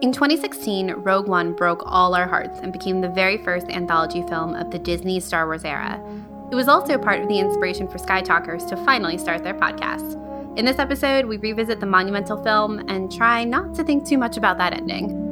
[0.00, 4.54] In 2016, Rogue One broke all our hearts and became the very first anthology film
[4.54, 6.00] of the Disney Star Wars era.
[6.52, 10.14] It was also part of the inspiration for Sky Talkers to finally start their podcast.
[10.56, 14.36] In this episode, we revisit the monumental film and try not to think too much
[14.36, 15.27] about that ending.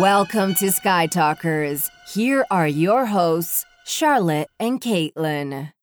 [0.00, 1.90] Welcome to Sky Talkers.
[2.14, 5.74] Here are your hosts, Charlotte and Caitlin.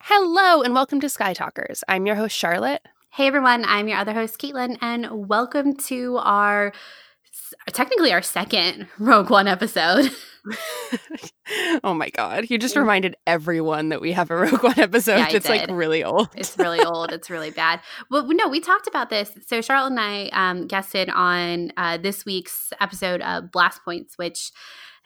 [0.00, 1.82] Hello, and welcome to Sky Talkers.
[1.88, 2.82] I'm your host, Charlotte.
[3.08, 6.74] Hey everyone, I'm your other host, Caitlin, and welcome to our
[7.72, 10.10] technically our second Rogue One episode.
[11.84, 12.50] oh my god.
[12.50, 15.18] You just reminded everyone that we have a Rogue One episode.
[15.18, 16.28] Yeah, it's like really old.
[16.36, 17.12] It's really old.
[17.12, 17.80] It's really bad.
[18.10, 19.32] Well, no, we talked about this.
[19.46, 24.52] So Charlotte and I um, guested on uh, this week's episode of Blast Points, which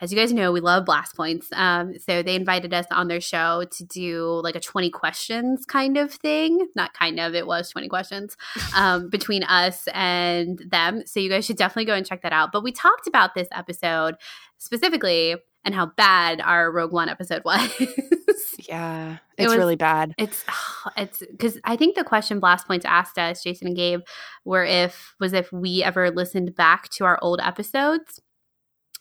[0.01, 1.48] as you guys know, we love blast points.
[1.52, 5.97] Um, so they invited us on their show to do like a 20 questions kind
[5.97, 6.69] of thing.
[6.77, 8.36] Not kind of, it was 20 questions
[8.77, 11.02] um, between us and them.
[11.06, 12.52] So you guys should definitely go and check that out.
[12.52, 14.14] But we talked about this episode
[14.59, 17.70] specifically and how bad our Rogue One episode was.
[18.69, 20.14] yeah, it's It was- really bad.
[20.19, 20.45] It's
[20.97, 24.01] it's because I think the question Blast Points asked us, Jason and Gabe,
[24.45, 28.20] were if was if we ever listened back to our old episodes,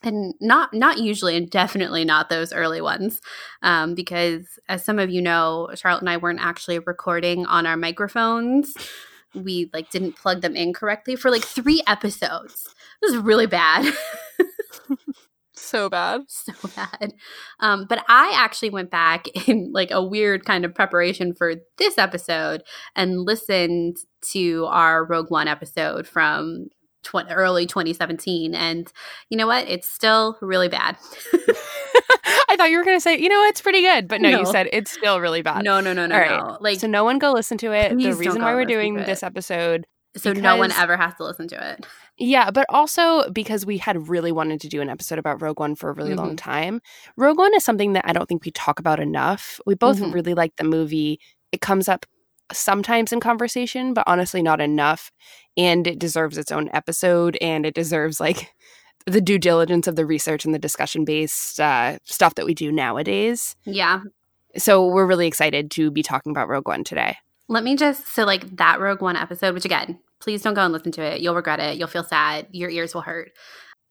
[0.02, 3.20] and not not usually, and definitely not those early ones,
[3.62, 7.76] um, because as some of you know, Charlotte and I weren't actually recording on our
[7.76, 8.74] microphones.
[9.34, 12.74] We like didn't plug them in correctly for like three episodes.
[13.02, 13.92] It was really bad.
[15.68, 16.22] So bad.
[16.28, 17.12] so bad.
[17.60, 21.98] Um, but I actually went back in like a weird kind of preparation for this
[21.98, 22.62] episode
[22.96, 23.98] and listened
[24.32, 26.68] to our Rogue One episode from
[27.02, 28.54] tw- early 2017.
[28.54, 28.90] And
[29.30, 29.68] you know what?
[29.68, 30.96] It's still really bad.
[32.50, 34.08] I thought you were going to say, you know, it's pretty good.
[34.08, 34.38] But no, No.
[34.40, 35.64] you said it's still really bad.
[35.64, 36.30] no, no, no, no, All right.
[36.40, 36.58] no.
[36.60, 37.90] Like, so no one go listen to it.
[37.96, 39.86] The reason why we're doing this episode,
[40.16, 41.86] so no one ever has to listen to it.
[42.18, 45.74] Yeah, but also because we had really wanted to do an episode about Rogue One
[45.74, 46.38] for a really long Mhm.
[46.38, 46.80] time.
[47.16, 49.60] Rogue One is something that I don't think we talk about enough.
[49.66, 50.12] We both Mhm.
[50.12, 51.20] really like the movie.
[51.52, 52.04] It comes up
[52.52, 55.10] sometimes in conversation, but honestly not enough.
[55.56, 58.52] And it deserves its own episode and it deserves like
[59.06, 62.72] the due diligence of the research and the discussion based uh, stuff that we do
[62.72, 63.54] nowadays.
[63.64, 64.00] Yeah.
[64.56, 67.16] So we're really excited to be talking about Rogue One today.
[67.48, 70.72] Let me just so like that Rogue One episode, which again, please don't go and
[70.72, 71.20] listen to it.
[71.20, 71.76] You'll regret it.
[71.78, 72.46] You'll feel sad.
[72.50, 73.32] Your ears will hurt.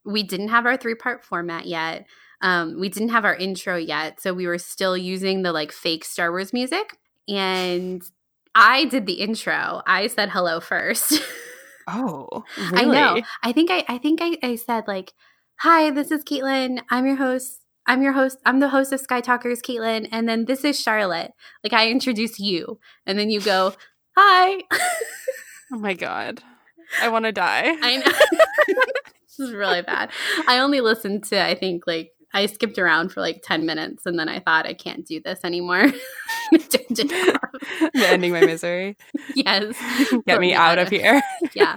[0.05, 2.05] We didn't have our three part format yet.
[2.41, 6.05] Um, we didn't have our intro yet, so we were still using the like fake
[6.05, 6.97] Star Wars music.
[7.27, 8.03] And
[8.53, 9.81] I did the intro.
[9.85, 11.21] I said hello first.
[11.87, 13.21] Oh, I know.
[13.43, 15.13] I think I, I think I, I said like,
[15.59, 16.81] "Hi, this is Caitlin.
[16.91, 17.63] I'm your host.
[17.85, 18.39] I'm your host.
[18.45, 20.09] I'm the host of Sky Talkers, Caitlin.
[20.11, 21.31] And then this is Charlotte.
[21.63, 23.73] Like I introduce you, and then you go,
[24.17, 24.63] "Hi."
[25.71, 26.41] Oh my god.
[27.01, 27.75] I want to die.
[27.81, 28.03] I know.
[29.27, 30.09] this is really bad.
[30.47, 34.17] I only listened to I think like I skipped around for like 10 minutes and
[34.19, 35.91] then I thought I can't do this anymore.
[36.51, 37.91] Turned it off.
[37.95, 38.97] Ending my misery.
[39.35, 39.75] yes.
[40.27, 41.21] Get me out of here.
[41.53, 41.75] yeah.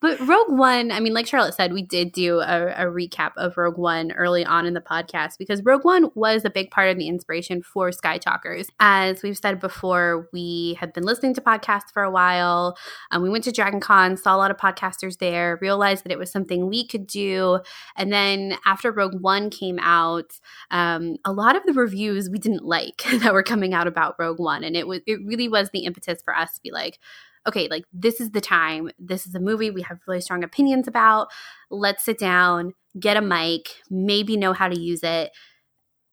[0.00, 3.56] But Rogue One, I mean, like Charlotte said, we did do a, a recap of
[3.56, 6.98] Rogue One early on in the podcast because Rogue One was a big part of
[6.98, 8.68] the inspiration for Sky Talkers.
[8.80, 12.76] As we've said before, we had been listening to podcasts for a while.
[13.10, 16.18] Um, we went to Dragon Con, saw a lot of podcasters there, realized that it
[16.18, 17.60] was something we could do.
[17.96, 20.32] And then after Rogue One came out,
[20.70, 24.38] um, a lot of the reviews we didn't like that were coming out about Rogue
[24.38, 24.64] One.
[24.64, 26.98] And it was it really was the impetus for us to be like,
[27.46, 28.90] okay, like this is the time.
[28.98, 31.28] This is a movie we have really strong opinions about.
[31.70, 35.30] Let's sit down, get a mic, maybe know how to use it,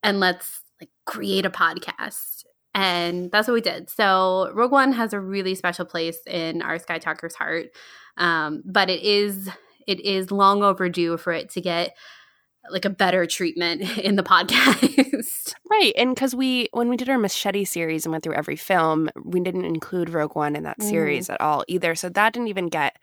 [0.03, 2.43] and let's like create a podcast.
[2.75, 3.89] And that's what we did.
[3.89, 7.67] So Rogue One has a really special place in our Sky Talkers heart.
[8.17, 9.49] Um, but it is
[9.87, 11.95] it is long overdue for it to get
[12.69, 15.53] like a better treatment in the podcast.
[15.69, 15.93] Right.
[15.97, 19.39] And because we, when we did our machete series and went through every film, we
[19.39, 20.83] didn't include Rogue One in that Mm.
[20.87, 21.95] series at all either.
[21.95, 22.97] So that didn't even get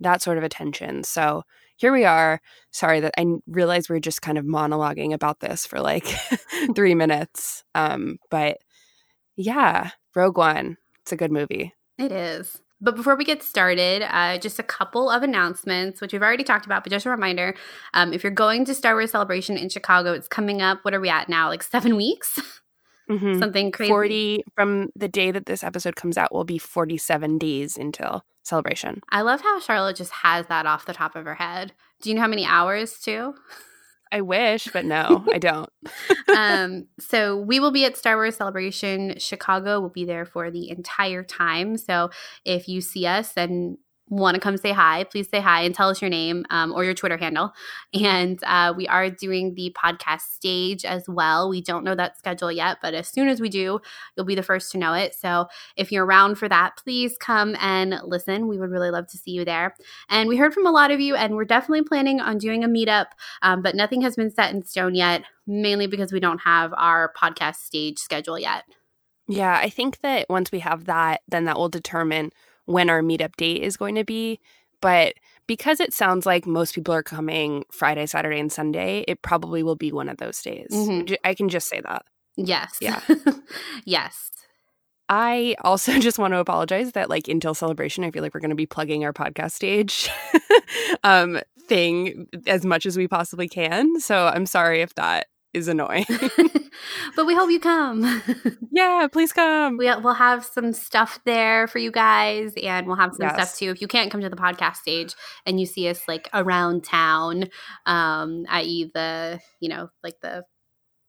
[0.00, 1.02] that sort of attention.
[1.02, 1.44] So
[1.76, 2.42] here we are.
[2.72, 6.04] Sorry that I realize we are just kind of monologuing about this for like
[6.74, 7.64] three minutes.
[7.74, 8.58] Um, but
[9.36, 10.76] yeah, Rogue One.
[11.02, 11.72] It's a good movie.
[11.96, 12.60] It is.
[12.80, 16.64] But before we get started, uh, just a couple of announcements, which we've already talked
[16.66, 17.54] about, but just a reminder
[17.94, 20.78] um, if you're going to Star Wars Celebration in Chicago, it's coming up.
[20.82, 21.48] What are we at now?
[21.48, 22.40] Like seven weeks?
[23.10, 23.38] Mhm.
[23.40, 23.88] Something crazy.
[23.90, 29.00] 40 from the day that this episode comes out will be 47 days until celebration.
[29.10, 31.72] I love how Charlotte just has that off the top of her head.
[32.00, 33.34] Do you know how many hours, too?
[34.12, 35.70] I wish, but no, I don't.
[36.34, 39.80] um, so we will be at Star Wars Celebration Chicago.
[39.80, 41.76] We'll be there for the entire time.
[41.76, 42.10] So
[42.44, 43.78] if you see us and
[44.10, 46.84] want to come say hi, please say hi and tell us your name um, or
[46.84, 47.52] your Twitter handle.
[47.94, 51.48] And uh, we are doing the podcast stage as well.
[51.48, 53.80] We don't know that schedule yet, but as soon as we do,
[54.16, 55.14] you'll be the first to know it.
[55.14, 55.46] So
[55.76, 58.48] if you're around for that, please come and listen.
[58.48, 59.76] We would really love to see you there.
[60.08, 62.68] And we heard from a lot of you, and we're definitely planning on doing a
[62.68, 63.06] meetup,
[63.42, 67.12] um, but nothing has been set in stone yet, mainly because we don't have our
[67.16, 68.64] podcast stage schedule yet.
[69.28, 72.32] Yeah, I think that once we have that, then that will determine
[72.70, 74.40] when our meetup date is going to be.
[74.80, 75.14] But
[75.46, 79.76] because it sounds like most people are coming Friday, Saturday, and Sunday, it probably will
[79.76, 80.68] be one of those days.
[80.72, 81.14] Mm-hmm.
[81.24, 82.04] I can just say that.
[82.36, 82.78] Yes.
[82.80, 83.00] Yeah.
[83.84, 84.30] yes.
[85.08, 88.50] I also just want to apologize that, like, until celebration, I feel like we're going
[88.50, 90.08] to be plugging our podcast stage
[91.04, 93.98] um, thing as much as we possibly can.
[94.00, 96.06] So I'm sorry if that is annoying.
[97.16, 98.22] but we hope you come.
[98.70, 99.76] yeah, please come.
[99.76, 103.34] We, will have some stuff there for you guys, and we'll have some yes.
[103.34, 103.70] stuff too.
[103.70, 105.14] If you can't come to the podcast stage
[105.46, 107.46] and you see us like around town,
[107.86, 110.44] um, i.e., the you know like the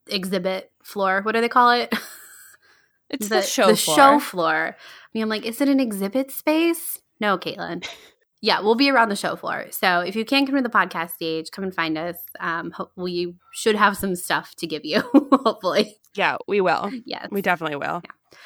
[0.08, 1.22] exhibit floor.
[1.22, 1.94] What do they call it?
[3.12, 3.96] It's the, the show the floor.
[3.98, 4.76] show floor.
[4.78, 7.02] I mean, I'm like, is it an exhibit space?
[7.20, 7.86] No, Caitlin.
[8.42, 9.68] Yeah, we'll be around the show floor.
[9.70, 12.18] So if you can't come to the podcast stage, come and find us.
[12.40, 15.98] Um, we should have some stuff to give you, hopefully.
[16.16, 16.92] Yeah, we will.
[17.06, 17.28] Yes.
[17.32, 18.02] We definitely will.
[18.04, 18.38] Yeah.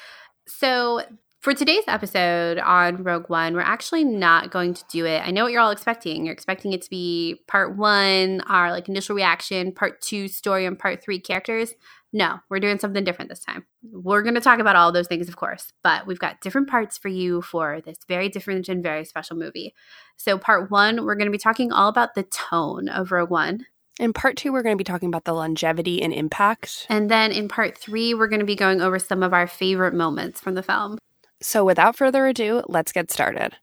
[0.46, 1.02] So
[1.40, 5.22] for today's episode on Rogue One, we're actually not going to do it.
[5.24, 6.24] I know what you're all expecting.
[6.24, 10.78] You're expecting it to be part one, our like initial reaction, part two story, and
[10.78, 11.72] part three characters.
[12.16, 13.66] No, we're doing something different this time.
[13.92, 16.96] We're going to talk about all those things, of course, but we've got different parts
[16.96, 19.74] for you for this very different and very special movie.
[20.16, 23.66] So, part one, we're going to be talking all about the tone of Rogue One.
[24.00, 26.86] In part two, we're going to be talking about the longevity and impact.
[26.88, 29.92] And then in part three, we're going to be going over some of our favorite
[29.92, 30.96] moments from the film.
[31.42, 33.58] So, without further ado, let's get started.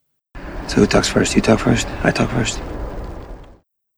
[0.67, 1.35] So, who talks first?
[1.35, 1.87] You talk first?
[2.03, 2.61] I talk first.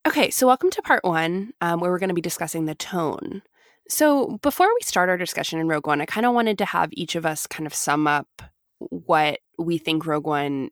[0.07, 3.41] Okay, so welcome to part one, um, where we're going to be discussing the tone.
[3.87, 6.89] So, before we start our discussion in Rogue One, I kind of wanted to have
[6.93, 8.27] each of us kind of sum up
[8.79, 10.69] what we think Rogue One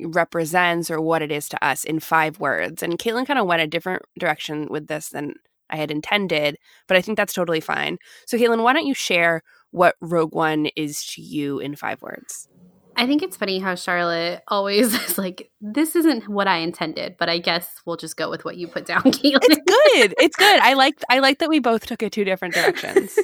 [0.00, 2.82] represents or what it is to us in five words.
[2.82, 5.34] And Caitlin kind of went a different direction with this than
[5.70, 6.56] I had intended,
[6.88, 7.98] but I think that's totally fine.
[8.26, 12.48] So, Caitlin, why don't you share what Rogue One is to you in five words?
[12.96, 17.28] I think it's funny how Charlotte always is like, this isn't what I intended, but
[17.28, 19.40] I guess we'll just go with what you put down, Caitlin.
[19.42, 20.14] It's good.
[20.18, 20.60] It's good.
[20.60, 23.18] I like I like that we both took it two different directions.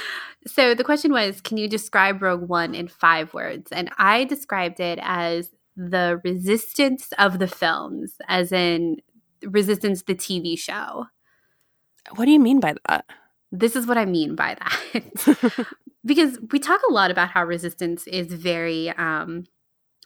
[0.46, 3.70] so the question was, can you describe Rogue One in five words?
[3.72, 8.96] And I described it as the resistance of the films, as in
[9.42, 11.06] resistance the TV show.
[12.16, 13.04] What do you mean by that?
[13.52, 15.66] This is what I mean by that.
[16.08, 19.44] Because we talk a lot about how resistance is very um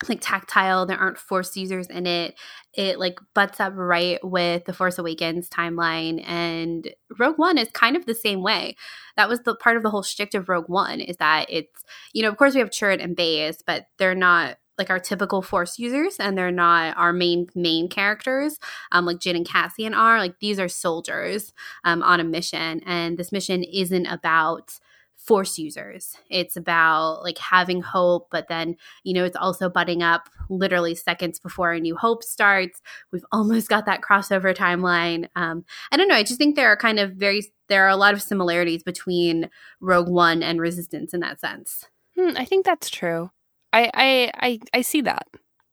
[0.08, 0.86] like tactile.
[0.86, 2.34] There aren't force users in it.
[2.74, 7.96] It like butts up right with the force awakens timeline and rogue one is kind
[7.96, 8.76] of the same way.
[9.16, 12.22] That was the part of the whole shtick of rogue one is that it's you
[12.22, 15.78] know of course we have chirrut and baze but they're not like our typical force
[15.78, 18.58] users and they're not our main main characters
[18.90, 20.18] um, like Jyn and Cassian are.
[20.18, 21.52] Like these are soldiers
[21.84, 24.80] um, on a mission and this mission isn't about
[25.24, 26.16] force users.
[26.30, 31.38] It's about like having hope, but then, you know, it's also butting up literally seconds
[31.38, 32.80] before a new hope starts.
[33.12, 35.28] We've almost got that crossover timeline.
[35.36, 36.16] Um, I don't know.
[36.16, 39.48] I just think there are kind of very, there are a lot of similarities between
[39.80, 41.86] Rogue One and Resistance in that sense.
[42.18, 43.30] Hmm, I think that's true.
[43.72, 45.26] I, I, I, I see that.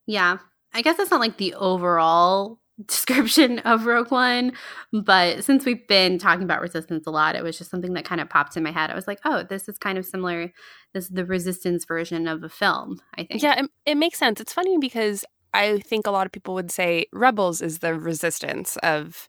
[0.05, 0.37] Yeah.
[0.73, 4.53] I guess it's not like the overall description of Rogue One,
[4.91, 8.21] but since we've been talking about resistance a lot, it was just something that kind
[8.21, 8.89] of popped in my head.
[8.89, 10.51] I was like, oh, this is kind of similar.
[10.93, 13.41] This is the resistance version of a film, I think.
[13.41, 14.39] Yeah, it, it makes sense.
[14.39, 18.77] It's funny because I think a lot of people would say Rebels is the resistance
[18.77, 19.27] of,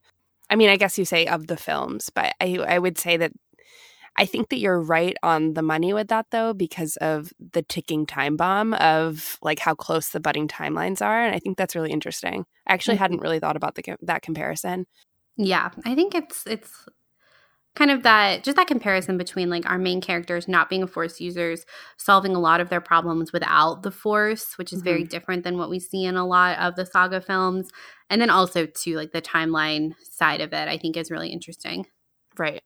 [0.48, 3.32] I mean, I guess you say of the films, but I, I would say that
[4.16, 8.06] I think that you're right on the money with that though, because of the ticking
[8.06, 11.22] time bomb of like how close the budding timelines are.
[11.24, 12.44] And I think that's really interesting.
[12.66, 13.02] I actually mm-hmm.
[13.02, 14.86] hadn't really thought about the, that comparison.
[15.36, 16.86] Yeah, I think it's it's
[17.76, 21.64] kind of that just that comparison between like our main characters not being force users
[21.96, 24.88] solving a lot of their problems without the force which is mm-hmm.
[24.88, 27.68] very different than what we see in a lot of the saga films
[28.08, 31.86] and then also to like the timeline side of it i think is really interesting
[32.38, 32.62] right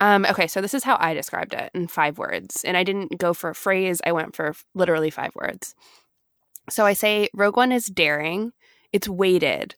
[0.00, 2.62] um, okay, so this is how I described it in five words.
[2.64, 5.74] And I didn't go for a phrase, I went for literally five words.
[6.68, 8.52] So I say Rogue One is daring,
[8.92, 9.74] it's weighted,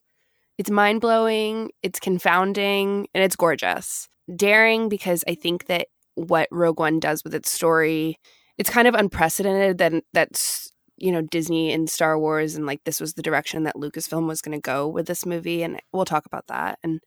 [0.56, 4.08] It's mind blowing, it's confounding, and it's gorgeous.
[4.34, 8.18] Daring because I think that what Rogue One does with its story,
[8.56, 13.00] it's kind of unprecedented that that's you know Disney and Star Wars and like this
[13.00, 16.26] was the direction that Lucasfilm was going to go with this movie and we'll talk
[16.26, 16.78] about that.
[16.82, 17.00] And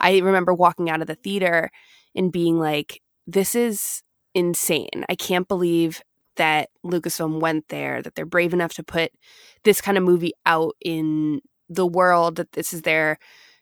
[0.00, 1.70] I remember walking out of the theater
[2.16, 4.02] and being like this is
[4.34, 5.04] insane.
[5.08, 6.02] I can't believe
[6.36, 9.10] that Lucasfilm went there, that they're brave enough to put
[9.64, 13.18] this kind of movie out in the world, that this is their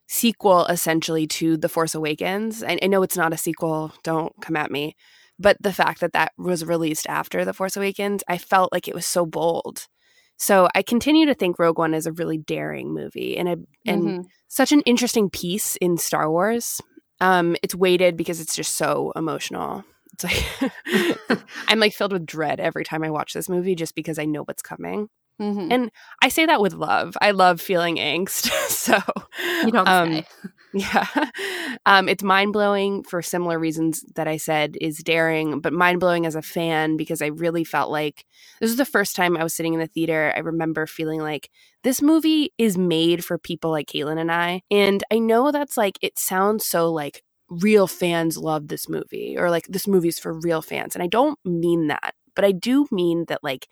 [0.07, 2.63] sequel essentially to The Force Awakens.
[2.63, 4.97] I, I know it's not a sequel, don't come at me.
[5.39, 8.95] But the fact that that was released after The Force Awakens, I felt like it
[8.95, 9.87] was so bold.
[10.37, 13.57] So I continue to think Rogue One is a really daring movie and a
[13.87, 14.21] and mm-hmm.
[14.49, 16.81] such an interesting piece in Star Wars.
[17.21, 19.85] Um, it's weighted because it's just so emotional.
[20.13, 24.19] It's like I'm like filled with dread every time I watch this movie just because
[24.19, 25.09] I know what's coming.
[25.41, 25.73] Mm-hmm.
[25.73, 25.91] And
[26.23, 27.17] I say that with love.
[27.21, 28.51] I love feeling angst.
[28.69, 28.99] so
[29.65, 30.25] you don't um, say.
[30.77, 31.07] Yeah.
[31.87, 36.27] Um, it's mind blowing for similar reasons that I said is daring, but mind blowing
[36.27, 38.27] as a fan because I really felt like
[38.61, 40.33] this was the first time I was sitting in the theater.
[40.35, 41.49] I remember feeling like
[41.85, 44.63] this movie is made for people like Caitlin and I.
[44.69, 49.51] And I know that's like, it sounds so like real fans love this movie or
[49.51, 50.97] like this movie's for real fans.
[50.97, 53.69] And I don't mean that, but I do mean that like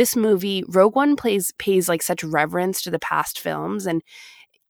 [0.00, 4.00] this movie, Rogue One plays pays like such reverence to the past films and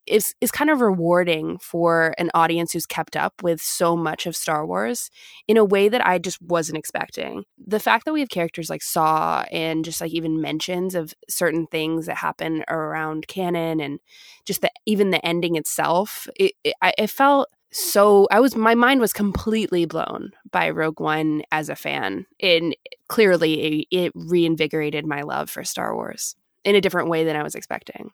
[0.04, 4.34] is is kind of rewarding for an audience who's kept up with so much of
[4.34, 5.08] Star Wars
[5.46, 7.44] in a way that I just wasn't expecting.
[7.64, 11.68] The fact that we have characters like Saw and just like even mentions of certain
[11.68, 14.00] things that happen around canon and
[14.46, 19.00] just the even the ending itself, it, it, it felt so I was my mind
[19.00, 22.76] was completely blown by Rogue One as a fan, and
[23.08, 27.54] clearly it reinvigorated my love for Star Wars in a different way than I was
[27.54, 28.10] expecting.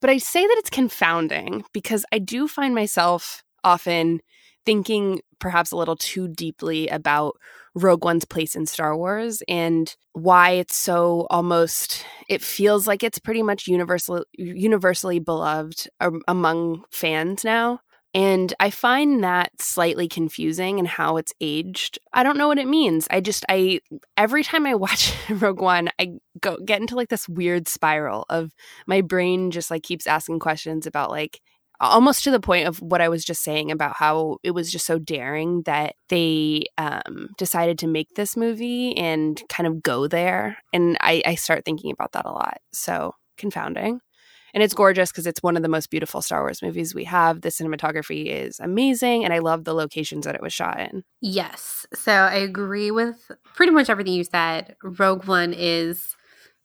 [0.00, 4.20] But I say that it's confounding because I do find myself often
[4.64, 7.36] thinking perhaps a little too deeply about
[7.74, 13.18] Rogue One's place in Star Wars and why it's so almost it feels like it's
[13.18, 17.80] pretty much universal universally beloved um, among fans now
[18.16, 21.98] and I find that slightly confusing and how it's aged.
[22.14, 23.06] I don't know what it means.
[23.10, 23.80] I just I
[24.16, 28.54] every time I watch Rogue One, I go get into like this weird spiral of
[28.86, 31.42] my brain just like keeps asking questions about like
[31.78, 34.86] almost to the point of what I was just saying about how it was just
[34.86, 40.56] so daring that they um, decided to make this movie and kind of go there.
[40.72, 42.56] And I, I start thinking about that a lot.
[42.72, 44.00] So confounding
[44.56, 47.42] and it's gorgeous because it's one of the most beautiful Star Wars movies we have.
[47.42, 51.04] The cinematography is amazing, and I love the locations that it was shot in.
[51.20, 54.74] Yes, so I agree with pretty much everything you said.
[54.82, 56.16] Rogue One is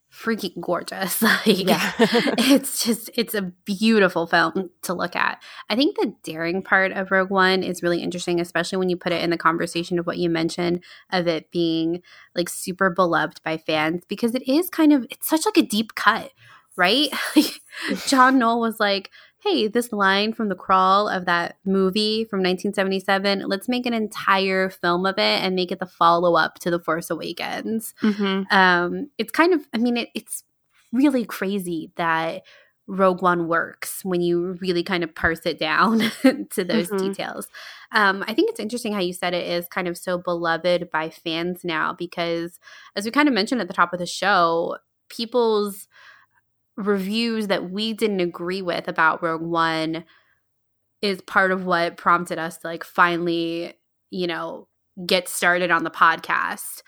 [0.09, 1.21] freaking gorgeous.
[1.21, 1.91] like yeah.
[1.99, 5.43] it's just it's a beautiful film to look at.
[5.69, 9.11] I think the daring part of Rogue One is really interesting, especially when you put
[9.11, 10.81] it in the conversation of what you mentioned
[11.11, 12.01] of it being
[12.35, 15.93] like super beloved by fans because it is kind of it's such like a deep
[15.93, 16.31] cut
[16.77, 17.09] right?
[18.07, 19.09] John Knoll was like,
[19.43, 24.69] hey, this line from the crawl of that movie from 1977, let's make an entire
[24.69, 27.95] film of it and make it the follow up to The Force Awakens.
[28.03, 28.55] Mm-hmm.
[28.55, 30.43] Um, it's kind of, I mean, it, it's
[30.93, 32.43] really crazy that
[32.87, 36.97] Rogue One works when you really kind of parse it down to those mm-hmm.
[36.97, 37.47] details.
[37.93, 41.09] Um, I think it's interesting how you said it is kind of so beloved by
[41.09, 42.59] fans now because,
[42.95, 44.77] as we kind of mentioned at the top of the show,
[45.09, 45.87] people's
[46.77, 50.05] reviews that we didn't agree with about Rogue One
[51.01, 53.73] is part of what prompted us to like finally,
[54.09, 54.67] you know,
[55.05, 56.81] get started on the podcast,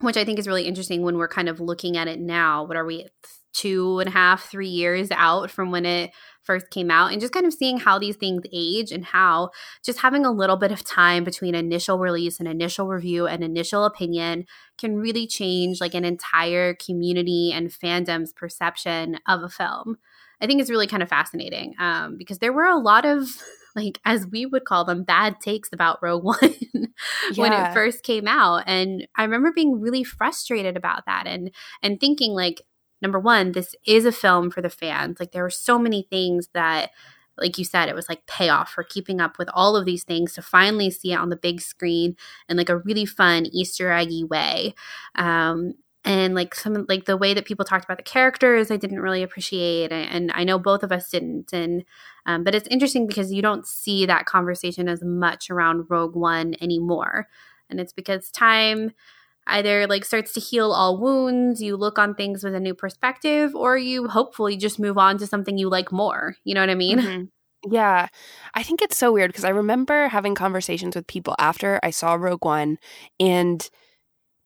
[0.00, 2.64] which I think is really interesting when we're kind of looking at it now.
[2.64, 3.06] What are we,
[3.52, 6.10] two and a half, three years out from when it
[6.42, 9.50] first came out and just kind of seeing how these things age and how
[9.84, 13.84] just having a little bit of time between initial release and initial review and initial
[13.84, 14.44] opinion
[14.78, 19.96] can really change like an entire community and fandom's perception of a film.
[20.40, 23.28] I think it's really kind of fascinating um, because there were a lot of
[23.76, 26.56] like as we would call them bad takes about Rogue One
[27.36, 27.70] when yeah.
[27.70, 31.50] it first came out and I remember being really frustrated about that and
[31.82, 32.62] and thinking like
[33.02, 35.18] number one, this is a film for the fans.
[35.20, 36.90] Like there were so many things that
[37.40, 40.34] like you said, it was like payoff for keeping up with all of these things
[40.34, 42.16] to finally see it on the big screen
[42.48, 44.74] in like a really fun Easter eggy way.
[45.14, 49.00] Um, and like some like the way that people talked about the characters, I didn't
[49.00, 51.52] really appreciate, and I know both of us didn't.
[51.52, 51.84] And
[52.24, 56.54] um, but it's interesting because you don't see that conversation as much around Rogue One
[56.62, 57.28] anymore,
[57.68, 58.92] and it's because time
[59.50, 63.54] either like starts to heal all wounds, you look on things with a new perspective,
[63.54, 66.36] or you hopefully just move on to something you like more.
[66.44, 66.98] You know what I mean?
[66.98, 67.72] Mm-hmm.
[67.72, 68.08] Yeah.
[68.54, 72.14] I think it's so weird because I remember having conversations with people after I saw
[72.14, 72.78] Rogue One
[73.18, 73.68] and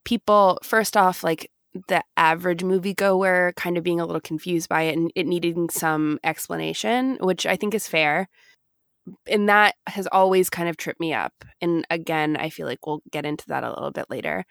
[0.04, 1.50] people first off like
[1.88, 6.18] the average moviegoer kind of being a little confused by it and it needing some
[6.24, 8.28] explanation, which I think is fair.
[9.26, 11.32] And that has always kind of tripped me up.
[11.60, 14.44] And again, I feel like we'll get into that a little bit later.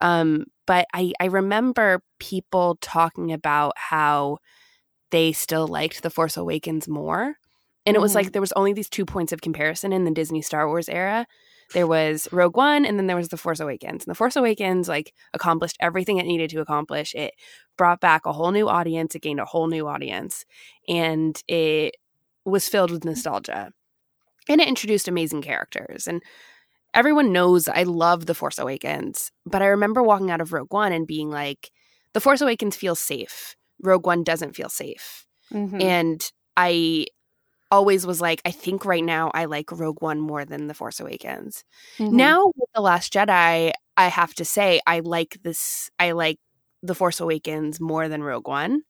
[0.00, 4.38] Um, but I, I remember people talking about how
[5.10, 7.36] they still liked The Force Awakens more.
[7.86, 8.16] And it was Mm-hmm.
[8.16, 11.26] like there was only these two points of comparison in the Disney Star Wars era.
[11.72, 14.04] There was Rogue One and then there was The Force Awakens.
[14.04, 17.14] And The Force Awakens like accomplished everything it needed to accomplish.
[17.14, 17.34] It
[17.76, 20.44] brought back a whole new audience, it gained a whole new audience,
[20.88, 21.96] and it
[22.44, 23.70] was filled with nostalgia.
[24.48, 26.06] And it introduced amazing characters.
[26.06, 26.22] And
[26.96, 30.92] everyone knows I love The Force Awakens, but I remember walking out of Rogue One
[30.92, 31.70] and being like,
[32.14, 33.54] The Force Awakens feels safe.
[33.82, 35.26] Rogue One doesn't feel safe.
[35.52, 35.80] Mhm.
[35.82, 37.06] And I
[37.70, 41.00] always was like, I think right now I like Rogue One more than The Force
[41.00, 41.64] Awakens.
[41.98, 42.12] Mhm.
[42.12, 46.38] Now with The Last Jedi, I have to say I like this I like
[46.82, 48.82] The Force Awakens more than Rogue One.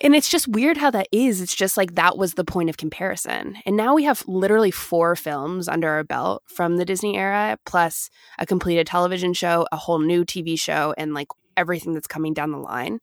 [0.00, 1.40] And it's just weird how that is.
[1.40, 3.56] It's just like that was the point of comparison.
[3.64, 8.10] And now we have literally four films under our belt from the Disney era, plus
[8.38, 12.50] a completed television show, a whole new TV show, and like everything that's coming down
[12.50, 12.98] the line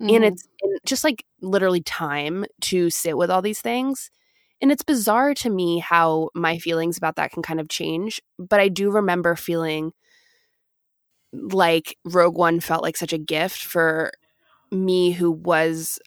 [0.00, 0.16] Mhm.
[0.16, 0.46] and it's
[0.84, 4.10] just like literally time to sit with all these things
[4.60, 8.60] and it's bizarre to me how my feelings about that can kind of change but
[8.60, 9.92] i do remember feeling
[11.32, 14.12] like rogue one felt like such a gift for
[14.70, 15.98] me who was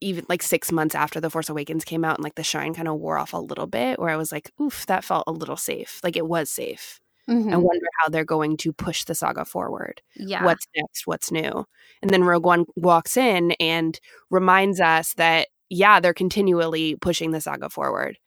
[0.00, 2.88] even like six months after the force awakens came out and like the shine kind
[2.88, 5.56] of wore off a little bit where i was like oof that felt a little
[5.56, 7.52] safe like it was safe Mhm.
[7.52, 10.42] i wonder how they're going to push the saga forward yeah.
[10.44, 11.64] what's next, what's new.
[12.02, 17.40] And then Rogue One walks in and reminds us that, yeah, they're continually pushing the
[17.40, 18.18] saga forward.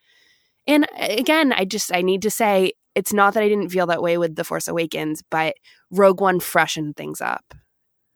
[0.68, 3.88] And uh, again, I just, I need to say, it's not that I didn't feel
[3.88, 5.56] that way with The Force Awakens, but
[5.92, 7.54] Rogue One freshened things up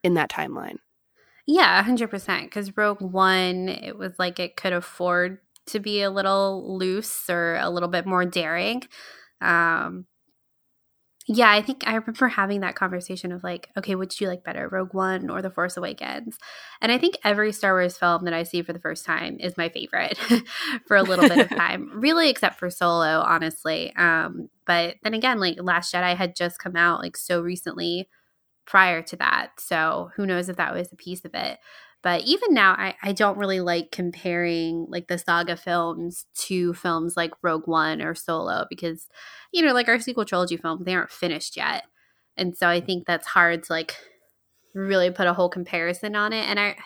[0.04, 0.78] in that timeline.
[1.48, 2.46] Yeah, hundred percent.
[2.46, 7.56] Because Rogue One, it was like it could afford to be a little loose or
[7.56, 8.84] a little bit more daring.
[9.42, 10.06] Um,
[11.30, 14.46] yeah, I think I remember having that conversation of like, okay, which do you like
[14.46, 16.38] better, Rogue One or The Force Awakens?
[16.82, 19.58] And I think every Star Wars film that I see for the first time is
[19.58, 20.18] my favorite
[20.88, 23.94] for a little bit of time, really, except for Solo, honestly.
[23.98, 28.08] Um, but then again, like Last Jedi had just come out like so recently
[28.68, 29.52] prior to that.
[29.58, 31.58] So who knows if that was a piece of it.
[32.04, 37.18] But even now, I, I don't really like comparing like the saga films to films
[37.18, 39.08] like Rogue One or Solo because,
[39.52, 41.86] you know, like our sequel trilogy films, they aren't finished yet.
[42.36, 43.96] And so I think that's hard to like
[44.76, 46.48] really put a whole comparison on it.
[46.48, 46.78] And I,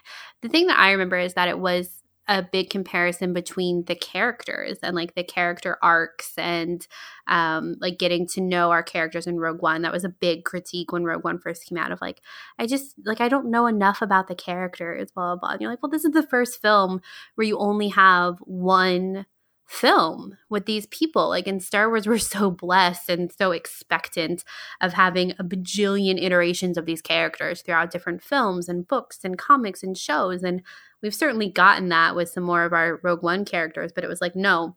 [0.42, 4.78] the thing that I remember is that it was a big comparison between the characters
[4.84, 6.88] and like the character arcs and
[7.28, 9.82] um like getting to know our characters in Rogue One.
[9.82, 12.22] That was a big critique when Rogue One first came out of like
[12.60, 15.50] I just like I don't know enough about the characters, blah blah blah.
[15.52, 17.02] And you're like, well, this is the first film
[17.36, 19.26] where you only have one
[19.72, 21.30] film with these people.
[21.30, 24.44] Like in Star Wars, we're so blessed and so expectant
[24.82, 29.82] of having a bajillion iterations of these characters throughout different films and books and comics
[29.82, 30.44] and shows.
[30.44, 30.62] And
[31.02, 34.22] we've certainly gotten that with some more of our Rogue One characters, but it was
[34.22, 34.76] like, no,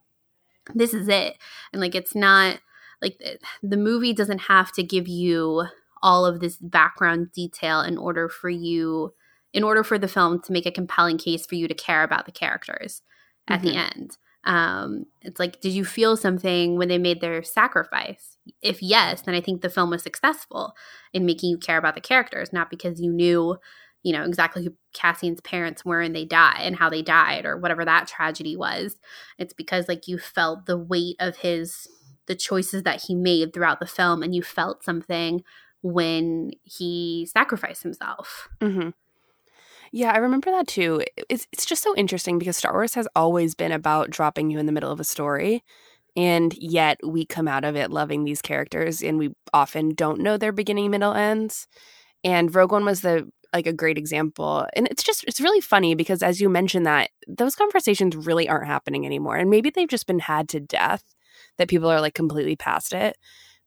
[0.74, 1.36] this is it.
[1.72, 2.60] And like, it's not
[3.02, 3.20] like
[3.62, 5.64] the movie doesn't have to give you
[6.02, 9.12] all of this background detail in order for you,
[9.52, 12.26] in order for the film to make a compelling case for you to care about
[12.26, 13.02] the characters
[13.48, 14.16] at the end.
[14.44, 18.36] Um, it's like, did you feel something when they made their sacrifice?
[18.60, 20.74] If yes, then I think the film was successful
[21.12, 23.56] in making you care about the characters, not because you knew,
[24.04, 27.56] you know, exactly who Cassian's parents were and they died and how they died or
[27.56, 28.96] whatever that tragedy was.
[29.38, 31.88] It's because like you felt the weight of his
[32.26, 35.42] the choices that he made throughout the film and you felt something
[35.82, 38.48] when he sacrificed himself.
[38.60, 38.90] Mm-hmm.
[39.92, 41.02] Yeah, I remember that too.
[41.28, 44.66] It's it's just so interesting because Star Wars has always been about dropping you in
[44.66, 45.62] the middle of a story,
[46.16, 50.36] and yet we come out of it loving these characters, and we often don't know
[50.36, 51.68] their beginning, middle, ends.
[52.24, 55.94] And Rogue One was the like a great example, and it's just it's really funny
[55.94, 60.06] because as you mentioned that those conversations really aren't happening anymore, and maybe they've just
[60.06, 61.04] been had to death
[61.58, 63.16] that people are like completely past it.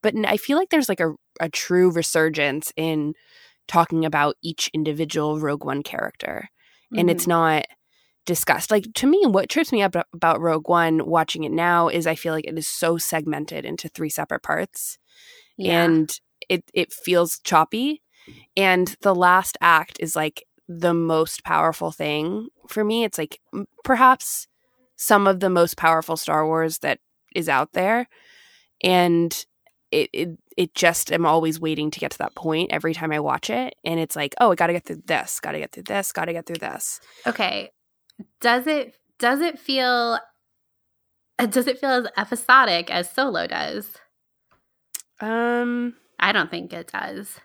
[0.03, 3.13] But I feel like there's like a a true resurgence in
[3.67, 6.49] talking about each individual Rogue One character.
[6.95, 7.31] And it's mm-hmm.
[7.31, 7.65] not
[8.25, 8.71] discussed.
[8.71, 12.15] Like to me, what trips me up about Rogue One watching it now is I
[12.15, 14.97] feel like it is so segmented into three separate parts.
[15.57, 15.83] Yeah.
[15.83, 18.01] And it it feels choppy
[18.55, 23.03] and the last act is like the most powerful thing for me.
[23.03, 23.39] It's like
[23.83, 24.47] perhaps
[24.95, 26.99] some of the most powerful star wars that
[27.35, 28.07] is out there.
[28.83, 29.45] And
[29.91, 33.19] it, it it just am always waiting to get to that point every time I
[33.19, 33.75] watch it.
[33.85, 36.11] And it's like oh I got to get through this got to get through this
[36.11, 36.99] got to get through this.
[37.25, 37.71] Okay.
[38.41, 40.19] Does it does it feel
[41.37, 43.93] does it feel as episodic as solo does?
[45.21, 47.39] Um I don't think it does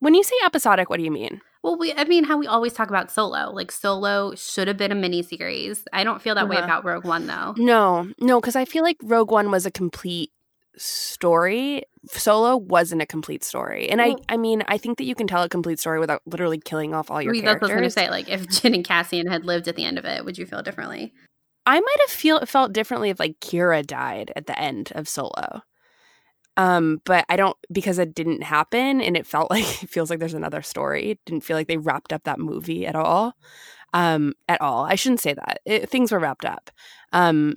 [0.00, 2.72] when you say episodic what do you mean well, we, I mean, how we always
[2.72, 3.50] talk about Solo.
[3.52, 5.82] Like, Solo should have been a miniseries.
[5.92, 6.50] I don't feel that uh-huh.
[6.50, 7.54] way about Rogue One, though.
[7.56, 10.30] No, no, because I feel like Rogue One was a complete
[10.76, 11.82] story.
[12.06, 15.26] Solo wasn't a complete story, and well, I, I mean, I think that you can
[15.26, 17.68] tell a complete story without literally killing off all your that's characters.
[17.68, 18.10] That's what I was going to say.
[18.10, 20.62] Like, if Jyn and Cassian had lived at the end of it, would you feel
[20.62, 21.12] differently?
[21.66, 25.62] I might have feel felt differently if like Qi'ra died at the end of Solo.
[26.58, 30.18] Um, but I don't because it didn't happen and it felt like it feels like
[30.18, 31.12] there's another story.
[31.12, 33.34] It didn't feel like they wrapped up that movie at all.
[33.94, 34.84] Um, at all.
[34.84, 35.60] I shouldn't say that.
[35.64, 36.70] It, things were wrapped up.
[37.12, 37.54] Um,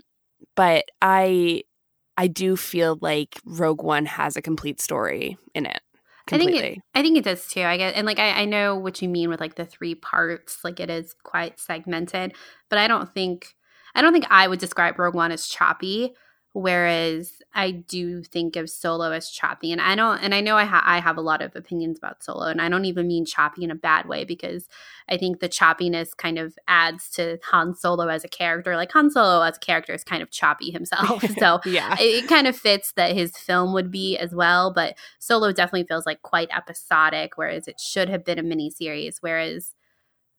[0.55, 1.63] but I
[2.15, 5.81] I do feel like Rogue One has a complete story in it.
[6.27, 6.59] Completely.
[6.59, 7.63] I think it, I think it does too.
[7.63, 10.59] I get and like I, I know what you mean with like the three parts.
[10.63, 12.35] Like it is quite segmented,
[12.69, 13.55] but I don't think
[13.95, 16.13] I don't think I would describe Rogue One as choppy.
[16.53, 20.65] Whereas I do think of Solo as choppy, and I don't, and I know I,
[20.65, 23.63] ha- I have a lot of opinions about Solo, and I don't even mean choppy
[23.63, 24.67] in a bad way because
[25.07, 28.75] I think the choppiness kind of adds to Han Solo as a character.
[28.75, 32.27] Like Han Solo as a character is kind of choppy himself, so yeah, it, it
[32.27, 34.73] kind of fits that his film would be as well.
[34.73, 39.19] But Solo definitely feels like quite episodic, whereas it should have been a mini series.
[39.21, 39.73] Whereas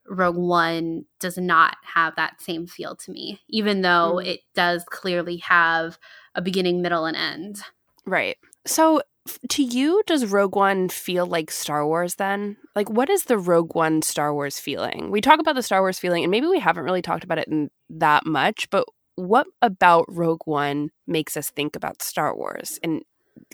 [0.08, 4.26] Rogue One does not have that same feel to me, even though mm.
[4.26, 5.98] it does clearly have
[6.34, 7.62] a beginning, middle, and end.
[8.04, 8.36] Right.
[8.66, 9.02] So,
[9.50, 12.56] to you, does Rogue One feel like Star Wars then?
[12.74, 15.10] Like, what is the Rogue One Star Wars feeling?
[15.10, 17.48] We talk about the Star Wars feeling, and maybe we haven't really talked about it
[17.48, 18.84] in that much, but
[19.14, 23.02] what about Rogue One makes us think about Star Wars and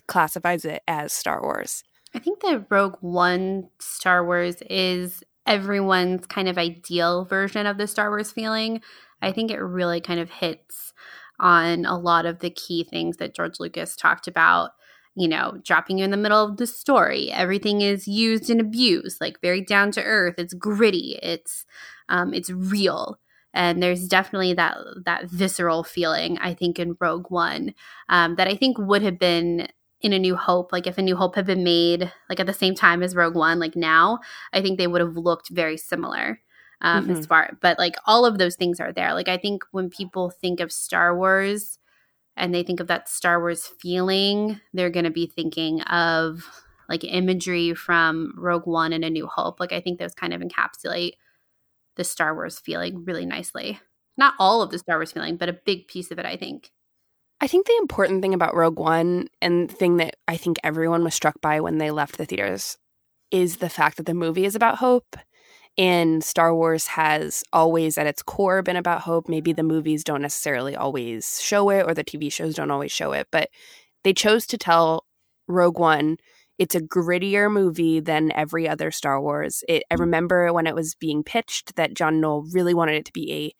[0.06, 1.82] classifies it as Star Wars?
[2.14, 7.87] I think that Rogue One Star Wars is everyone's kind of ideal version of the
[7.87, 8.80] Star Wars feeling.
[9.20, 10.92] I think it really kind of hits
[11.40, 14.70] on a lot of the key things that George Lucas talked about.
[15.16, 17.32] You know, dropping you in the middle of the story.
[17.32, 20.37] Everything is used and abused, like very down to earth.
[20.38, 21.18] It's gritty.
[21.20, 21.66] It's
[22.08, 23.18] um, it's real
[23.54, 27.74] and there's definitely that that visceral feeling I think in Rogue One
[28.08, 29.68] um, that I think would have been
[30.00, 32.52] in A New Hope, like if A New Hope had been made like at the
[32.52, 34.20] same time as Rogue One, like now,
[34.52, 36.40] I think they would have looked very similar.
[36.80, 37.16] Um, mm-hmm.
[37.16, 39.12] as far, but like all of those things are there.
[39.12, 41.80] Like I think when people think of Star Wars
[42.37, 46.48] and they think of that Star Wars feeling, they're going to be thinking of
[46.88, 49.58] like imagery from Rogue One and A New Hope.
[49.58, 51.14] Like I think those kind of encapsulate
[51.96, 53.80] the Star Wars feeling really nicely.
[54.16, 56.70] Not all of the Star Wars feeling, but a big piece of it, I think.
[57.40, 61.05] I think the important thing about Rogue One and the thing that I think everyone
[61.05, 62.77] was struck by when they left the theaters
[63.31, 65.16] is the fact that the movie is about hope.
[65.77, 69.29] And Star Wars has always at its core been about hope.
[69.29, 73.12] Maybe the movies don't necessarily always show it or the TV shows don't always show
[73.12, 73.48] it, but
[74.03, 75.05] they chose to tell
[75.46, 76.16] Rogue One
[76.59, 79.62] it's a grittier movie than every other Star Wars.
[79.68, 80.01] It, I mm.
[80.01, 83.55] remember when it was being pitched that John Knoll really wanted it to be a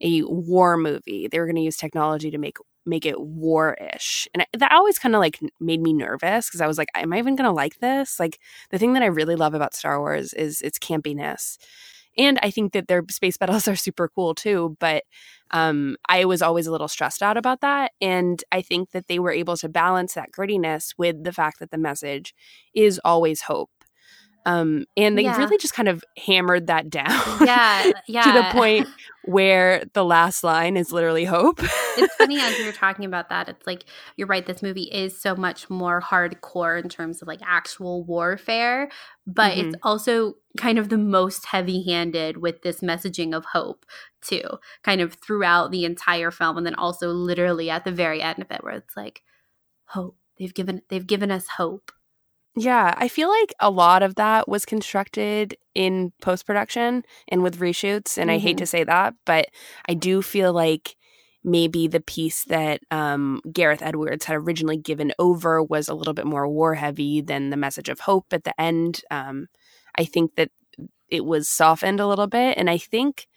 [0.00, 1.28] a war movie.
[1.28, 4.28] They were going to use technology to make make it war-ish.
[4.34, 7.18] And that always kind of like made me nervous because i was like am i
[7.18, 8.18] even gonna like this?
[8.18, 8.38] Like
[8.70, 11.58] the thing that i really love about star wars is its campiness.
[12.16, 15.04] And i think that their space battles are super cool too but
[15.50, 17.92] um, i was always a little stressed out about that.
[18.00, 21.70] And i think that they were able to balance that grittiness with the fact that
[21.70, 22.34] the message
[22.74, 23.70] is always hope
[24.46, 25.36] um, and they yeah.
[25.36, 27.10] really just kind of hammered that down
[27.44, 28.22] yeah, yeah.
[28.22, 28.88] to the point
[29.24, 31.60] where the last line is literally hope.
[31.98, 33.48] it's funny as you're talking about that.
[33.48, 33.84] It's like
[34.16, 34.46] you're right.
[34.46, 38.88] This movie is so much more hardcore in terms of like actual warfare,
[39.26, 39.68] but mm-hmm.
[39.68, 43.84] it's also kind of the most heavy-handed with this messaging of hope
[44.22, 44.42] too,
[44.82, 48.50] kind of throughout the entire film, and then also literally at the very end of
[48.50, 49.22] it, where it's like
[49.86, 50.16] hope.
[50.38, 51.90] They've given they've given us hope
[52.58, 57.60] yeah, I feel like a lot of that was constructed in post production and with
[57.60, 58.18] reshoots.
[58.18, 58.36] And mm-hmm.
[58.36, 58.58] I hate mm-hmm.
[58.58, 59.48] to say that, but
[59.88, 60.96] I do feel like
[61.44, 66.26] maybe the piece that um, Gareth Edwards had originally given over was a little bit
[66.26, 69.02] more war heavy than the message of hope at the end.
[69.10, 69.46] Um,
[69.96, 70.50] I think that
[71.08, 72.58] it was softened a little bit.
[72.58, 73.28] And I think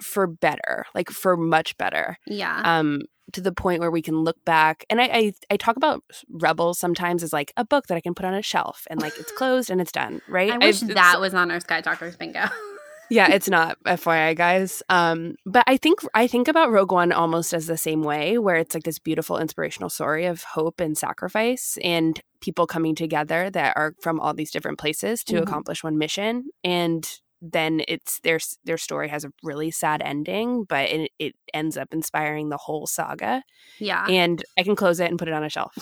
[0.00, 2.18] for better, like for much better.
[2.26, 2.60] Yeah.
[2.64, 6.02] Um, to the point where we can look back and I, I i talk about
[6.30, 9.18] rebels sometimes as like a book that i can put on a shelf and like
[9.18, 12.16] it's closed and it's done right I wish I've- that was on our Sky Talkers
[12.16, 12.44] bingo.
[13.10, 17.54] yeah it's not fyi guys um but i think i think about rogue one almost
[17.54, 21.78] as the same way where it's like this beautiful inspirational story of hope and sacrifice
[21.84, 25.42] and people coming together that are from all these different places to Mhm.
[25.42, 27.20] accomplish one mission and
[27.52, 31.92] then it's their their story has a really sad ending but it, it ends up
[31.92, 33.42] inspiring the whole saga
[33.78, 34.06] yeah.
[34.06, 35.76] and i can close it and put it on a shelf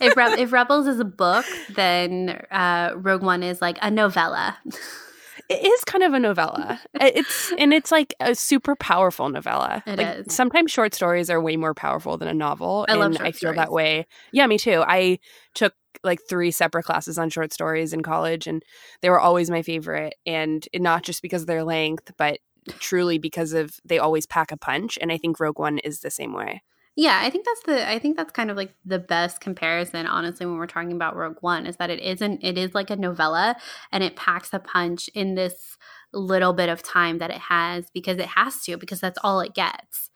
[0.00, 4.58] if, Re- if Rebels is a book, then uh, Rogue One is like a novella.
[5.48, 6.80] it is kind of a novella.
[7.00, 9.82] It's and it's like a super powerful novella.
[9.86, 10.34] It like, is.
[10.34, 12.86] Sometimes short stories are way more powerful than a novel.
[12.88, 13.56] I and I feel stories.
[13.56, 14.06] that way.
[14.32, 14.82] Yeah, me too.
[14.86, 15.18] I
[15.54, 18.62] took like three separate classes on short stories in college and
[19.00, 22.38] they were always my favorite and not just because of their length, but
[22.78, 26.10] truly because of they always pack a punch and I think Rogue One is the
[26.10, 26.62] same way.
[26.98, 30.46] Yeah, I think that's the I think that's kind of like the best comparison honestly
[30.46, 33.56] when we're talking about Rogue One is that it isn't it is like a novella
[33.92, 35.76] and it packs a punch in this
[36.12, 39.54] little bit of time that it has because it has to because that's all it
[39.54, 40.10] gets.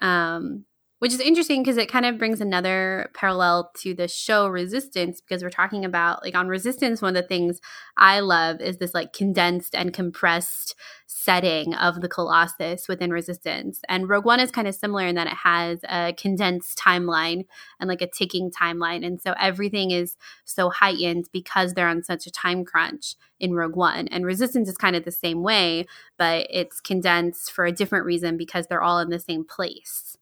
[0.00, 0.66] Um
[0.98, 5.42] which is interesting because it kind of brings another parallel to the show Resistance because
[5.42, 7.60] we're talking about like on Resistance one of the things
[7.96, 10.74] I love is this like condensed and compressed
[11.06, 13.80] setting of the Colossus within Resistance.
[13.88, 17.46] And Rogue One is kind of similar in that it has a condensed timeline
[17.80, 19.04] and like a ticking timeline.
[19.04, 23.76] And so everything is so heightened because they're on such a time crunch in Rogue
[23.76, 24.08] One.
[24.08, 28.36] And Resistance is kind of the same way, but it's condensed for a different reason
[28.36, 30.15] because they're all in the same place.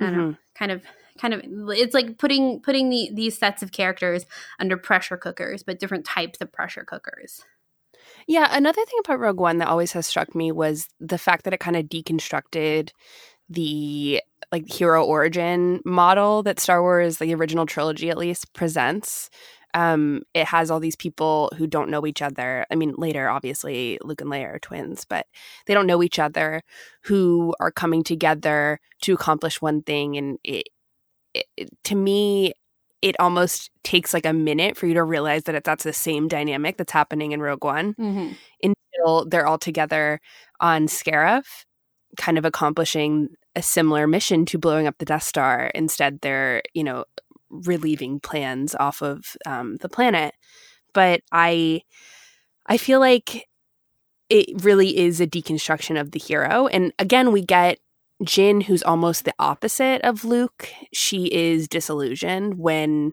[0.00, 0.32] I don't know, mm-hmm.
[0.54, 0.82] kind of
[1.18, 4.26] kind of it's like putting putting the, these sets of characters
[4.58, 7.44] under pressure cookers, but different types of pressure cookers.
[8.26, 11.54] Yeah, another thing about Rogue One that always has struck me was the fact that
[11.54, 12.90] it kind of deconstructed
[13.48, 19.30] the like hero origin model that Star Wars, the original trilogy at least, presents.
[19.74, 22.66] Um, it has all these people who don't know each other.
[22.70, 25.26] I mean, later, obviously, Luke and Leia are twins, but
[25.66, 26.62] they don't know each other,
[27.02, 30.16] who are coming together to accomplish one thing.
[30.16, 30.64] And it,
[31.34, 32.52] it, to me,
[33.02, 36.28] it almost takes like a minute for you to realize that it, that's the same
[36.28, 38.32] dynamic that's happening in Rogue One Mm-hmm.
[38.62, 40.20] until they're all together
[40.60, 41.64] on Scarif,
[42.18, 45.70] kind of accomplishing a similar mission to blowing up the Death Star.
[45.74, 47.04] Instead, they're, you know,
[47.50, 50.34] relieving plans off of um, the planet.
[50.92, 51.82] But I,
[52.66, 53.48] I feel like
[54.28, 56.68] it really is a deconstruction of the hero.
[56.68, 57.78] And again, we get
[58.24, 60.68] Jyn, who's almost the opposite of Luke.
[60.92, 63.12] She is disillusioned when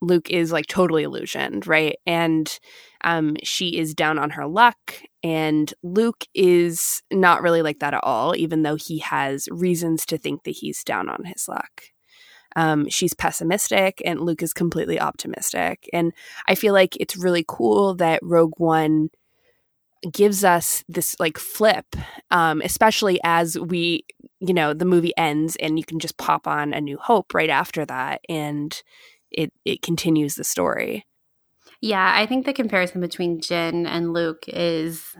[0.00, 1.96] Luke is like totally illusioned, right?
[2.06, 2.58] And
[3.02, 8.04] um, she is down on her luck, and Luke is not really like that at
[8.04, 11.82] all, even though he has reasons to think that he's down on his luck.
[12.56, 15.88] Um, she's pessimistic, and Luke is completely optimistic.
[15.92, 16.12] And
[16.48, 19.10] I feel like it's really cool that Rogue One
[20.10, 21.86] gives us this like flip,
[22.30, 24.04] um, especially as we,
[24.40, 27.50] you know, the movie ends and you can just pop on A New Hope right
[27.50, 28.82] after that, and
[29.30, 31.06] it it continues the story.
[31.80, 35.14] Yeah, I think the comparison between Jyn and Luke is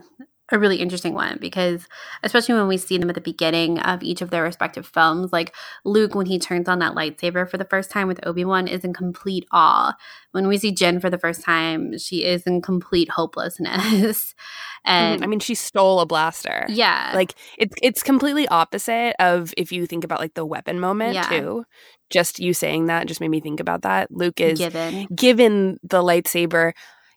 [0.53, 1.89] a really interesting one because
[2.23, 5.53] especially when we see them at the beginning of each of their respective films, like
[5.85, 8.93] Luke when he turns on that lightsaber for the first time with Obi-Wan is in
[8.93, 9.95] complete awe.
[10.31, 14.35] When we see Jyn for the first time, she is in complete hopelessness.
[14.87, 14.93] Mm-hmm.
[15.15, 16.65] and I mean, she stole a blaster.
[16.69, 17.11] yeah.
[17.13, 21.29] Like it's it's completely opposite of if you think about like the weapon moment Yeah.
[21.29, 21.65] too.
[22.09, 24.13] Just you saying that just made me think about that.
[24.13, 25.09] Luke is given.
[25.13, 26.71] given the lightsaber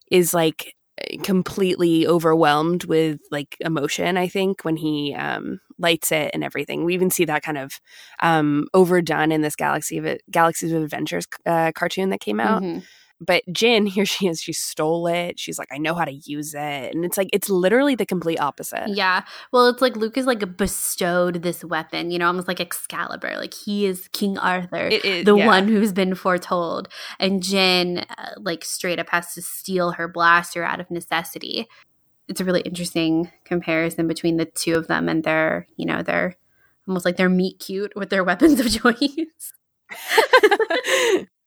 [0.09, 0.73] is like
[1.23, 6.93] completely overwhelmed with like emotion i think when he um lights it and everything we
[6.93, 7.79] even see that kind of
[8.21, 12.83] um overdone in this galaxy of galaxies of adventures uh, cartoon that came out Mhm.
[13.19, 15.39] But Jyn, here she is, she stole it.
[15.39, 16.93] She's like, I know how to use it.
[16.93, 18.89] And it's like, it's literally the complete opposite.
[18.89, 19.23] Yeah.
[19.51, 23.35] Well, it's like Luke is like bestowed this weapon, you know, almost like Excalibur.
[23.37, 24.87] Like he is King Arthur.
[24.87, 25.45] It is- the yeah.
[25.45, 26.87] one who's been foretold.
[27.19, 31.67] And Jyn, uh, like, straight up has to steal her blaster out of necessity.
[32.27, 36.35] It's a really interesting comparison between the two of them and their, you know, their
[36.87, 39.53] almost like their meet cute with their weapons of choice.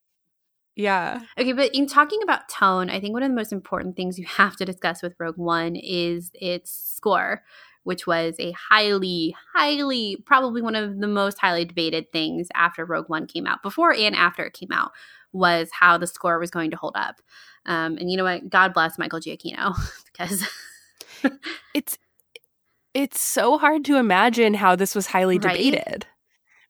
[0.75, 1.21] yeah.
[1.37, 4.25] Okay, but in talking about tone, I think one of the most important things you
[4.25, 7.43] have to discuss with Rogue One is its score,
[7.83, 13.09] which was a highly, highly, probably one of the most highly debated things after Rogue
[13.09, 14.91] One came out, before and after it came out,
[15.31, 17.21] was how the score was going to hold up.
[17.65, 18.49] Um, and you know what?
[18.49, 19.75] God bless Michael Giacchino
[20.11, 20.43] because
[21.73, 21.97] It's
[22.93, 25.57] it's so hard to imagine how this was highly Right?
[25.57, 26.05] debated.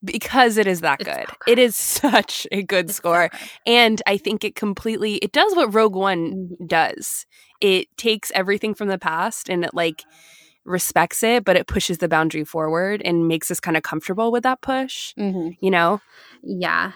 [0.03, 1.25] Because it is that It's good.
[1.47, 3.29] It is such a good It's score.
[3.29, 3.39] good.
[3.65, 6.67] And I think it completely it does what Rogue One Mhm.
[6.67, 7.25] does.
[7.61, 10.03] It takes everything from the past and it like
[10.65, 14.43] respects it, but it pushes the boundary forward and makes us kind of comfortable with
[14.43, 15.13] that push.
[15.17, 15.57] Mhm.
[15.59, 16.01] You know?
[16.41, 16.93] Yeah.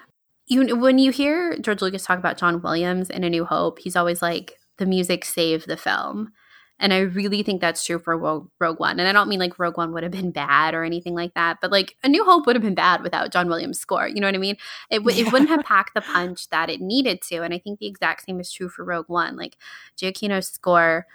[0.47, 3.95] You when you hear George Lucas talk about John Williams in A New Hope, he's
[3.97, 6.31] always like the music saved the film.
[6.79, 8.99] And I really think that's true for Rogue, One.
[8.99, 11.57] And I don't mean like Rogue One would have been bad or anything like that,
[11.61, 14.07] but like A New Hope would have been bad without John Williams' score.
[14.07, 14.57] You know what I mean?
[14.91, 17.41] It, w- it wouldn't have packed the punch that it needed to.
[17.41, 19.35] And I think the exact same is true for Rogue One.
[19.35, 19.57] Like
[19.97, 21.07] Giacchino's score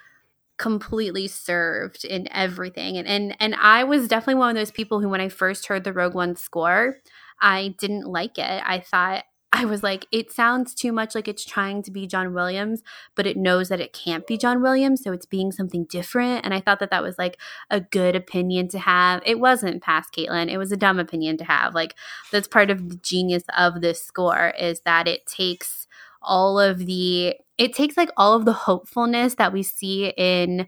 [0.58, 2.96] completely served in everything.
[2.96, 5.84] And, and and I was definitely one of those people who when I first heard
[5.84, 6.96] the Rogue One score,
[7.40, 8.62] I didn't like it.
[8.64, 12.32] I thought I was like, it sounds too much like it's trying to be John
[12.32, 12.82] Williams,
[13.14, 16.44] but it knows that it can't be John Williams, so it's being something different.
[16.44, 17.38] And I thought that that was like
[17.68, 19.22] a good opinion to have.
[19.26, 21.74] It wasn't past Caitlin; it was a dumb opinion to have.
[21.74, 21.94] Like
[22.32, 25.86] that's part of the genius of this score is that it takes
[26.22, 30.66] all of the it takes like all of the hopefulness that we see in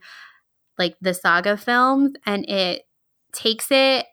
[0.79, 2.83] like the saga films and it
[3.33, 4.07] takes it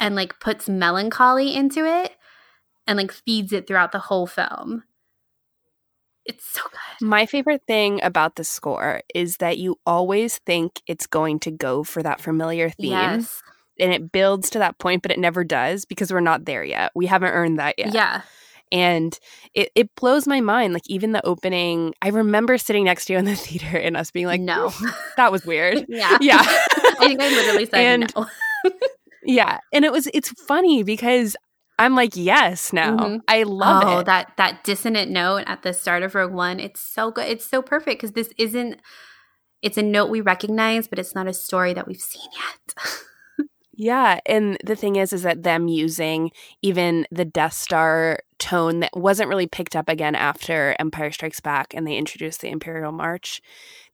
[0.00, 2.15] and like puts melancholy into it
[2.86, 4.84] and like feeds it throughout the whole film.
[6.24, 7.06] It's so good.
[7.06, 11.84] My favorite thing about the score is that you always think it's going to go
[11.84, 12.90] for that familiar theme.
[12.90, 13.42] Yes.
[13.78, 16.90] And it builds to that point, but it never does because we're not there yet.
[16.94, 17.94] We haven't earned that yet.
[17.94, 18.22] Yeah.
[18.72, 19.16] And
[19.54, 20.72] it, it blows my mind.
[20.74, 24.10] Like even the opening, I remember sitting next to you in the theater and us
[24.10, 24.72] being like, no.
[25.16, 25.84] that was weird.
[25.88, 26.18] yeah.
[26.20, 26.42] Yeah.
[26.44, 28.26] I think I literally said And- no.
[29.22, 29.60] yeah.
[29.72, 31.36] And it was it's funny because
[31.78, 32.96] I'm like, yes, now.
[32.96, 33.20] Mhm.
[33.28, 34.06] I love oh, it.
[34.06, 36.58] that that dissonant note at the start of Rogue One.
[36.60, 37.26] It's so good.
[37.26, 38.80] It's so perfect because this isn't.
[39.62, 42.94] It's a note we recognize, but it's not a story that we've seen yet.
[43.78, 46.30] Yeah, and the thing is is that them using
[46.62, 51.74] even the Death Star tone that wasn't really picked up again after Empire Strikes Back
[51.74, 53.42] and they introduced the Imperial March.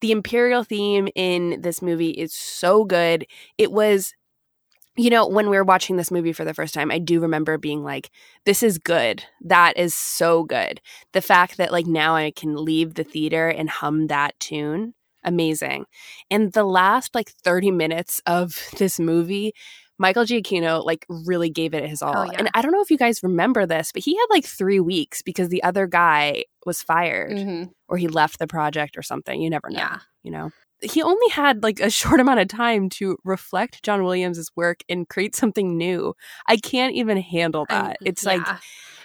[0.00, 3.26] The Imperial theme in this movie is so good.
[3.58, 4.14] It was
[4.96, 7.56] you know, when we were watching this movie for the first time, I do remember
[7.58, 8.10] being like,
[8.44, 9.24] this is good.
[9.40, 10.80] That is so good.
[11.12, 15.86] The fact that like now I can leave the theater and hum that tune, amazing.
[16.30, 19.52] And the last like 30 minutes of this movie,
[19.98, 22.16] Michael Giacchino like really gave it his all.
[22.16, 22.32] Oh, yeah.
[22.38, 25.22] And I don't know if you guys remember this, but he had like 3 weeks
[25.22, 27.70] because the other guy was fired Mhm.
[27.88, 29.40] or he left the project or something.
[29.40, 29.98] You never know, Yeah.
[30.22, 30.50] you know.
[30.82, 35.08] He only had like a short amount of time to reflect John Williams's work and
[35.08, 36.14] create something new.
[36.46, 37.96] I can't even handle that.
[38.00, 38.46] And- it's like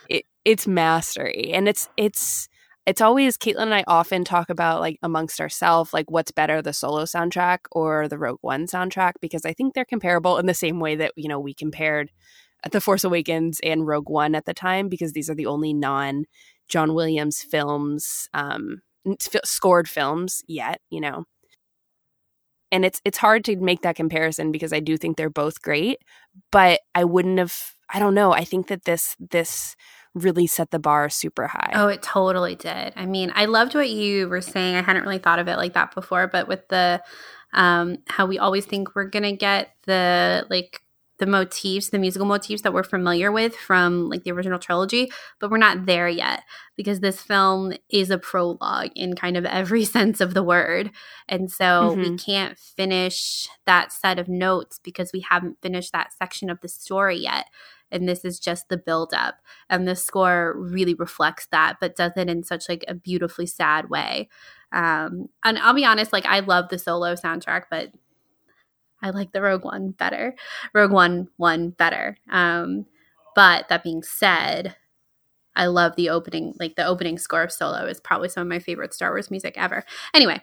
[0.10, 2.48] it, it's mastery and it's it's
[2.86, 6.72] it's always caitlin and i often talk about like amongst ourselves like what's better the
[6.72, 10.80] solo soundtrack or the rogue one soundtrack because i think they're comparable in the same
[10.80, 12.10] way that you know we compared
[12.72, 16.24] the force awakens and rogue one at the time because these are the only non
[16.70, 21.26] john williams films um f- scored films yet you know
[22.72, 26.00] and it's it's hard to make that comparison because i do think they're both great
[26.52, 29.76] but i wouldn't have i don't know i think that this this
[30.14, 32.92] really set the bar super high Oh, it totally did.
[32.96, 34.76] I mean, I loved what you were saying.
[34.76, 37.04] I hadn't really thought of it like that before, but with the
[37.54, 40.82] um how we always think we're going to get the like
[41.20, 45.50] the motifs, the musical motifs that we're familiar with from like the original trilogy, but
[45.50, 46.44] we're not there yet
[46.76, 50.92] because this film is a prologue in kind of every sense of the word.
[51.28, 56.50] And so we can't finish that set of notes because we haven't finished that section
[56.50, 57.46] of the story yet.
[57.92, 59.36] And this is just the buildup
[59.70, 63.90] and the score really reflects that but does it in such like a beautifully sad
[63.90, 64.28] way
[64.74, 67.94] um and i'll be honest like i love the solo soundtrack but
[69.02, 70.36] i like the rogue one better
[70.74, 72.18] rogue one one better.
[72.32, 72.86] Um
[73.36, 74.76] but that being said
[75.56, 78.60] i love the opening like the opening score of solo is probably some of my
[78.60, 79.84] favorite star wars music ever.
[80.14, 80.42] Anyway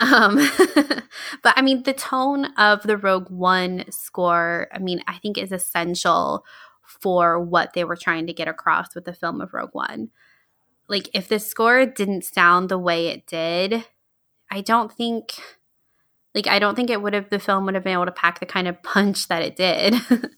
[0.00, 0.36] um
[1.42, 5.52] but i mean the tone of the rogue one score i mean i think is
[5.52, 6.42] essential
[6.86, 10.10] for what they were trying to get across with the film of rogue one.
[10.88, 13.84] Like if the score didn't sound the way it did
[14.50, 15.32] i don't think
[16.34, 18.40] like i don't think it would have the film would have been able to pack
[18.40, 19.94] the kind of punch that it did.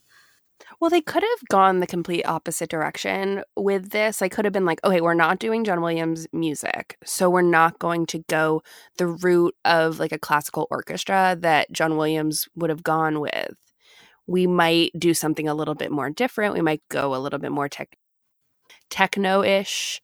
[0.79, 4.21] Well they could have gone the complete opposite direction with this.
[4.21, 7.79] I could have been like okay we're not doing john williams music so we're not
[7.79, 8.61] going to go
[8.97, 13.55] the route of like a classical orchestra that john williams would have gone with.
[14.27, 16.53] We might do something a little bit more different.
[16.53, 17.95] We might go a little bit more tech
[18.91, 20.01] techno-ish.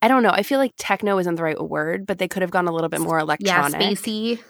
[0.00, 0.30] I don't know.
[0.30, 2.88] I feel like techno isn't the right word but they could have gone a little
[2.88, 3.80] bit more electronic.
[3.80, 4.40] yeah spacey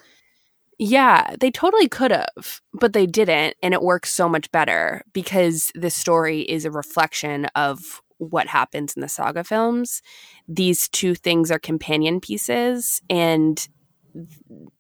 [0.78, 3.56] Yeah, they totally could have, but they didn't.
[3.62, 8.94] And it works so much better because this story is a reflection of what happens
[8.94, 10.02] in the saga films.
[10.48, 13.66] These two things are companion pieces, and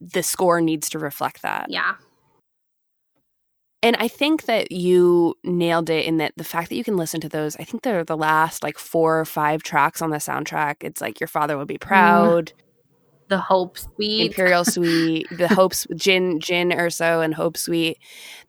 [0.00, 1.66] the score needs to reflect that.
[1.68, 1.94] Yeah.
[3.82, 7.20] And I think that you nailed it in that the fact that you can listen
[7.20, 10.76] to those, I think they're the last like four or five tracks on the soundtrack.
[10.80, 11.88] It's like Your Father Would Be mm-hmm.
[11.88, 12.52] Proud.
[12.56, 12.63] Mm
[13.28, 17.98] the Hope Suite, Imperial Suite, the Hopes Gin Jyn Erso and Hope Suite.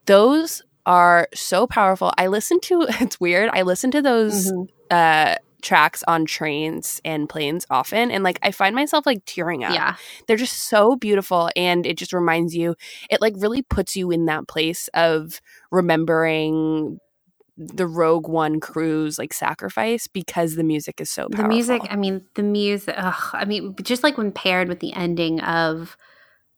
[0.05, 2.13] Those are so powerful.
[2.17, 3.49] I listen to it's weird.
[3.53, 4.63] I listen to those mm-hmm.
[4.91, 9.73] uh tracks on trains and planes often and like I find myself like tearing up.
[9.73, 9.95] Yeah.
[10.27, 12.75] They're just so beautiful and it just reminds you
[13.09, 16.99] it like really puts you in that place of remembering
[17.57, 21.43] the Rogue One crew's like sacrifice because the music is so powerful.
[21.43, 24.93] The music, I mean, the music, ugh, I mean, just like when paired with the
[24.93, 25.95] ending of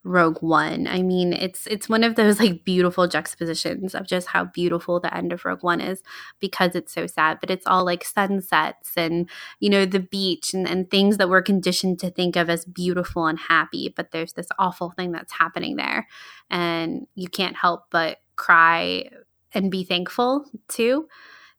[0.04, 4.46] Rogue One, I mean, it's it's one of those like beautiful juxtapositions of just how
[4.46, 6.02] beautiful the end of Rogue One is
[6.40, 9.30] because it's so sad, but it's all like sunsets and
[9.60, 13.28] you know the beach and, and things that we're conditioned to think of as beautiful
[13.28, 16.08] and happy, but there's this awful thing that's happening there,
[16.50, 19.10] and you can't help but cry
[19.58, 21.08] and be thankful too.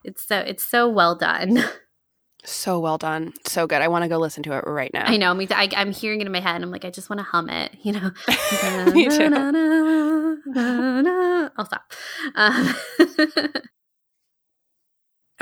[0.05, 1.63] It's so it's so well done.
[2.45, 3.35] So well done.
[3.45, 3.83] So good.
[3.83, 5.05] I want to go listen to it right now.
[5.07, 5.35] I know.
[5.35, 6.55] Me, I, am hearing it in my head.
[6.55, 7.73] and I'm like, I just want to hum it.
[7.83, 8.13] You know.
[8.93, 10.41] me too.
[11.59, 11.93] I'll stop.
[12.37, 12.75] Um,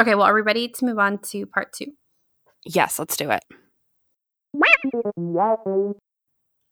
[0.01, 0.15] okay.
[0.15, 1.93] Well, are we ready to move on to part two?
[2.65, 2.99] Yes.
[2.99, 3.45] Let's do it.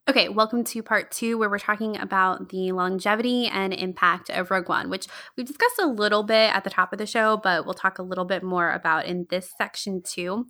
[0.06, 4.68] Okay, welcome to part two, where we're talking about the longevity and impact of Rogue
[4.68, 7.72] One, which we've discussed a little bit at the top of the show, but we'll
[7.72, 10.46] talk a little bit more about in this section too.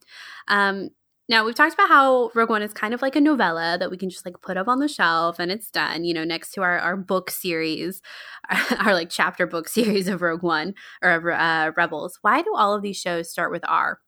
[0.48, 0.88] Um,
[1.28, 3.96] now, we've talked about how Rogue One is kind of like a novella that we
[3.96, 6.62] can just like put up on the shelf and it's done, you know, next to
[6.62, 8.02] our, our book series,
[8.80, 12.18] our, like chapter book series of Rogue One or uh, Rebels.
[12.22, 14.00] Why do all of these shows start with R?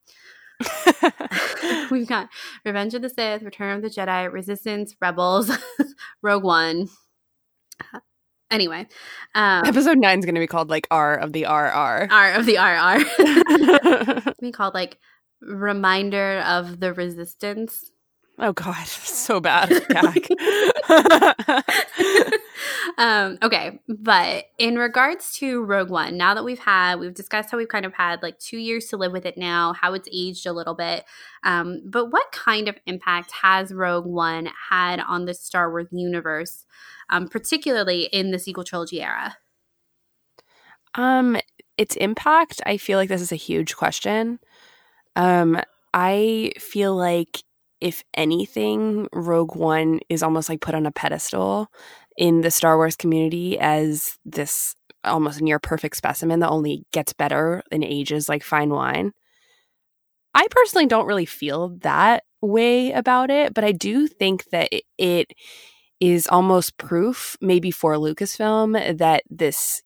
[1.91, 2.29] We've got
[2.65, 5.51] Revenge of the Sith, Return of the Jedi, Resistance, Rebels,
[6.23, 6.89] Rogue One.
[8.51, 8.87] Anyway,
[9.35, 12.09] um, episode nine is going to be called like R of the RR.
[12.11, 14.33] R of the RR.
[14.41, 14.99] be called like
[15.41, 17.91] Reminder of the Resistance.
[18.39, 19.71] Oh God, so bad.
[22.99, 27.57] um, okay, but in regards to Rogue One, now that we've had, we've discussed how
[27.57, 30.47] we've kind of had like two years to live with it now, how it's aged
[30.47, 31.05] a little bit.
[31.45, 36.67] Um, but what kind of impact has Rogue One had on the Star Wars universe,
[37.09, 39.39] um, particularly in the sequel trilogy era?
[40.95, 41.39] Um,
[41.79, 42.61] its impact.
[42.67, 44.41] I feel like this is a huge question.
[45.15, 45.61] Um,
[45.95, 47.43] I feel like
[47.81, 51.69] if anything, Rogue One is almost like put on a pedestal
[52.17, 54.75] in the Star Wars community as this
[55.05, 59.13] almost near perfect specimen that only gets better in ages like fine wine.
[60.35, 64.69] I personally don't really feel that way about it, but I do think that
[64.99, 65.33] it
[66.01, 69.83] is almost proof, maybe for Lucasfilm, that this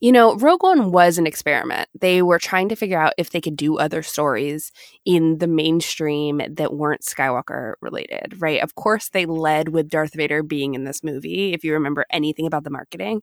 [0.00, 1.88] you know, Rogue One was an experiment.
[1.98, 4.72] They were trying to figure out if they could do other stories
[5.04, 8.62] in the mainstream that weren't Skywalker related, right?
[8.62, 12.46] Of course, they led with Darth Vader being in this movie, if you remember anything
[12.46, 13.22] about the marketing.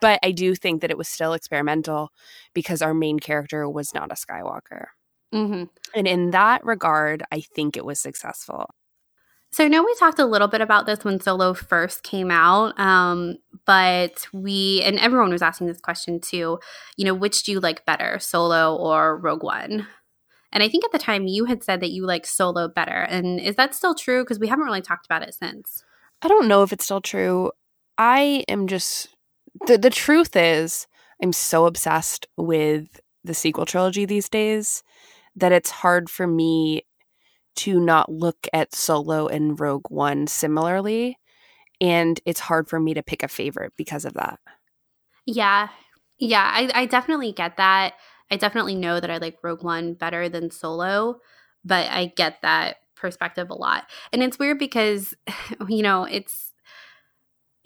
[0.00, 2.10] But I do think that it was still experimental
[2.54, 4.86] because our main character was not a Skywalker.
[5.34, 5.64] Mm-hmm.
[5.94, 8.70] And in that regard, I think it was successful.
[9.52, 12.78] So I know we talked a little bit about this when Solo first came out,
[12.78, 16.58] um, but we and everyone was asking this question too.
[16.96, 19.86] You know, which do you like better, Solo or Rogue One?
[20.52, 23.40] And I think at the time you had said that you like Solo better, and
[23.40, 24.22] is that still true?
[24.22, 25.84] Because we haven't really talked about it since.
[26.22, 27.52] I don't know if it's still true.
[27.98, 29.08] I am just
[29.66, 30.86] the the truth is
[31.22, 34.82] I'm so obsessed with the sequel trilogy these days
[35.34, 36.82] that it's hard for me
[37.56, 41.18] to not look at Solo and Rogue One similarly.
[41.80, 44.38] And it's hard for me to pick a favorite because of that.
[45.26, 45.68] Yeah.
[46.18, 46.50] Yeah.
[46.52, 47.94] I, I definitely get that.
[48.30, 51.20] I definitely know that I like Rogue One better than Solo,
[51.64, 53.84] but I get that perspective a lot.
[54.12, 55.14] And it's weird because,
[55.68, 56.45] you know, it's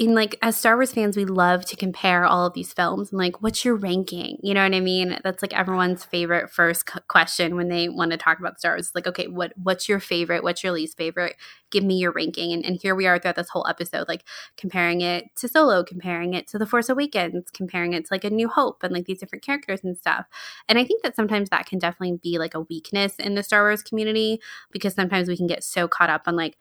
[0.01, 3.19] in like as Star Wars fans, we love to compare all of these films and
[3.19, 4.39] like, what's your ranking?
[4.43, 5.21] You know what I mean?
[5.23, 8.87] That's like everyone's favorite first question when they want to talk about Star Wars.
[8.87, 10.43] It's like, okay, what what's your favorite?
[10.43, 11.37] What's your least favorite?
[11.71, 12.51] Give me your ranking.
[12.55, 14.25] And, and here we are throughout this whole episode, like
[14.57, 18.31] comparing it to Solo, comparing it to The Force Awakens, comparing it to like A
[18.31, 20.25] New Hope and like these different characters and stuff.
[20.67, 23.65] And I think that sometimes that can definitely be like a weakness in the Star
[23.65, 24.41] Wars community
[24.73, 26.57] because sometimes we can get so caught up on like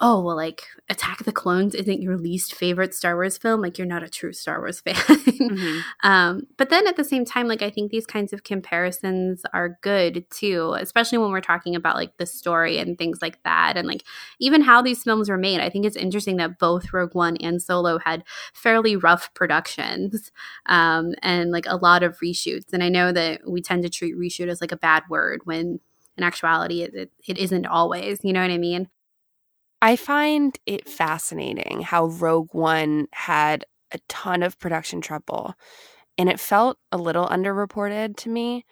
[0.00, 3.78] oh well like attack of the clones isn't your least favorite star wars film like
[3.78, 4.94] you're not a true star wars fan.
[4.94, 6.08] Mm-hmm.
[6.08, 9.78] um, but then at the same time like i think these kinds of comparisons are
[9.82, 13.88] good too especially when we're talking about like the story and things like that and
[13.88, 14.04] like
[14.38, 15.60] even how these films were made.
[15.60, 20.30] I think it's interesting that both rogue one and solo had fairly rough productions
[20.66, 22.72] um, and like a lot of reshoots.
[22.72, 25.80] And i know that we tend to treat reshoot as like a bad word when
[26.16, 28.88] in actuality it, it, it isn't always you know what i mean
[29.80, 35.54] I find it fascinating how Rogue One had a ton of production trouble
[36.18, 38.64] and it felt a little underreported to me.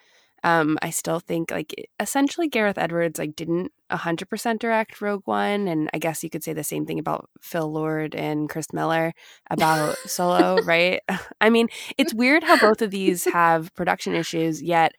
[0.43, 5.89] Um, I still think like essentially Gareth Edwards like didn't 100% direct Rogue One and
[5.95, 9.13] I guess you could say the same thing about Phil Lord and Chris Miller
[9.51, 11.01] about Solo, right?
[11.41, 14.93] I mean, it's weird how both of these have production issues yet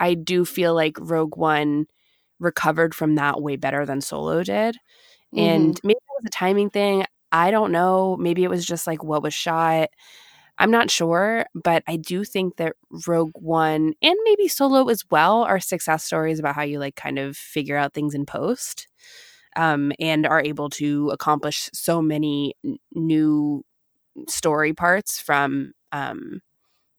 [0.00, 1.86] I do feel like Rogue One
[2.38, 4.76] recovered from that way better than Solo did.
[5.36, 5.86] And mm-hmm.
[5.86, 7.04] maybe it was a timing thing.
[7.32, 8.16] I don't know.
[8.16, 9.90] Maybe it was just like what was shot.
[10.58, 12.74] I'm not sure, but I do think that
[13.06, 17.18] Rogue One and maybe Solo as well are success stories about how you like kind
[17.18, 18.88] of figure out things in post
[19.54, 23.64] um, and are able to accomplish so many n- new
[24.28, 26.40] story parts from um,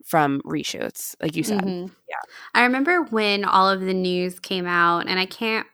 [0.05, 1.61] from reshoots, like you said.
[1.61, 1.93] Mm-hmm.
[2.07, 5.65] Yeah, I remember when all of the news came out, and I can't.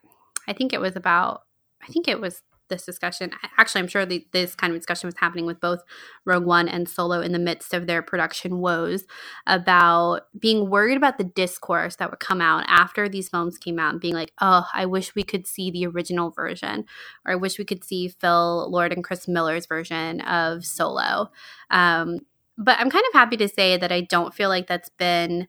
[0.48, 1.42] I think it was about
[1.82, 2.42] I think it was
[2.74, 3.32] this discussion.
[3.58, 5.82] Actually, I'm sure the, this kind of discussion was happening with both
[6.26, 9.06] Rogue One and Solo in the midst of their production woes
[9.48, 13.92] about being worried about the discourse that would come out after these films came out
[13.92, 16.86] and being like, oh, I wish we could see the original version,
[17.26, 21.32] or I wish we could see Phil Lord and Chris Miller's version of Solo.
[21.70, 22.20] Um,
[22.58, 25.48] but I'm kind of happy to say that I don't feel like that's been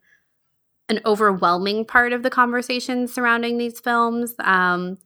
[0.88, 4.34] an overwhelming part of the conversation surrounding these films.
[4.38, 4.98] Um,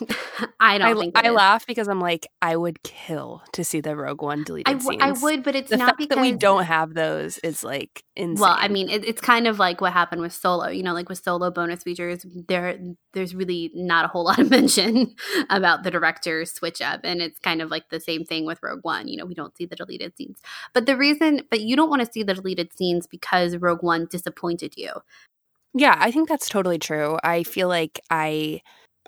[0.60, 3.96] I don't I, think I laugh because I'm like I would kill to see the
[3.96, 5.02] Rogue One deleted I, w- scenes.
[5.02, 8.02] I would, but it's the not fact because that we don't have those is like
[8.16, 8.40] insane.
[8.40, 10.68] Well, I mean, it, it's kind of like what happened with Solo.
[10.68, 12.78] You know, like with Solo bonus features, there
[13.12, 15.14] there's really not a whole lot of mention
[15.48, 18.82] about the director's switch up, and it's kind of like the same thing with Rogue
[18.82, 19.06] One.
[19.06, 20.40] You know, we don't see the deleted scenes,
[20.72, 24.06] but the reason, but you don't want to see the deleted scenes because Rogue One
[24.10, 24.90] disappointed you.
[25.72, 27.18] Yeah, I think that's totally true.
[27.24, 28.60] I feel like I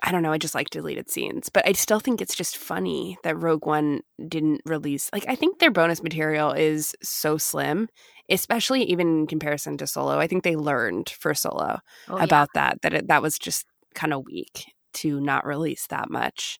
[0.03, 3.17] I don't know, I just like deleted scenes, but I still think it's just funny
[3.23, 5.09] that Rogue One didn't release.
[5.11, 7.89] Like, I think their bonus material is so slim,
[8.29, 10.19] especially even in comparison to Solo.
[10.19, 11.79] I think they learned for Solo
[12.09, 12.69] oh, about yeah.
[12.69, 16.59] that, that it, that was just kind of weak to not release that much.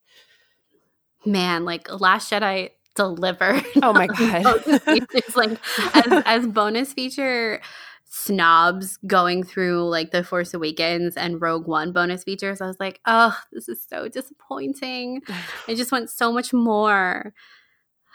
[1.26, 3.64] Man, like Last Jedi delivered.
[3.82, 4.64] Oh my god!
[4.66, 5.58] it's like
[5.94, 7.62] as, as bonus feature
[8.10, 13.00] snobs going through like the Force Awakens and Rogue One bonus features, I was like,
[13.06, 15.22] oh, this is so disappointing.
[15.68, 17.34] I just want so much more.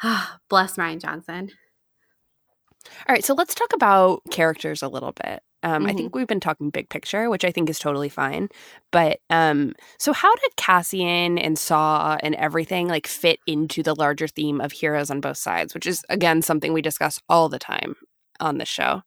[0.48, 1.50] Bless Rian Johnson.
[3.08, 5.42] All right, so let's talk about characters a little bit.
[5.62, 5.90] Um, mm-hmm.
[5.90, 8.48] I think we've been talking big picture, which I think is totally fine.
[8.90, 14.26] But um, so, how did Cassian and Saw and everything like fit into the larger
[14.26, 17.94] theme of heroes on both sides, which is again something we discuss all the time
[18.40, 19.02] on this show?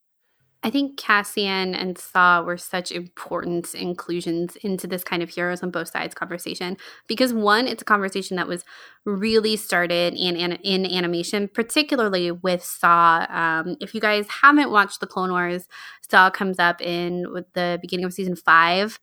[0.66, 5.70] I think Cassian and Saw were such important inclusions into this kind of heroes on
[5.70, 8.66] both sides conversation because one, it's a conversation that was
[9.06, 13.28] really started in in, animation, particularly with Saw.
[13.30, 15.68] Um, if you guys haven't watched the Clone Wars,
[16.10, 19.00] Saw comes up in the beginning of season five,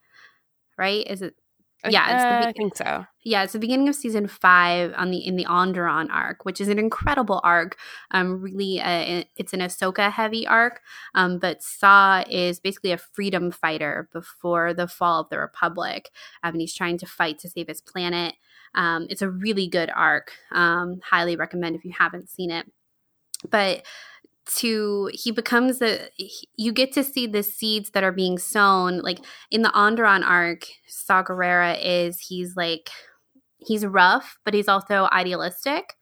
[0.77, 1.07] right?
[1.07, 1.37] Is it
[1.91, 3.05] yeah, uh, be- I think so.
[3.25, 6.69] Yeah, it's the beginning of season five on the in the Onderon arc, which is
[6.69, 7.77] an incredible arc.
[8.11, 10.81] Um, really, uh, it's an Ahsoka heavy arc.
[11.15, 16.11] Um, but Saw is basically a freedom fighter before the fall of the Republic,
[16.43, 18.35] um, and he's trying to fight to save his planet.
[18.75, 20.33] Um, it's a really good arc.
[20.51, 22.67] Um, highly recommend if you haven't seen it.
[23.51, 23.85] But
[24.47, 26.09] to he becomes a
[26.57, 29.19] you get to see the seeds that are being sown like
[29.51, 31.23] in the Onderon arc Saw
[31.81, 32.91] is he's like
[33.59, 35.95] he's rough but he's also idealistic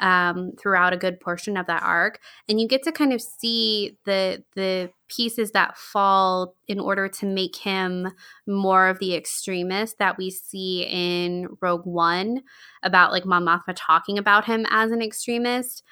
[0.00, 2.18] um, throughout a good portion of that arc.
[2.48, 7.26] And you get to kind of see the the pieces that fall in order to
[7.26, 8.08] make him
[8.46, 12.42] more of the extremist that we see in Rogue One
[12.82, 15.82] about like Mon talking about him as an extremist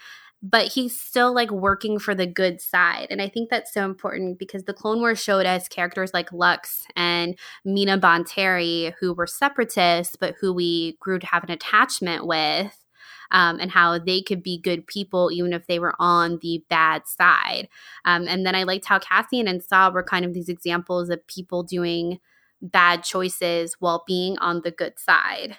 [0.42, 3.08] but he's still like working for the good side.
[3.10, 6.84] And I think that's so important because the Clone Wars showed us characters like Lux
[6.94, 12.84] and Mina Bonteri who were separatists, but who we grew to have an attachment with.
[13.30, 17.06] Um, and how they could be good people even if they were on the bad
[17.06, 17.68] side.
[18.06, 21.26] Um, and then I liked how Cassian and Saw were kind of these examples of
[21.26, 22.20] people doing
[22.62, 25.58] bad choices while being on the good side.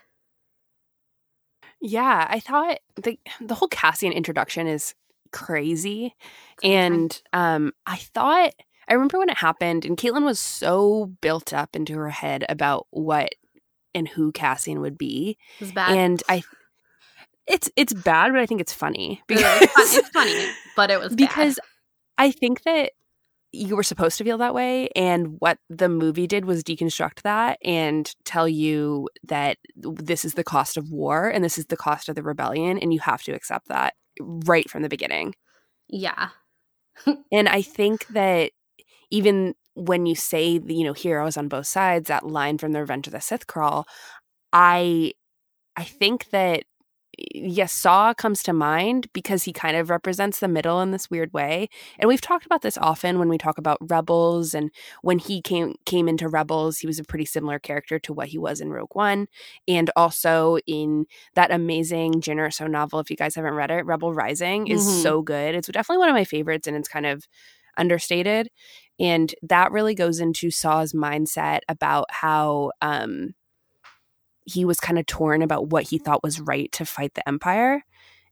[1.81, 4.95] Yeah, I thought the the whole Cassian introduction is
[5.31, 6.15] crazy,
[6.63, 8.51] and um, I thought
[8.87, 12.87] I remember when it happened, and Caitlin was so built up into her head about
[12.89, 13.29] what
[13.95, 15.97] and who Cassian would be, It was bad.
[15.97, 16.43] and I.
[17.47, 21.17] It's it's bad, but I think it's funny fun- it's funny, but it was bad.
[21.17, 21.59] because
[22.17, 22.91] I think that
[23.51, 27.57] you were supposed to feel that way and what the movie did was deconstruct that
[27.63, 32.09] and tell you that this is the cost of war and this is the cost
[32.09, 35.33] of the rebellion and you have to accept that right from the beginning.
[35.87, 36.29] yeah,
[37.31, 38.51] And I think that
[39.11, 43.07] even when you say you know heroes on both sides that line from the Revenge
[43.07, 43.87] of the Sith crawl,
[44.53, 45.13] I
[45.75, 46.63] I think that
[47.33, 51.33] yes, Saw comes to mind because he kind of represents the middle in this weird
[51.33, 51.69] way.
[51.97, 55.75] And we've talked about this often when we talk about Rebels and when he came
[55.85, 58.93] came into Rebels, he was a pretty similar character to what he was in Rogue
[58.95, 59.27] One
[59.67, 61.05] and also in
[61.35, 65.01] that amazing Jyn Erso novel if you guys haven't read it, Rebel Rising is Mhm.
[65.03, 65.55] so good.
[65.55, 67.27] It's definitely one of my favorites and it's kind of
[67.77, 68.49] understated
[68.99, 73.33] and that really goes into Saw's mindset about how um
[74.49, 77.83] he was kind of torn about what he thought was right to fight the empire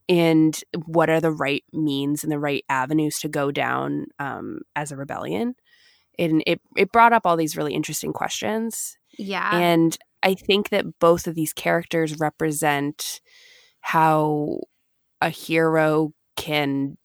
[0.10, 4.92] and what are the right means and the right avenues to go down um, as
[4.92, 5.56] a rebellion.
[6.18, 8.98] And it, it brought up all these really interesting questions.
[9.18, 13.22] Yeah, and i think that both of these characters represent
[13.82, 14.60] how
[15.22, 16.98] a hero can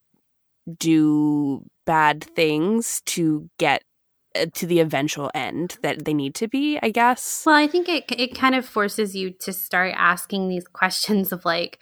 [0.79, 3.83] do bad things to get
[4.55, 8.05] to the eventual end that they need to be i guess Well, I think it
[8.11, 11.79] it kind of forces you to start asking these questions of like,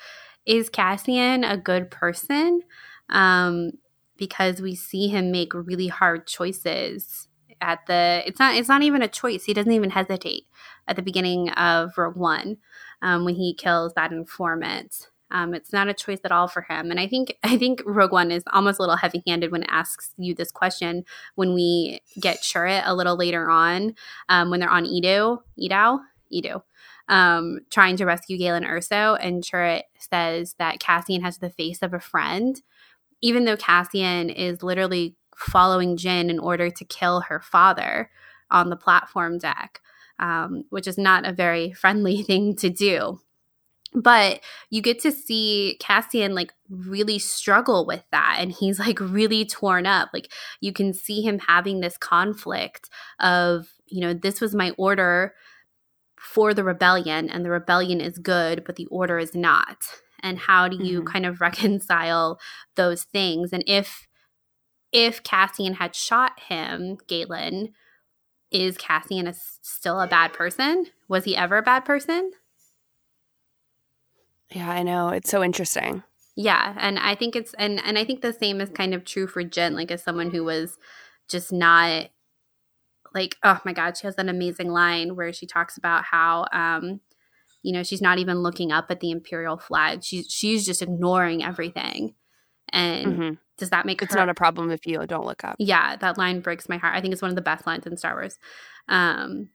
[0.46, 2.62] is Cassian a good person?
[3.08, 3.72] Um,
[4.16, 7.28] because we see him make really hard choices
[7.60, 8.22] at the.
[8.26, 8.54] It's not.
[8.54, 9.44] It's not even a choice.
[9.44, 10.44] He doesn't even hesitate
[10.86, 12.58] at the beginning of Rogue One
[13.02, 15.09] um, when he kills that informant.
[15.30, 18.12] Um, it's not a choice at all for him, and I think I think Rogue
[18.12, 21.04] One is almost a little heavy-handed when it asks you this question.
[21.34, 23.94] When we get Chirrut a little later on,
[24.28, 26.00] um, when they're on Eadu, Eadu,
[26.32, 26.62] Eadu,
[27.08, 31.92] um, trying to rescue Galen Erso, and Chirrut says that Cassian has the face of
[31.92, 32.60] a friend,
[33.20, 38.10] even though Cassian is literally following Jyn in order to kill her father
[38.50, 39.80] on the platform deck,
[40.18, 43.20] um, which is not a very friendly thing to do.
[43.92, 49.44] But you get to see Cassian like really struggle with that, and he's like really
[49.44, 50.10] torn up.
[50.12, 52.88] Like you can see him having this conflict
[53.18, 55.34] of, you know, this was my order
[56.20, 59.78] for the rebellion, and the rebellion is good, but the order is not.
[60.22, 61.06] And how do you Mhm.
[61.06, 62.38] kind of reconcile
[62.76, 63.52] those things?
[63.52, 64.06] And if
[64.92, 67.74] if Cassian had shot him, Galen,
[68.50, 70.86] is Cassian a, still a bad person?
[71.08, 72.32] Was he ever a bad person?
[74.52, 76.02] Yeah i know it's so interesting
[76.36, 79.26] Yeah, and I think it's and and I think the same is kind of true
[79.26, 80.78] for Jyn, like as someone who was
[81.28, 82.08] just not
[83.14, 87.00] like oh my god, she has an amazing line where she talks about how um
[87.62, 90.02] you know, she's not even looking up at the imperial flag.
[90.02, 92.14] She's she's just ignoring everything.
[92.72, 93.38] And Mhm.
[93.58, 96.16] does that make it's her not a problem if you don't look up yeah, that
[96.16, 96.94] line breaks my heart.
[96.96, 98.38] I think it's one of the best lines in Star Wars.
[98.88, 99.50] Um,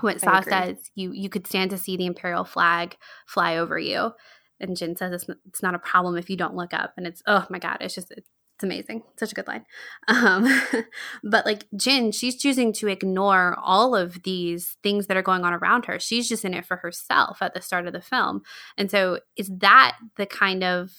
[0.00, 3.78] what I Saw says, you you could stand to see the imperial flag fly over
[3.78, 4.12] you,
[4.60, 6.94] and Jyn says it's, it's not a problem if you don't look up.
[6.96, 8.28] And it's oh my god, it's just it's
[8.62, 9.64] amazing, such a good line.
[10.08, 10.46] Um,
[11.24, 15.54] but like Jyn, she's choosing to ignore all of these things that are going on
[15.54, 15.98] around her.
[15.98, 18.42] She's just in it for herself at the start of the film,
[18.76, 20.90] and so is that the kind of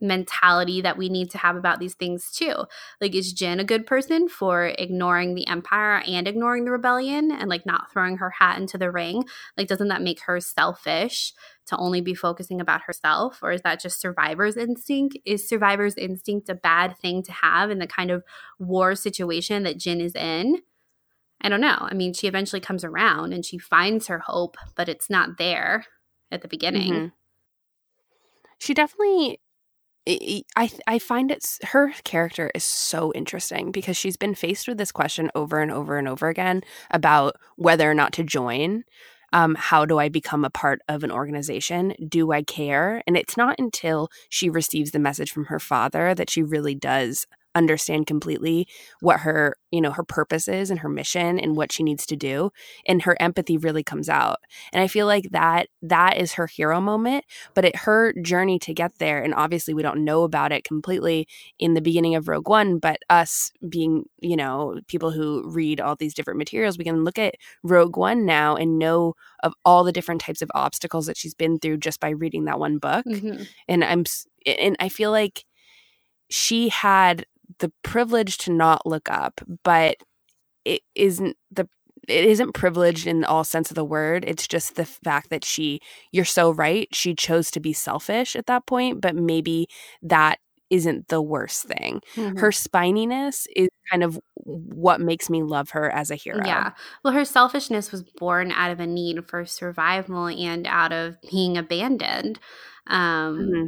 [0.00, 2.54] mentality that we need to have about these things too.
[3.00, 7.48] Like, is Jyn a good person for ignoring the empire and ignoring the rebellion and
[7.48, 9.24] like not throwing her hat into the ring?
[9.56, 11.32] Like, doesn't that make her selfish
[11.66, 13.40] to only be focusing about herself?
[13.42, 15.16] Or is that just survivor's instinct?
[15.24, 18.22] Is survivor's instinct a bad thing to have in the kind of
[18.58, 20.62] war situation that Jyn is in?
[21.40, 21.76] I don't know.
[21.80, 25.86] I mean, she eventually comes around and she finds her hope, but it's not there
[26.30, 26.92] at the beginning.
[26.92, 27.12] Mhm.
[28.58, 29.40] She definitely
[30.08, 34.92] I I find it her character is so interesting because she's been faced with this
[34.92, 38.84] question over and over and over again about whether or not to join.
[39.32, 41.94] Um, how do I become a part of an organization?
[42.08, 43.02] Do I care?
[43.06, 47.26] And it's not until she receives the message from her father that she really does
[47.56, 48.68] understand completely
[49.00, 52.14] what her you know her purpose is and her mission and what she needs to
[52.14, 52.50] do
[52.86, 54.38] and her empathy really comes out
[54.72, 58.74] and i feel like that that is her hero moment but it her journey to
[58.74, 61.26] get there and obviously we don't know about it completely
[61.58, 65.96] in the beginning of rogue one but us being you know people who read all
[65.96, 69.92] these different materials we can look at rogue one now and know of all the
[69.92, 73.42] different types of obstacles that she's been through just by reading that one book mm-hmm.
[73.66, 74.04] and i'm
[74.46, 75.44] and i feel like
[76.28, 77.24] she had
[77.58, 79.96] the privilege to not look up, but
[80.64, 81.68] it isn't the
[82.08, 84.24] it isn't privileged in all sense of the word.
[84.26, 85.80] It's just the fact that she
[86.12, 86.88] you're so right.
[86.92, 89.68] She chose to be selfish at that point, but maybe
[90.02, 90.38] that
[90.68, 92.00] isn't the worst thing.
[92.16, 92.38] Mm-hmm.
[92.38, 96.44] Her spininess is kind of what makes me love her as a hero.
[96.44, 96.72] Yeah.
[97.04, 101.56] Well, her selfishness was born out of a need for survival and out of being
[101.56, 102.40] abandoned.
[102.88, 103.66] Um, mm-hmm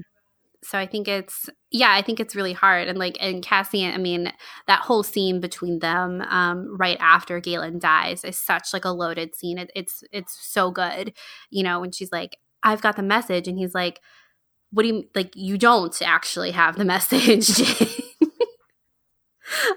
[0.64, 2.88] so I think it's yeah, I think it's really hard.
[2.88, 4.32] And like and Cassian, I mean,
[4.66, 9.34] that whole scene between them um, right after Galen dies is such like a loaded
[9.34, 9.58] scene.
[9.58, 11.12] It, it's it's so good,
[11.50, 11.80] you know.
[11.80, 14.00] When she's like, "I've got the message," and he's like,
[14.72, 15.32] "What do you like?
[15.36, 17.48] You don't actually have the message."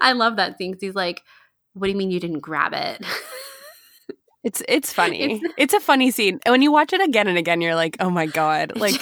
[0.00, 1.22] I love that scene because he's like,
[1.74, 3.04] "What do you mean you didn't grab it?"
[4.44, 5.40] It's it's funny.
[5.40, 6.40] It's, it's, a funny scene.
[6.44, 8.72] And when you watch it again and again, you're like, oh my God.
[8.74, 9.00] Like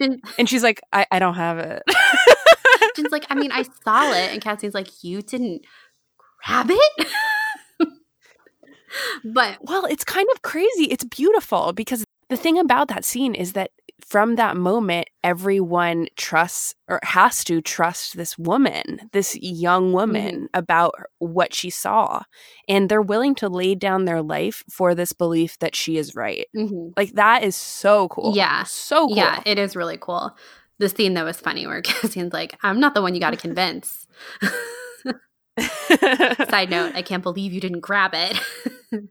[0.00, 1.82] and she's like, I, I don't have it.
[2.96, 4.32] Jyn's like, I mean, I saw it.
[4.32, 5.64] And Cassian's like, you didn't
[6.44, 7.06] grab it?
[9.24, 10.84] but well, it's kind of crazy.
[10.84, 13.70] It's beautiful because the thing about that scene is that
[14.06, 20.44] from that moment, everyone trusts or has to trust this woman, this young woman, mm-hmm.
[20.52, 22.22] about what she saw.
[22.68, 26.46] And they're willing to lay down their life for this belief that she is right.
[26.56, 26.90] Mm-hmm.
[26.96, 28.36] Like, that is so cool.
[28.36, 28.64] Yeah.
[28.64, 29.16] So cool.
[29.16, 30.36] Yeah, it is really cool.
[30.78, 33.36] The scene that was funny where Cassian's like, I'm not the one you got to
[33.36, 34.06] convince.
[35.58, 38.38] Side note, I can't believe you didn't grab it.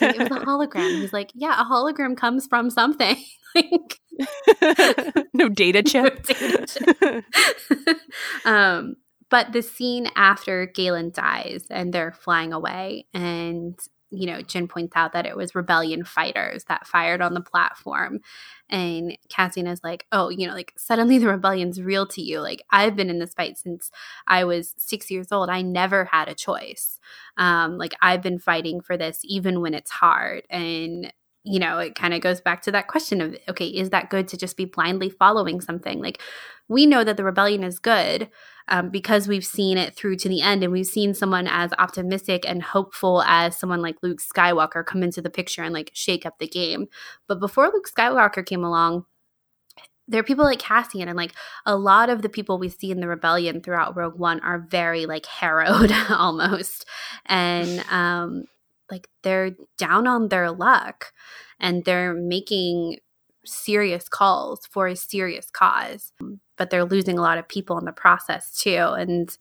[0.00, 1.00] Like, it was a hologram.
[1.00, 3.16] He's like, yeah, a hologram comes from something.
[3.54, 4.00] like,
[5.34, 6.26] no data chip.
[6.28, 7.96] No data chip.
[8.44, 8.96] um,
[9.30, 13.78] but the scene after Galen dies and they're flying away, and
[14.12, 18.20] you know, Jyn points out that it was rebellion fighters that fired on the platform.
[18.68, 22.40] And Cassian is like, oh, you know, like suddenly the rebellion's real to you.
[22.40, 23.90] Like, I've been in this fight since
[24.26, 25.48] I was six years old.
[25.48, 27.00] I never had a choice.
[27.38, 30.42] Um, like, I've been fighting for this even when it's hard.
[30.50, 31.10] And
[31.44, 34.28] you know, it kind of goes back to that question of, okay, is that good
[34.28, 36.00] to just be blindly following something?
[36.00, 36.20] Like,
[36.68, 38.30] we know that the rebellion is good
[38.68, 42.44] um, because we've seen it through to the end and we've seen someone as optimistic
[42.46, 46.38] and hopeful as someone like Luke Skywalker come into the picture and like shake up
[46.38, 46.86] the game.
[47.26, 49.04] But before Luke Skywalker came along,
[50.08, 51.32] there are people like Cassian and like
[51.64, 55.06] a lot of the people we see in the rebellion throughout Rogue One are very
[55.06, 56.86] like harrowed almost.
[57.26, 58.44] And um
[58.92, 61.12] like they're down on their luck
[61.58, 62.98] and they're making
[63.44, 66.12] serious calls for a serious cause
[66.56, 69.36] but they're losing a lot of people in the process too and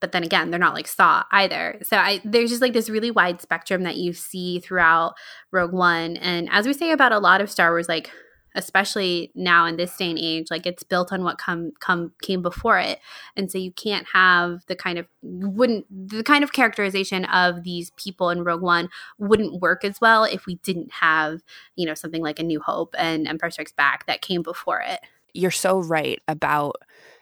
[0.00, 1.78] but then again they're not like saw either.
[1.82, 5.14] So i there's just like this really wide spectrum that you see throughout
[5.52, 8.10] rogue one and as we say about a lot of star wars like
[8.54, 12.42] especially now in this day and age like it's built on what come come came
[12.42, 13.00] before it
[13.36, 17.90] and so you can't have the kind of wouldn't the kind of characterization of these
[17.96, 18.88] people in rogue one
[19.18, 21.42] wouldn't work as well if we didn't have
[21.76, 25.00] you know something like a new hope and empire strikes back that came before it
[25.32, 26.76] you're so right about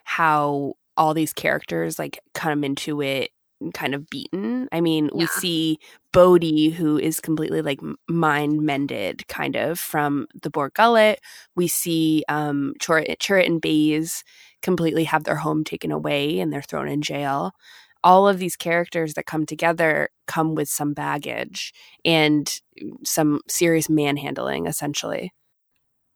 [0.05, 3.31] how all these characters like come into it
[3.71, 4.69] kind of beaten.
[4.73, 5.21] I mean, yeah.
[5.21, 5.79] we see
[6.13, 11.21] Bodhi, who is completely like mind mended, kind of from the Bor Gullet.
[11.57, 14.23] We see um, and Baze
[14.63, 17.53] completely have their home taken away and they're thrown in jail.
[18.05, 21.73] All of these characters that come together come with some baggage
[22.05, 22.53] and
[23.05, 25.33] some serious manhandling, essentially.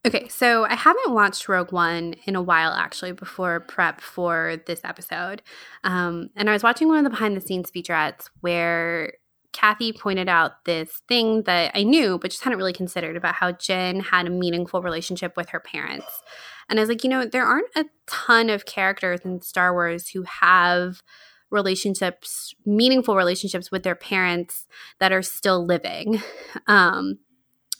[0.07, 4.80] Okay, so I haven't watched Rogue One in a while actually before prep for this
[4.84, 5.42] episode.
[5.82, 9.14] Um, and I was watching one of the behind the scenes featurettes where
[9.57, 13.52] Kathy pointed out this thing that I knew, but just hadn't really considered about how
[13.52, 16.22] Jyn had a meaningful relationship with her parents.
[16.68, 20.11] And I was like, you know, there aren't a ton of characters in Star Wars
[20.11, 21.02] who have
[21.50, 24.66] relationships, meaningful relationships with their parents
[25.00, 26.22] that are still living.
[26.68, 27.18] Um,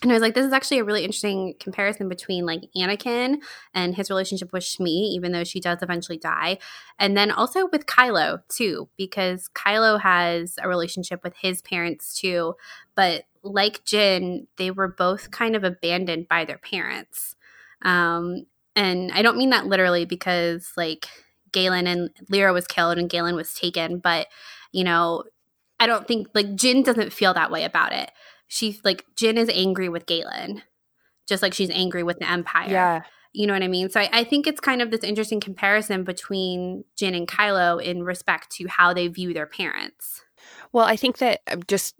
[0.03, 3.37] and I was like, this is actually a really interesting comparison between like Anakin
[3.73, 6.59] and his relationship with Shmi, even though she does eventually die.
[6.99, 12.53] And then also with Kylo, too, because Kylo has a relationship with his parents, too.
[12.95, 17.35] But like Jyn, they were both kind of abandoned by their parents.
[17.81, 18.45] Um,
[18.75, 21.07] and I don't mean that literally because, like,
[21.51, 23.97] Galen and Lyra was killed and Galen was taken.
[23.97, 24.27] But,
[24.71, 25.23] you know,
[25.79, 28.11] I don't think like Jyn doesn't feel that way about it.
[28.47, 30.63] She like Jyn is angry with Galen,
[31.27, 32.69] just like she's angry with the Empire.
[32.69, 33.01] Yeah.
[33.33, 33.89] You know what I mean?
[33.89, 38.03] So I, I think it's kind of this interesting comparison between Jyn and Kylo in
[38.03, 40.23] respect to how they view their parents.
[40.71, 41.95] Well, I think that uh, just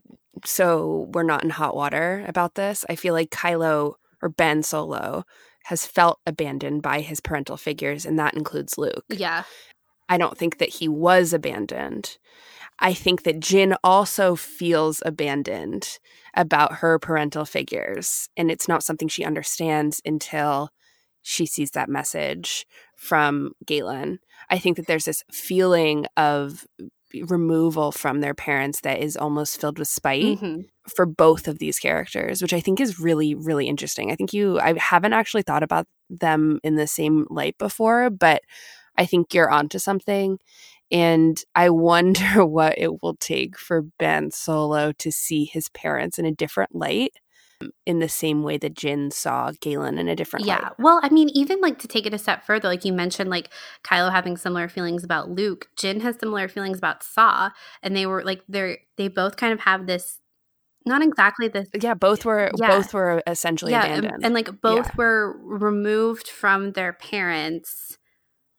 [0.46, 5.26] so we're not in hot water about this, I feel like Kylo or Ben Solo
[5.66, 9.04] has felt abandoned by his parental figures, and that includes Luke.
[9.10, 9.44] Yeah.
[10.10, 12.18] I don't think that he was abandoned.
[12.80, 16.00] I think that Jyn also feels abandoned
[16.36, 20.70] about her parental figures, and it's not something she understands until
[21.24, 22.66] she sees that message
[22.96, 24.20] from Galen.
[24.50, 26.66] I think that there's this feeling of
[27.28, 30.62] removal from their parents that is almost filled with spite Mm-hmm.
[30.96, 34.12] for both of these characters, which I think is really, really interesting.
[34.12, 38.42] I think you, I haven't actually thought about them in the same light before, but
[38.98, 40.40] I think you're onto something.
[40.92, 46.26] And I wonder what it will take for Ben Solo to see his parents in
[46.26, 47.12] a different light
[47.62, 50.60] um, in the same way that Jyn saw Galen in a different Yeah.
[50.62, 50.74] light.
[50.80, 53.50] Well, I mean, even like to take it a step further, like you mentioned, like
[53.84, 57.50] Kylo having similar feelings about Luke, Jyn has similar feelings about Saw,
[57.82, 60.20] and they were like they're they both kind of have this,
[60.86, 61.70] not exactly this.
[61.80, 62.78] Yeah, both were Yeah.
[62.78, 64.26] both were essentially Yeah, and, abandoned.
[64.26, 64.92] and like both Yeah.
[64.98, 67.98] were removed from their parents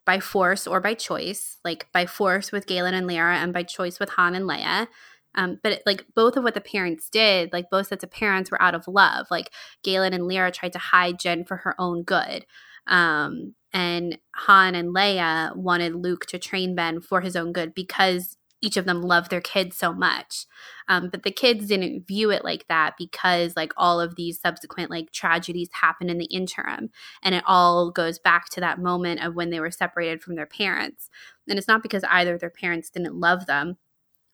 [0.09, 4.01] by force or by choice, like by force with Galen and Lyra, and by choice
[4.01, 4.87] with Han and Leia.
[5.35, 8.61] Um, but like both of what the parents did, like both sets of parents were
[8.63, 9.27] out of love.
[9.31, 9.51] Like
[9.85, 12.47] Galen and Lyra tried to hide Jyn for her own good.
[12.87, 18.38] Um, and Han and Leia wanted Luke to train Ben for his own good because
[18.61, 20.47] each of them loved their kids so much.
[20.89, 24.91] Um, but the kids didn't view it like that because like all of these subsequent
[24.91, 26.91] like tragedies happened in the interim.
[27.23, 30.47] And it all goes back to that moment of when they were separated from their
[30.47, 31.09] parents.
[31.49, 33.77] And it's not because either of their parents didn't love them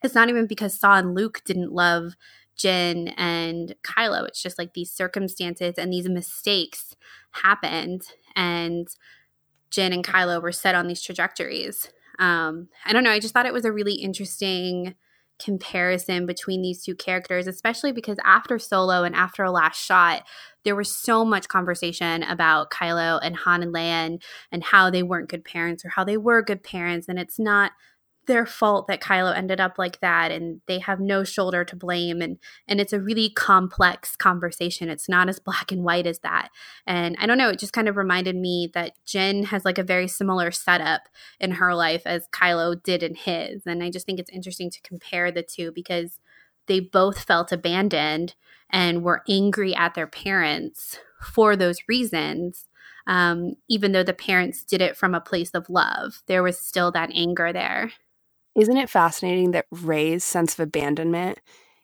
[0.05, 2.14] it's not even because Saw and Luke didn't love
[2.59, 4.29] Jyn and Kylo.
[4.29, 6.95] It's just like these circumstances and these mistakes
[7.33, 8.03] happened,
[8.37, 8.87] and
[9.70, 11.89] Jyn and Kylo were set on these trajectories.
[12.19, 13.11] Um, I don't know.
[13.11, 14.95] I just thought it was a really interesting
[15.43, 20.23] comparison between these two characters, especially because after Solo and after last shot,
[20.65, 25.03] there was so much conversation about Kylo and Han and Leia and, and how they
[25.03, 27.09] weren't good parents or how they were good parents.
[27.09, 27.73] And it's not
[28.27, 32.20] their fault that Kylo ended up like that and they have no shoulder to blame
[32.20, 34.89] and and it's a really complex conversation.
[34.89, 36.49] It's not as black and white as that.
[36.87, 39.83] And I don't know, it just kind of reminded me that Jyn has like a
[39.83, 41.03] very similar setup
[41.41, 43.66] in her life as Kylo did in his.
[43.66, 46.18] And I just think it's interesting to compare the two because
[46.66, 48.35] they both felt abandoned
[48.70, 52.66] and were angry at their parents for those reasons.
[53.07, 56.91] Um, even though the parents did it from a place of love, there was still
[56.93, 57.93] that anger there.
[58.57, 61.41] Isn't it fascinating that Rey's sense of abandonment,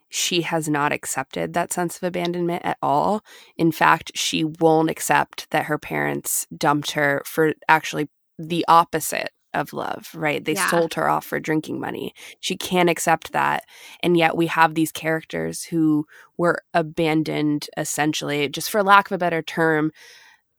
[0.09, 3.23] she has not accepted that sense of abandonment at all?
[3.57, 8.09] In fact, she won't accept that her parents dumped her for actually
[8.39, 10.45] the opposite of love, right?
[10.45, 10.69] They Yeah.
[10.71, 12.15] sold her off for drinking money.
[12.39, 13.65] She can't accept that.
[14.01, 16.07] And yet we have these characters who
[16.37, 19.91] were abandoned essentially, just for lack of a better term,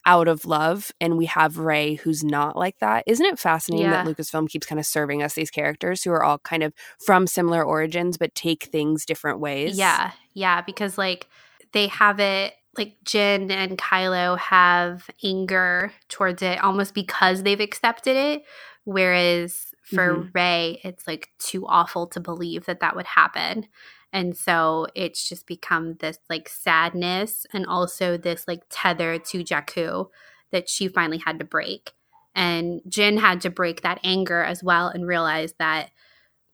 [0.04, 3.04] out of love and we have Rey who's not like that.
[3.06, 4.12] Isn't it fascinating that Yeah.
[4.12, 6.72] Lucasfilm keeps kind of serving us these characters who are all kind of
[7.06, 9.78] from similar origins but take things different ways?
[9.78, 11.28] Yeah, yeah, because like
[11.72, 18.16] they have it like Jyn and Kylo have anger towards it almost because they've accepted
[18.16, 18.42] it,
[18.84, 20.30] whereas for Mhm.
[20.34, 23.66] Rey, it's like too awful to believe that that would happen.
[24.12, 30.08] And so it's just become this like sadness and also this like tether to Jakku
[30.50, 31.92] that she finally had to break.
[32.34, 35.90] And Jyn had to break that anger as well and realize that,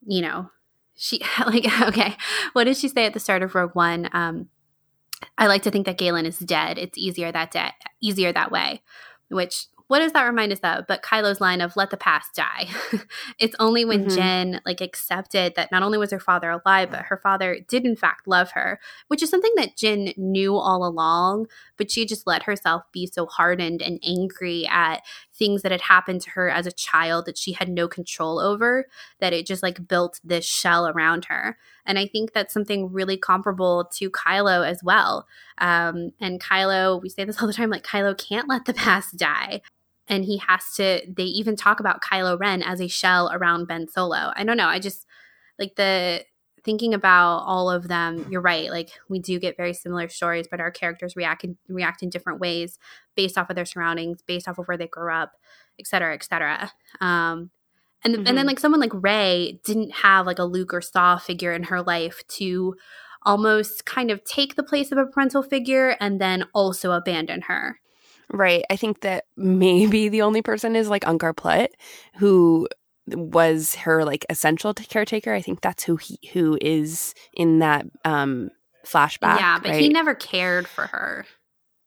[0.07, 0.51] you know,
[0.95, 2.17] she like okay,
[2.53, 4.09] what did she say at the start of Rogue One?
[4.13, 4.49] Um,
[5.37, 6.79] I like to think that Galen is dead.
[6.79, 8.83] It's easier that day, easier that way.
[9.29, 10.86] Which what does that remind us of?
[10.86, 12.68] But Kylo's line of "Let the past die."
[13.39, 14.16] it's only when Mhm.
[14.16, 17.97] Jyn like accepted that not only was her father alive, but her father did in
[17.97, 18.78] fact love her,
[19.09, 23.26] which is something that Jyn knew all along, but she just let herself be so
[23.26, 25.03] hardened and angry at
[25.34, 28.86] things that had happened to her as a child that she had no control over
[29.20, 31.57] that it just like built this shell around her.
[31.86, 35.26] And I think that's something really comparable to Kylo as well.
[35.59, 39.16] Um, and Kylo, we say this all the time like, Kylo can't let the past
[39.16, 39.62] die.
[40.09, 43.89] And he has to, they even talk about Kylo Ren as a shell around Ben
[43.89, 44.33] Solo.
[44.35, 44.67] I don't know.
[44.67, 45.07] I just
[45.59, 46.25] like the,
[46.65, 50.61] thinking about all of them you're right like we do get very similar stories but
[50.61, 52.79] our characters react in, react in different ways
[53.15, 55.33] based off of their surroundings based off of where they grew up
[55.79, 57.51] et cetera et cetera um,
[58.05, 58.19] And, mm-hmm.
[58.19, 58.49] and then mm-hmm.
[58.49, 62.23] like someone like Rey didn't have like a Luke or Saw figure in her life
[62.37, 62.75] to
[63.23, 67.81] almost kind of take the place of a parental figure and then also abandon her.
[68.31, 68.64] Right.
[68.70, 71.70] I think that maybe the only person is like Unkar Plutt,
[72.16, 72.68] who
[73.07, 75.33] was her like essential caretaker.
[75.33, 78.51] I think that's who he who is in that um
[78.87, 79.39] flashback.
[79.39, 79.81] Yeah, but right?
[79.81, 81.26] he never cared for her.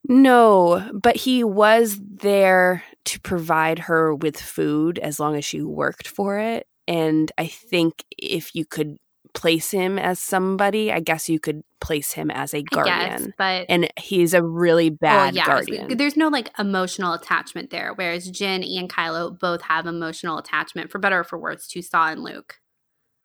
[0.07, 6.07] No, but he was there to provide her with food as long as she worked
[6.07, 6.67] for it.
[6.87, 8.97] And I think if you could
[9.33, 13.25] place him as somebody, I guess you could place him as a guardian.
[13.25, 15.97] Guess, but and he's a really bad well, yeah, guardian.
[15.97, 20.99] There's no like emotional attachment there, whereas Jyn and Kylo both have emotional attachment, for
[20.99, 22.59] better or for worse, to Saw and Luke.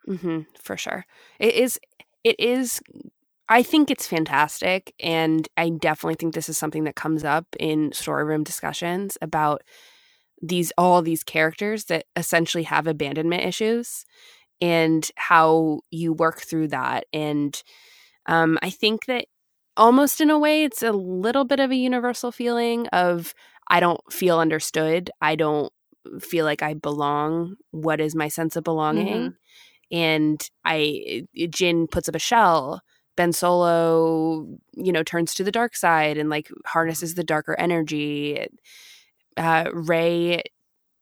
[0.09, 1.05] Mm-hmm, for sure,
[1.39, 1.79] it is.
[2.25, 2.81] It is.
[3.49, 7.93] I think it's fantastic, and I definitely think this is something that comes up in
[7.93, 9.63] story room discussions about
[10.43, 14.05] these all these characters that essentially have abandonment issues
[14.61, 17.07] and how you work through that.
[17.13, 17.61] And
[18.27, 19.27] um, I think that
[19.77, 23.35] almost in a way, it's a little bit of a universal feeling of
[23.69, 25.11] I don't feel understood.
[25.21, 25.73] I don't
[26.21, 27.57] feel like I belong.
[27.71, 29.07] What is my sense of belonging?
[29.07, 29.97] Mm-hmm.
[29.97, 32.81] And I, Jyn puts up a shell.
[33.17, 38.47] Ben Solo, you know, turns to the dark side and like harnesses the darker energy.
[39.37, 40.43] Uh, Rey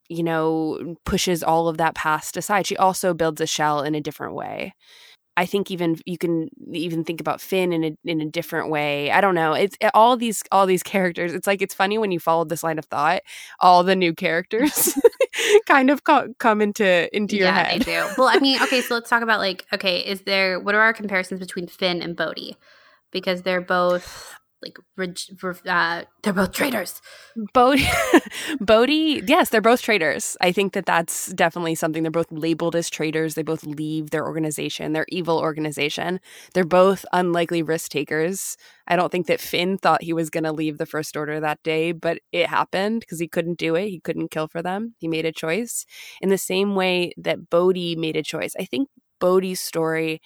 [0.09, 2.66] you know, pushes all of that past aside.
[2.66, 4.74] She also builds a shell in a different way.
[5.36, 9.11] I think even you can even think about Finn in a in a different way.
[9.11, 9.52] I don't know.
[9.52, 11.34] It's eh, all these all these characters.
[11.34, 13.22] It's like it's funny when you follow this line of thought.
[13.59, 14.96] All the new characters
[15.66, 17.82] kind of co- come into into your yeah, head.
[17.82, 18.07] they do.
[18.16, 20.92] Well, I mean, okay, so let's talk about like okay, is there what are our
[20.92, 22.57] comparisons between Finn and Bodhi?
[23.11, 24.34] Because they're both
[24.64, 24.78] like
[25.68, 27.00] uh, they're both traitors.
[27.52, 27.86] Bodhi,
[28.60, 30.36] Bodhi, yes, they're both traitors.
[30.40, 32.02] I think that that's definitely something.
[32.02, 33.34] They're both labeled as traitors.
[33.34, 36.20] They both leave their organization, their evil organization.
[36.54, 38.56] They're both unlikely risk takers.
[38.86, 41.62] I don't think that Finn thought he was going to leave the First Order that
[41.62, 43.88] day, but it happened because he couldn't do it.
[43.88, 44.94] He couldn't kill for them.
[44.98, 45.84] He made a choice
[46.20, 48.54] in the same way that Bodhi made a choice.
[48.58, 48.88] I think
[49.20, 50.20] Bodhi's story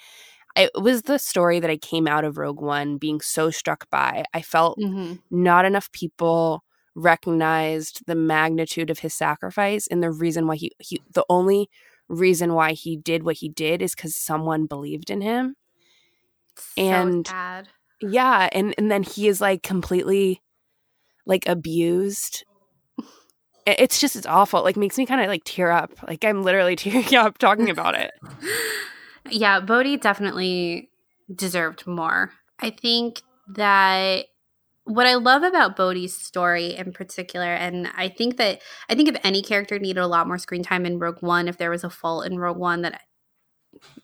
[0.57, 4.25] it was the story that I came out of Rogue One being so struck by.
[4.35, 5.15] I felt mm-hmm.
[5.31, 11.01] not enough people recognized the magnitude of his sacrifice and the reason why he, he
[11.13, 11.71] the only
[12.09, 15.55] reason why he did what he did is because someone believed in him.
[16.57, 17.69] So and sad.
[18.01, 20.43] yeah, and and then he is like completely
[21.25, 22.45] like abused
[23.77, 26.75] it's just it's awful like makes me kind of like tear up like i'm literally
[26.77, 28.13] tearing up talking about it
[29.31, 30.91] Yeah, Bodhi definitely
[31.35, 32.33] deserved more.
[32.61, 33.23] I think
[33.55, 34.27] that
[34.85, 39.17] what I love about Bodhi's story in particular, and I think that I think if
[39.23, 41.91] any character needed a lot more screen time in Rogue One, if there was a
[41.91, 43.03] fault in Rogue One that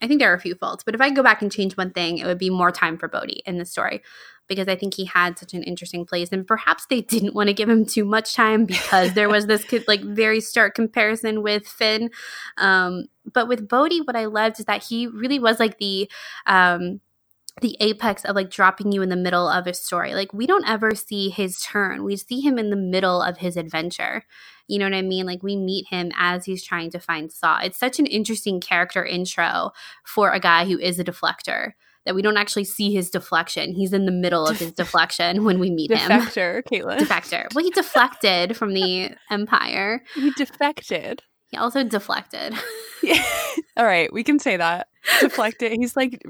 [0.01, 1.91] I think there are a few faults, but if I go back and change one
[1.91, 4.01] thing, it would be more time for Bodhi in the story
[4.47, 7.53] because I think he had such an interesting place, and perhaps they didn't want to
[7.53, 12.09] give him too much time because there was this like very stark comparison with Finn.
[12.57, 16.09] Um, but with Bodhi, what I loved is that he really was like the
[16.45, 17.01] um,
[17.61, 20.13] the apex of like dropping you in the middle of a story.
[20.13, 22.03] Like we don't ever see his turn.
[22.03, 24.23] We see him in the middle of his adventure.
[24.67, 25.25] You know what I mean?
[25.25, 27.59] Like we meet him as he's trying to find Saw.
[27.59, 29.71] It's such an interesting character intro
[30.03, 31.73] for a guy who is a deflector
[32.05, 33.73] that we don't actually see his deflection.
[33.73, 36.09] He's in the middle of his deflection when we meet him.
[36.09, 36.99] Defector, Caitlin.
[36.99, 37.53] Defector.
[37.53, 40.03] Well, he deflected from the Empire.
[40.13, 41.21] He defected.
[41.47, 42.53] He also deflected.
[43.03, 43.23] Yeah.
[43.77, 44.87] All right, we can say that.
[45.19, 45.73] Deflected.
[45.73, 46.23] He's like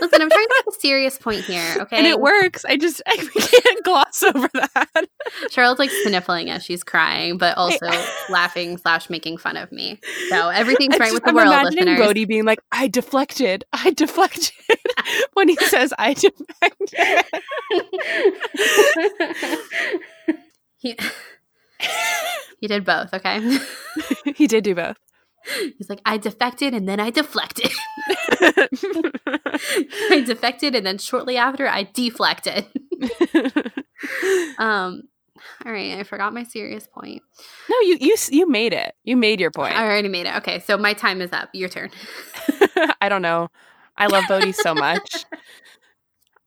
[0.00, 1.96] Listen, I'm trying to make a serious point here, okay?
[1.96, 2.66] And it works.
[2.66, 5.06] I just I can't gloss over that.
[5.50, 7.86] Charlotte's like sniffling as she's crying, but also
[8.28, 9.98] laughing slash making fun of me.
[10.28, 12.06] So everything's right with the I'm world, imagining listeners.
[12.06, 13.64] Bodhi being like, I deflected.
[13.72, 14.52] I deflected
[15.32, 17.24] when he says I deflected.
[20.76, 20.98] he,
[22.60, 23.58] he did both, okay?
[24.36, 24.96] he did do both.
[25.78, 27.72] He's like, I defected and then I deflected.
[30.10, 32.66] I defected and then shortly after I deflected.
[34.58, 35.02] um,
[35.64, 37.22] all right, I forgot my serious point.
[37.68, 38.94] No, you you you made it.
[39.02, 39.74] You made your point.
[39.76, 40.36] I already made it.
[40.36, 41.48] Okay, so my time is up.
[41.52, 41.90] Your turn.
[43.00, 43.48] I don't know.
[43.96, 45.24] I love Bodhi so much.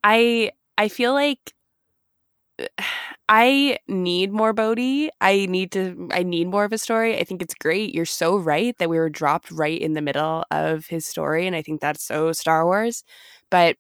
[0.04, 1.54] I I feel like
[3.28, 5.10] I need more Bodhi.
[5.20, 7.18] I need to I need more of a story.
[7.18, 7.94] I think it's great.
[7.94, 11.56] You're so right that we were dropped right in the middle of his story and
[11.56, 13.04] I think that's so Star Wars.
[13.50, 13.78] But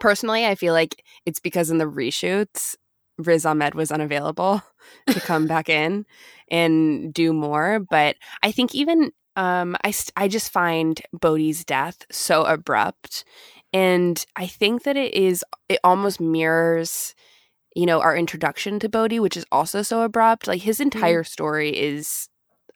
[0.00, 2.76] personally, I feel like it's because in the reshoots
[3.18, 4.62] Riz Ahmed was unavailable
[5.08, 6.06] to come back in
[6.50, 7.80] and do more.
[7.80, 13.24] But I think even um, I I just find Bodhi's death so abrupt,
[13.72, 17.14] and I think that it is it almost mirrors
[17.74, 20.46] you know our introduction to Bodhi, which is also so abrupt.
[20.46, 20.98] Like his Mm-hmm.
[20.98, 22.28] entire story is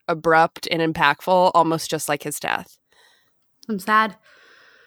[0.07, 2.77] abrupt and impactful, almost just like his death.
[3.69, 4.15] I'm sad.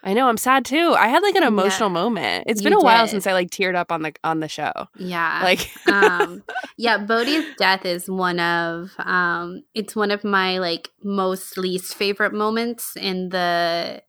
[0.05, 0.95] I know I'm sad too.
[0.99, 1.49] I had like an Yeah.
[1.49, 2.45] emotional moment.
[2.49, 4.73] It's been a while since I like teared up on the on the show.
[4.99, 5.41] Yeah.
[5.45, 6.43] Like um
[6.79, 12.33] yeah bodhi's death is one of um it's one of my like most least favorite
[12.33, 14.03] moments in the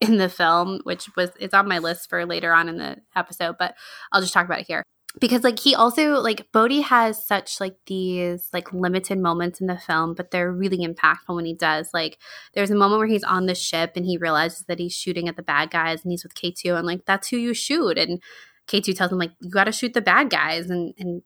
[0.00, 3.56] in the film which was it's on my list for later on in the episode
[3.58, 3.74] but
[4.12, 4.82] i'll just talk about it here
[5.20, 9.78] because like he also like bodhi has such like these like limited moments in the
[9.78, 11.90] film but they're really impactful when he does.
[11.94, 12.18] Like
[12.54, 15.36] there's a moment where he's on the ship and he realizes that he's shooting at
[15.36, 17.98] the bad guys and he's with k2 and like that's who you shoot.
[17.98, 18.20] And
[18.66, 20.70] K2 tells him like you got to shoot the bad guys.
[20.70, 21.22] And and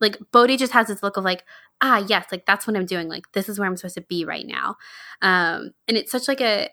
[0.00, 1.44] like Bodhi just has this look of like
[1.80, 3.08] ah yes like that's what I'm doing.
[3.08, 4.76] Like this is where I'm supposed to be right now.
[5.20, 6.68] Um and it's such like a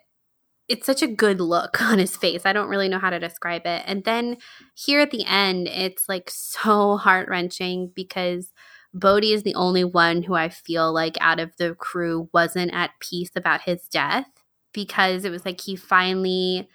[0.70, 3.66] it's such a good look on his face I don't really know how to describe
[3.66, 4.38] it and then
[4.76, 8.52] here at the end it's like so heart-wrenching because
[8.94, 12.92] Bodhi is the only one who I feel like out of the crew wasn't at
[13.00, 14.26] peace about his death
[14.74, 16.68] because it was like he finally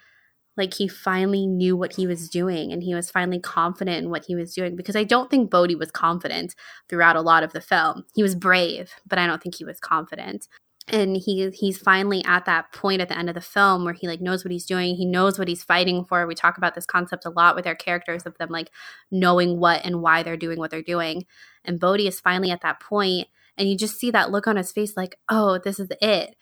[0.57, 4.23] like he finally knew what he was doing and he was finally confident in what
[4.25, 6.55] he was doing because I don't think Bodhi was confident
[6.87, 8.03] throughout a lot of the film.
[8.15, 10.47] He was brave, but I don't think he was confident.
[10.87, 14.07] And he he's finally at that point at the end of the film where he
[14.07, 16.27] like knows what he's doing, he knows what he's fighting for.
[16.27, 18.69] We talk about this concept a lot with our characters of them like
[19.09, 21.25] knowing what and why they're doing what they're doing.
[21.63, 23.27] And Bodhi is finally at that point
[23.57, 26.35] and you just see that look on his face like, "Oh, this is it.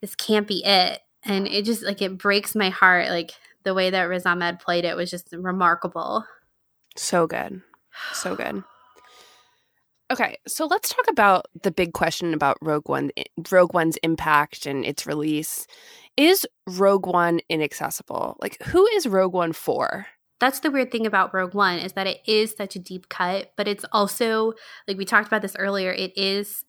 [0.00, 3.32] This can't be it." And it just like it breaks my heart like
[3.64, 6.24] the way that Riz Ahmed played it was just remarkable.
[6.96, 7.62] So good.
[8.12, 8.62] So good.
[10.10, 13.10] Okay, so let's talk about the big question about Rogue One
[13.50, 15.66] Rogue One's impact and its release.
[16.16, 18.36] Is Rogue One inaccessible?
[18.40, 20.06] Like who is Rogue One for?
[20.38, 23.52] That's the weird thing about Rogue One is that it is such a deep cut,
[23.56, 24.52] but it's also
[24.86, 26.64] like we talked about this earlier, it is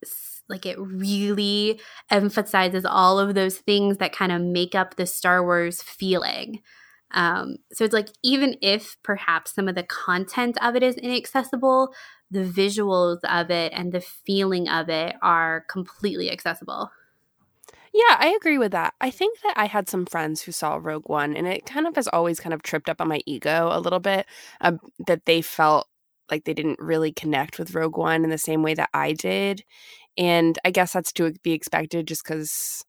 [0.50, 1.80] like it really
[2.10, 6.62] emphasizes all of those things that kind of make up the Star Wars feeling.
[7.12, 11.94] Um, so it's like even if perhaps some of the content of it is inaccessible,
[12.30, 16.92] the visuals of it and the feeling of it are completely accessible.
[17.94, 18.94] Yeah, I agree with that.
[19.02, 21.96] I think that I had some friends who saw Rogue One, and it kind of
[21.96, 24.26] has always kind of tripped up on my ego a little bit
[24.62, 25.88] um, that they felt
[26.30, 29.64] like they didn't really connect with Rogue One in the same way that I did.
[30.18, 32.84] And I guess that's to be expected just because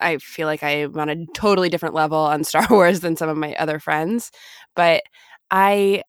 [0.00, 3.36] I feel like I'm on a totally different level on Star Wars than some of
[3.36, 4.30] my other friends.
[4.74, 5.02] But
[5.50, 6.02] I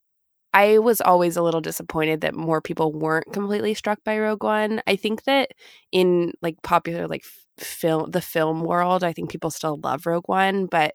[0.54, 4.82] I was always a little disappointed that more people weren't completely struck by Rogue One.
[4.88, 5.52] I think that
[5.92, 7.24] in like popular like
[7.58, 10.94] film the film world, I think people still love Rogue One, but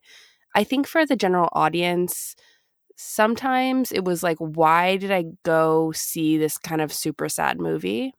[0.54, 2.36] I think for the general audience
[2.96, 8.12] sometimes it was like why did I go see this kind of super sad movie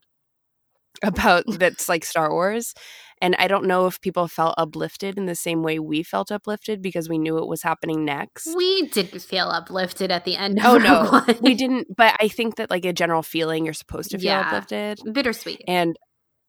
[1.02, 2.74] about that's like Star Wars?
[3.20, 6.82] And I don't know if people felt uplifted in the same way we felt uplifted
[6.82, 8.48] because we knew it was happening next.
[8.56, 11.36] We didn't feel uplifted at the end oh, of Oh no, One.
[11.40, 11.88] we didn't.
[11.96, 14.40] But I think that like a general feeling, you're supposed to feel Yeah.
[14.46, 15.62] uplifted, Bittersweet.
[15.66, 15.96] and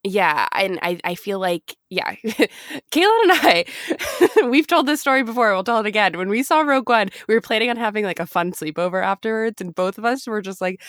[0.04, 3.66] yeah, and I I feel like yeah, Kaylin and I,
[4.50, 5.52] we've told this story before.
[5.52, 6.18] We'll tell it again.
[6.18, 9.60] When we saw Rogue One, we were planning on having like a fun sleepover afterwards,
[9.60, 10.82] and both of us were just like,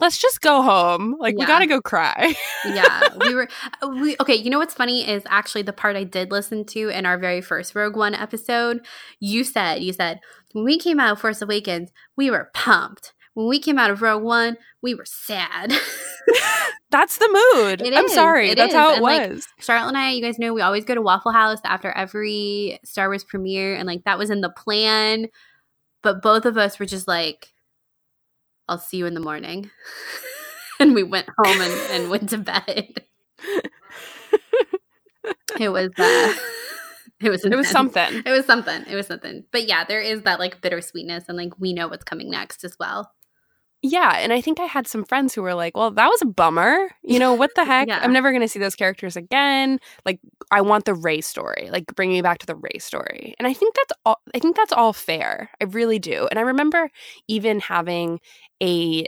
[0.00, 1.16] let's just go home.
[1.18, 2.34] Like we gotta go cry.
[2.66, 3.48] yeah, we were
[3.82, 6.90] uh, we okay, you know what's funny is actually the part I did listen to
[6.90, 8.84] in our very first Rogue One episode.
[9.18, 10.20] You said you said
[10.52, 13.14] when we came out of Force Awakens, we were pumped.
[13.38, 15.72] When we came out of Rogue One, we were sad.
[16.90, 17.82] That's the mood.
[17.82, 18.52] It I'm is, sorry.
[18.52, 18.76] That's is.
[18.76, 19.46] how it And, like, was.
[19.60, 23.06] Charlotte and I, you guys know, we always go to Waffle House after every Star
[23.08, 25.28] Wars premiere, and like that was in the plan.
[26.02, 27.52] But both of us were just like,
[28.66, 29.70] "I'll see you in the morning,"
[30.80, 32.64] and we went home and, and went to bed.
[35.60, 36.34] it was, uh,
[37.20, 38.20] it was, it was something.
[38.26, 38.82] It was something.
[38.88, 39.44] It was something.
[39.52, 42.76] But yeah, there is that like bittersweetness, and like we know what's coming next as
[42.80, 43.12] well.
[43.82, 46.26] Yeah, and I think I had some friends who were like, "Well, that was a
[46.26, 46.90] bummer.
[47.04, 47.86] You know what the heck?
[47.88, 48.00] Yeah.
[48.02, 49.78] I'm never going to see those characters again.
[50.04, 50.18] Like,
[50.50, 51.68] I want the Rey story.
[51.70, 54.20] Like, bring me back to the Rey story." And I think that's all.
[54.34, 55.50] I think that's all fair.
[55.60, 56.26] I really do.
[56.30, 56.90] And I remember
[57.28, 58.18] even having
[58.62, 59.06] a.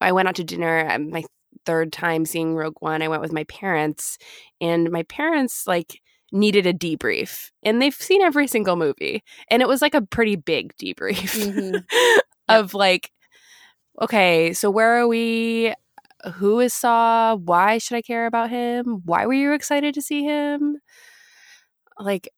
[0.00, 1.24] I went out to dinner at my
[1.66, 3.02] third time seeing Rogue One.
[3.02, 4.18] I went with my parents,
[4.60, 6.00] and my parents like
[6.32, 10.36] needed a debrief, and they've seen every single movie, and it was like a pretty
[10.36, 11.14] big debrief
[11.84, 11.84] Mhm.
[12.48, 13.10] of like
[14.00, 15.74] okay, so where are we
[16.34, 17.36] who is Saw?
[17.36, 19.02] Why should I care about him?
[19.04, 20.78] Why were you excited to see him?
[21.98, 22.28] Like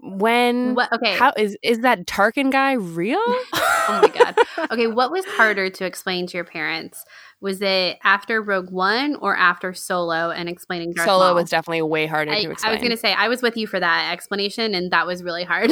[0.00, 1.16] when What, okay.
[1.16, 3.18] how is is that Tarkin guy real?
[3.26, 4.36] oh my god.
[4.70, 7.04] Okay, what was harder to explain to your parents?
[7.40, 11.34] Was it after Rogue One or after Solo and explaining Darth Solo Maul?
[11.34, 13.66] was definitely way harder I, to explain I was gonna say I was with you
[13.66, 15.70] for that explanation, and that was really hard.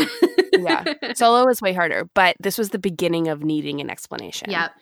[0.53, 0.85] Yeah.
[1.15, 4.51] Solo was way harder, but this was the beginning of needing an explanation.
[4.51, 4.73] Yep.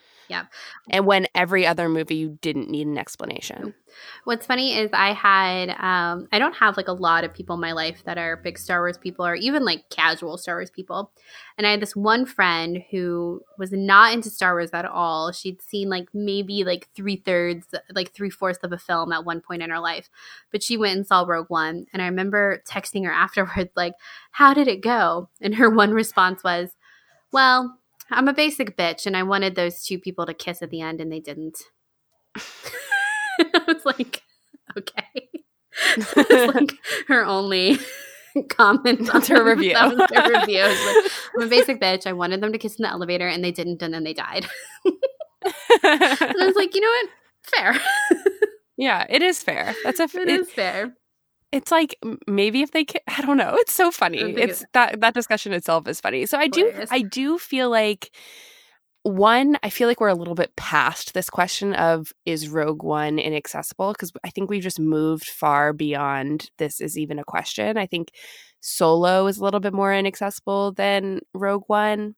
[0.91, 3.75] And when every other movie you didn't need an explanation.
[4.25, 7.61] What's funny is I had um, I don't have like a lot of people in
[7.61, 11.13] my life that are big Star Wars people or even like casual Star Wars people.
[11.59, 15.33] And I had this one friend who was not into Star Wars at all.
[15.33, 19.41] She'd seen like maybe like three thirds, like three fourths of a film at one
[19.41, 20.09] point in her life.
[20.51, 21.87] But she went and saw Rogue One.
[21.93, 23.95] And I remember texting her afterwards, like,
[24.31, 25.29] how did it go?
[25.41, 26.77] And her one response was,
[27.33, 27.79] Well,
[28.13, 31.01] I'm a basic bitch and I wanted those two people to kiss at the end
[31.01, 31.59] and they didn't.
[32.37, 34.23] I was like,
[34.79, 35.29] okay.
[36.55, 36.73] Like
[37.09, 37.79] her only
[38.51, 39.09] comment.
[39.11, 39.73] That's her review.
[39.75, 40.63] That was her review.
[40.63, 42.07] Was like, I'm a basic bitch.
[42.07, 44.47] I wanted them to kiss in the elevator and they didn't, and then they died.
[44.85, 47.09] And I was like, you know what?
[47.45, 47.81] Fair.
[48.77, 49.75] yeah, it is fair.
[49.83, 50.95] That's a It it, is fair.
[51.53, 51.97] It's like
[52.27, 53.55] maybe if they ca- I don't know.
[53.57, 54.19] It's so funny.
[54.19, 56.27] It's that that discussion itself is funny.
[56.27, 58.11] So I do I do feel like
[59.05, 63.19] one, I feel like we're a little bit past this question of is Rogue One
[63.19, 67.77] inaccessible because I think we've just moved far beyond this is even a question.
[67.77, 68.13] I think
[68.61, 72.15] Solo is a little bit more inaccessible than Rogue One.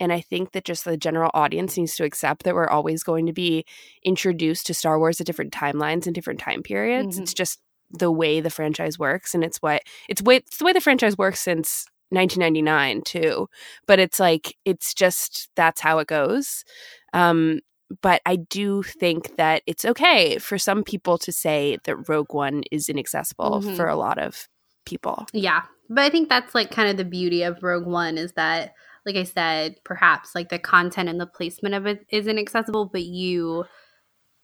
[0.00, 3.26] And I think that just the general audience needs to accept that we're always going
[3.26, 3.64] to be
[4.04, 7.18] introduced to Star Wars at different timelines and different time periods.
[7.18, 7.22] Mhm.
[7.22, 7.58] It's just
[7.90, 11.16] the way the franchise works, and it's what it's way it's the way the franchise
[11.16, 13.48] works since 1999 too.
[13.86, 16.64] But it's like it's just that's how it goes.
[17.12, 17.60] Um,
[18.02, 22.62] but I do think that it's okay for some people to say that Rogue One
[22.70, 23.76] is inaccessible Mhm.
[23.76, 24.46] for a lot of
[24.84, 25.26] people.
[25.32, 25.62] Yeah.
[25.88, 28.74] But I think that's like kind of the beauty of Rogue One is that,
[29.06, 33.04] like I said, perhaps like the content and the placement of it is inaccessible but
[33.04, 33.64] you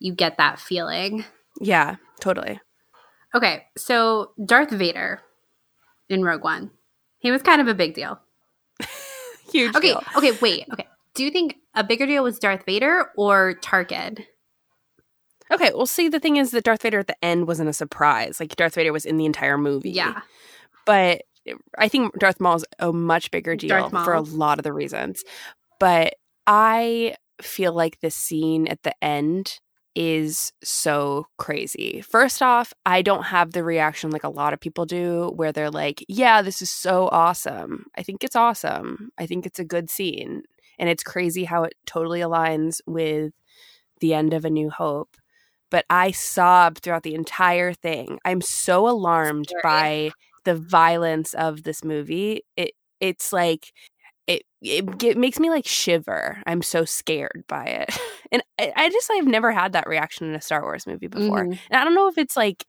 [0.00, 1.24] you get that feeling.
[1.60, 2.60] Yeah, totally.
[3.34, 5.20] Okay, so Darth Vader
[6.08, 6.70] in Rogue One.
[7.18, 8.20] He was kind of a big deal.
[9.52, 9.74] Huge.
[9.74, 10.02] Okay, deal.
[10.16, 10.66] okay, okay, wait.
[10.72, 10.86] Okay.
[11.14, 14.24] Do you think a bigger deal was Darth Vader or Tarkin?
[15.52, 18.40] Okay, well, see, the thing is that Darth Vader at the end wasn't a surprise.
[18.40, 19.90] Like Darth Vader was in the entire movie.
[19.90, 20.20] Yeah.
[20.86, 21.22] but
[21.78, 25.22] I think Darth Maul is a much bigger deal for a lot of the reasons.
[25.78, 26.14] But
[26.46, 29.60] I feel like the scene at the end
[29.96, 32.00] is so crazy.
[32.02, 35.70] First off, I don't have the reaction like a lot of people do where they're
[35.70, 39.10] like, "Yeah, this is so awesome." I think it's awesome.
[39.18, 40.42] I think it's a good scene,
[40.78, 43.32] and it's crazy how it totally aligns with
[44.00, 45.16] the end of A New Hope.
[45.70, 48.18] But I sobbed throughout the entire thing.
[48.24, 50.12] I'm so alarmed by
[50.44, 52.42] the violence of this movie.
[52.56, 53.72] It it's like
[54.26, 56.42] it it, makes me like shiver.
[56.46, 57.98] I'm so scared by it,
[58.32, 61.44] and I, I just I've never had that reaction in a Star Wars movie before.
[61.44, 61.58] Mhm.
[61.70, 62.64] And I don't know if it's like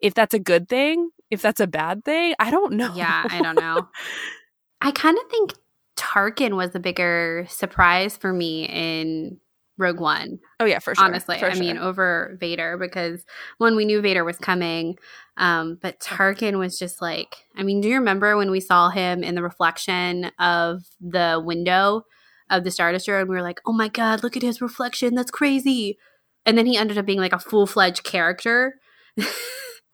[0.00, 2.34] if that's a good thing, if that's a bad thing.
[2.38, 2.92] I don't know.
[2.94, 3.88] Yeah, I don't know.
[4.80, 5.54] I kind of think
[5.96, 9.38] Tarkin was a bigger surprise for me in
[9.80, 10.38] Rogue One.
[10.60, 11.04] oh yeah, for sure.
[11.04, 13.24] honestly for i mean over vader because
[13.58, 14.96] when we knew vader was coming
[15.36, 19.22] um, but tarkin was just like i mean do you remember when we saw him
[19.22, 22.02] in the reflection of the window
[22.50, 25.14] of the star destroyer and we were like oh my god look at his reflection
[25.14, 25.98] that's crazy
[26.44, 28.74] and then he ended up being like a full-fledged character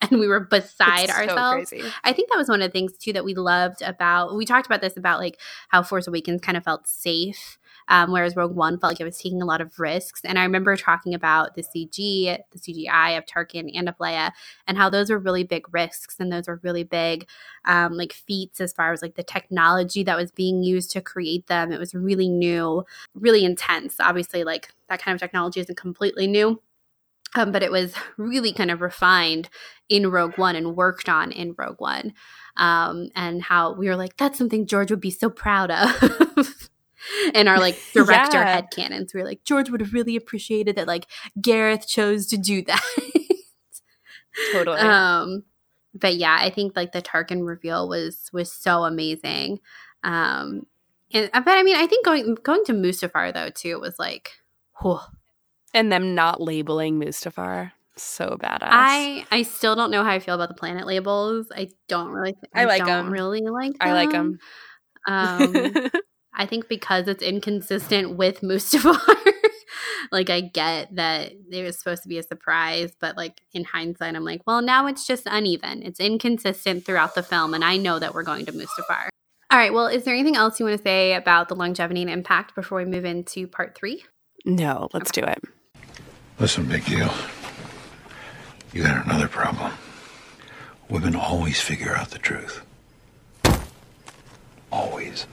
[0.01, 1.89] and we were beside It's so ourselves crazy.
[2.05, 4.37] I think that was one of the things too that we loved about.
[4.37, 7.59] We talked about this about like how Force Awakens kind of felt safe,
[7.89, 10.23] um, whereas Rogue One felt like it was taking a lot of risks.
[10.25, 14.33] And I remember talking about the CG, the CGI of Tarkin and of Leia,
[14.67, 17.29] and how those were really big risks and those were really big
[17.65, 21.47] um, like feats as far as like the technology that was being used to create
[21.47, 21.73] them.
[21.73, 22.85] It was really new,
[23.15, 23.97] really intense.
[24.01, 26.61] Obviously, like that kind of technology isn't completely new.
[27.35, 29.51] Um, but it was really kind of refined
[29.89, 32.15] in Rogue One and worked on in Rogue One.
[32.57, 35.91] Um, and how we were like, that's something George would be so proud of.
[37.35, 38.53] in our like director Yeah.
[38.55, 39.13] head canons.
[39.15, 41.07] We were like, George would have really appreciated that like
[41.41, 42.83] Gareth chose to do that.
[44.53, 44.79] Totally.
[44.79, 45.45] um
[45.95, 49.61] but yeah, I think like the Tarkin reveal was was so amazing.
[50.05, 50.67] Um
[51.13, 54.33] and but I mean I think going going to Mustafar though too was like
[54.83, 54.99] whew.
[55.73, 57.73] and them not labeling Mustafar.
[57.97, 58.59] So badass.
[58.63, 61.47] I I still don't know how I feel about the planet labels.
[61.57, 62.33] I don't really.
[62.35, 63.11] Th- I like don't 'em.
[63.11, 63.73] Really like.
[63.79, 63.79] Them.
[63.81, 64.39] I like them.
[65.09, 65.55] Um,
[66.37, 69.33] I think because it's inconsistent with Mustafar.
[70.13, 74.15] like I get that it was supposed to be a surprise, but like in hindsight,
[74.15, 75.83] I'm like, well, now it's just uneven.
[75.83, 79.09] It's inconsistent throughout the film, and I know that we're going to Mustafar.
[79.51, 79.73] All right.
[79.73, 82.79] Well, is there anything else you want to say about the longevity and impact before
[82.79, 84.05] we move into part three?
[84.45, 85.43] No, let's do it.
[86.39, 87.13] Listen, big deal.
[88.73, 89.73] You got another problem.
[90.91, 92.63] Women always figure out the truth.
[94.71, 95.27] Always.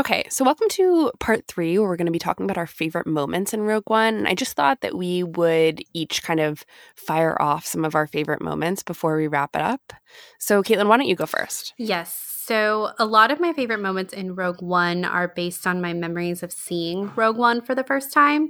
[0.00, 3.06] Okay, so welcome to part three, where we're going to be talking about our favorite
[3.06, 4.14] moments in Rogue One.
[4.14, 6.64] And I just thought that we would each kind of
[6.96, 9.92] fire off some of our favorite moments before we wrap it up.
[10.38, 11.74] So, Caitlin, why don't you go first?
[11.76, 12.18] Yes.
[12.46, 16.42] So, a lot of my favorite moments in Rogue One are based on my memories
[16.42, 18.48] of seeing Rogue One for the first time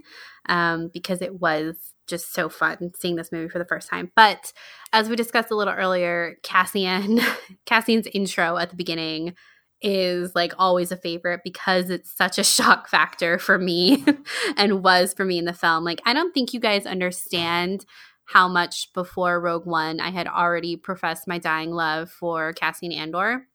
[0.48, 1.74] um, because it was
[2.06, 4.12] just so fun seeing this movie for the first time.
[4.14, 4.52] But
[4.92, 7.18] as we discussed a little earlier, Cassian,
[7.66, 9.34] Cassian's intro at the beginning
[9.82, 14.04] is like always a favorite because it's such a shock factor for me
[14.56, 15.84] and was for me in the film.
[15.84, 17.84] Like, I don't think you guys understand
[18.24, 23.46] how much before Rogue One I had already professed my dying love for Cassian Andor.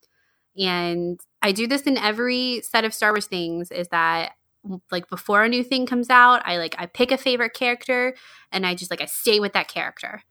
[0.58, 4.32] And I do this in every set of Star Wars things is that
[4.92, 8.16] like before a new thing comes out, I like I pick a favorite character
[8.52, 10.22] and I just like I stay with that character.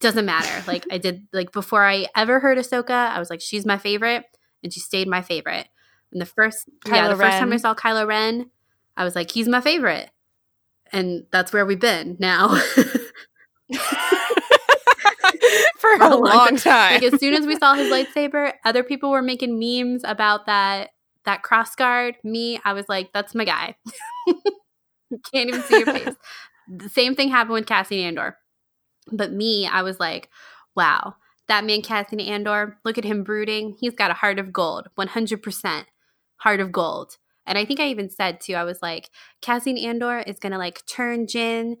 [0.00, 0.64] Doesn't matter.
[0.66, 4.24] like I did like before I ever heard Ahsoka, I was like, she's my favorite
[4.62, 5.68] and she stayed my favorite.
[6.12, 7.30] And the first Kylo yeah, the Ren.
[7.30, 8.50] first time I saw Kylo Ren,
[8.96, 10.10] I was like, he's my favorite.
[10.92, 12.60] And that's where we've been now.
[15.78, 17.00] For a, a long time.
[17.00, 20.90] Like as soon as we saw his lightsaber, other people were making memes about that
[21.24, 22.16] that cross guard.
[22.24, 23.76] Me, I was like, that's my guy.
[25.32, 26.14] Can't even see your face.
[26.68, 28.36] the same thing happened with Cassian Andor.
[29.10, 30.28] But me, I was like,
[30.74, 31.16] wow,
[31.52, 33.76] that man Cassian Andor, look at him brooding.
[33.78, 35.84] He's got a heart of gold, 100%
[36.36, 37.18] heart of gold.
[37.44, 39.10] And I think I even said too, I was like,
[39.42, 41.74] Cassian Andor is going to like turn Jyn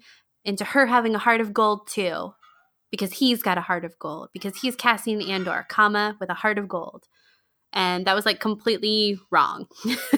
[0.44, 2.34] into her having a heart of gold too.
[2.90, 4.28] Because he's got a heart of gold.
[4.34, 7.04] Because he's Cassian Andor, comma, with a heart of gold.
[7.72, 9.68] And that was like completely wrong.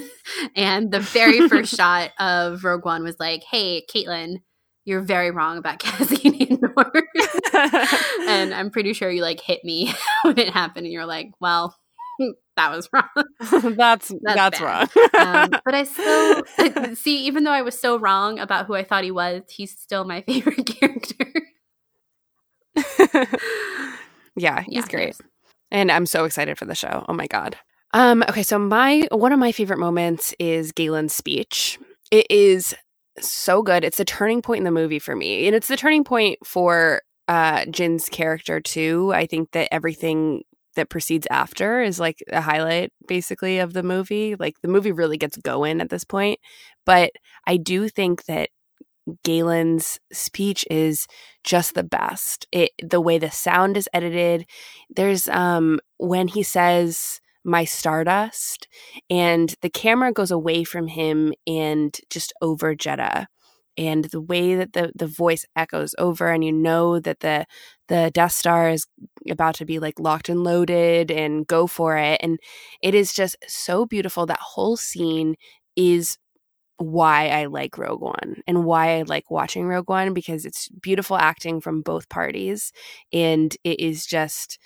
[0.57, 4.39] and the very first shot of Rogue One was like, hey, Caitlin,
[4.85, 6.75] you're very wrong about Cassian Andor.
[8.29, 11.77] and I'm pretty sure you like hit me when it happened and you're like, well,
[12.57, 13.75] that was wrong.
[13.77, 14.87] that's that's, that's wrong.
[15.19, 19.05] um, but I still see, even though I was so wrong about who I thought
[19.05, 21.27] he was, he's still my favorite character.
[24.37, 25.17] yeah, he's yeah, great.
[25.71, 27.05] And I'm so excited for the show.
[27.09, 27.57] Oh my god.
[27.93, 31.79] Um, okay, so my one of my favorite moments is Galen's speech.
[32.11, 32.75] It is
[33.21, 33.85] so good.
[33.85, 35.47] It's the turning point in the movie for me.
[35.47, 39.13] And it's the turning point for uh Jyn's character too.
[39.15, 40.43] I think that everything
[40.77, 44.35] that proceeds after is like a highlight basically of the movie.
[44.35, 46.41] Like the movie really gets going at this point.
[46.85, 47.13] But
[47.47, 48.51] I do think that
[49.23, 51.07] Galen's speech is
[51.45, 52.47] just the best.
[52.53, 54.47] It the way the sound is edited.
[54.91, 58.69] There's um when he says my stardust
[59.11, 63.27] and the camera goes away from him and just over Jedha
[63.77, 67.47] and the way that the the voice echoes over and you know that the
[67.89, 68.87] the Death Star is
[69.31, 72.21] about to be like locked and loaded and go for it.
[72.23, 72.39] And
[72.83, 74.27] it is just so beautiful.
[74.27, 75.35] That whole scene
[75.77, 76.17] is
[76.79, 81.17] why I like Rogue One and why I like watching Rogue One because it's beautiful
[81.17, 82.73] acting from both parties.
[83.13, 84.59] And it is just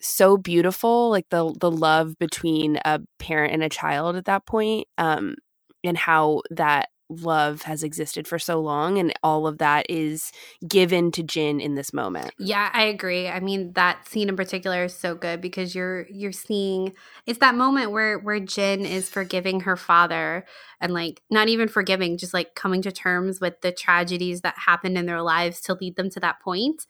[0.00, 4.86] so beautiful like the the love between a parent and a child at that point
[4.96, 5.34] um
[5.82, 10.30] and how that love has existed for so long and all of that is
[10.66, 12.32] given to Jyn in this moment.
[12.38, 13.28] Yeah, I agree.
[13.28, 16.92] I mean that scene in particular is so good because you're you're seeing
[17.26, 20.44] it's that moment where where Jyn is forgiving her father
[20.80, 24.98] and like not even forgiving just like coming to terms with the tragedies that happened
[24.98, 26.86] in their lives to lead them to that point.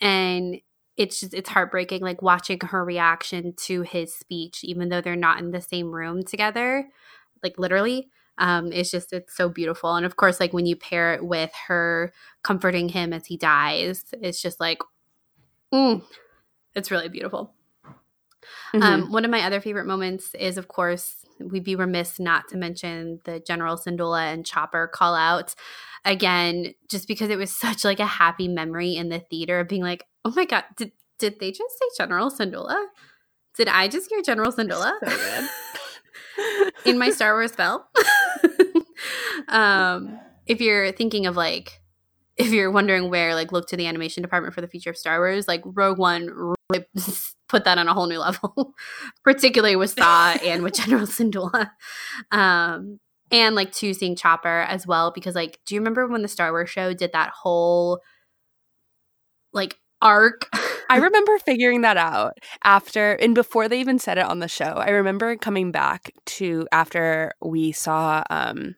[0.00, 0.60] And
[0.98, 5.38] it's just it's heartbreaking like watching her reaction to his speech even though they're not
[5.38, 6.86] in the same room together
[7.42, 11.14] like literally um it's just it's so beautiful and of course like when you pair
[11.14, 12.12] it with her
[12.42, 14.80] comforting him as he dies it's just like
[15.72, 16.02] mm,
[16.74, 17.54] it's really beautiful
[18.74, 18.82] mm-hmm.
[18.82, 22.56] um one of my other favorite moments is of course we'd be remiss not to
[22.56, 25.54] mention the general syndulla and chopper call out
[26.04, 29.82] again just because it was such like a happy memory in the theater of being
[29.82, 32.86] like oh my god, did did they just say General Syndulla?
[33.56, 34.92] Did I just hear General Syndulla?
[35.04, 35.48] So
[36.84, 37.88] in my Star Wars spell.
[39.48, 41.80] um, if you're thinking of like,
[42.36, 45.18] if you're wondering where, like, look to the animation department for the future of Star
[45.18, 46.86] Wars, like Rogue One really
[47.48, 48.74] put that on a whole new level,
[49.24, 51.70] particularly with Saw and with General Syndulla.
[52.30, 53.00] Um,
[53.30, 56.50] and like to seeing Chopper as well because like do you remember when the Star
[56.50, 58.00] Wars show did that whole
[59.52, 60.48] like arc?
[60.88, 64.64] I remember figuring that out after and before they even said it on the show.
[64.64, 68.76] I remember coming back to after we saw um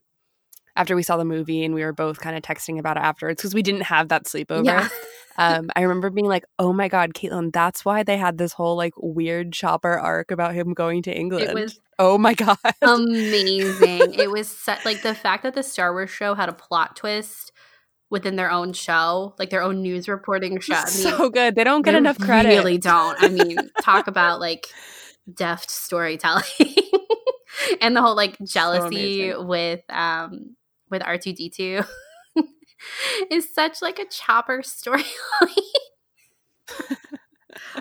[0.75, 3.41] after we saw the movie and we were both kind of texting about it afterwards
[3.41, 4.65] because we didn't have that sleepover.
[4.65, 4.89] Yeah.
[5.37, 8.77] Um, I remember being like, "Oh my god, Caitlin, that's why they had this whole
[8.77, 14.15] like weird chopper arc about him going to England." It was oh my god, amazing.
[14.15, 17.53] it was set, like the fact that the Star Wars show had a plot twist
[18.11, 20.75] within their own show, like their own news reporting show.
[20.75, 21.55] I mean, so good.
[21.55, 22.49] They don't get they enough credit.
[22.49, 23.17] Really don't.
[23.23, 24.67] I mean, talk about like
[25.33, 26.45] deft storytelling
[27.81, 29.47] and the whole like jealousy amazing.
[29.47, 30.57] with um
[30.91, 31.83] with R two D two
[33.31, 35.05] is such like a Chopper storyline.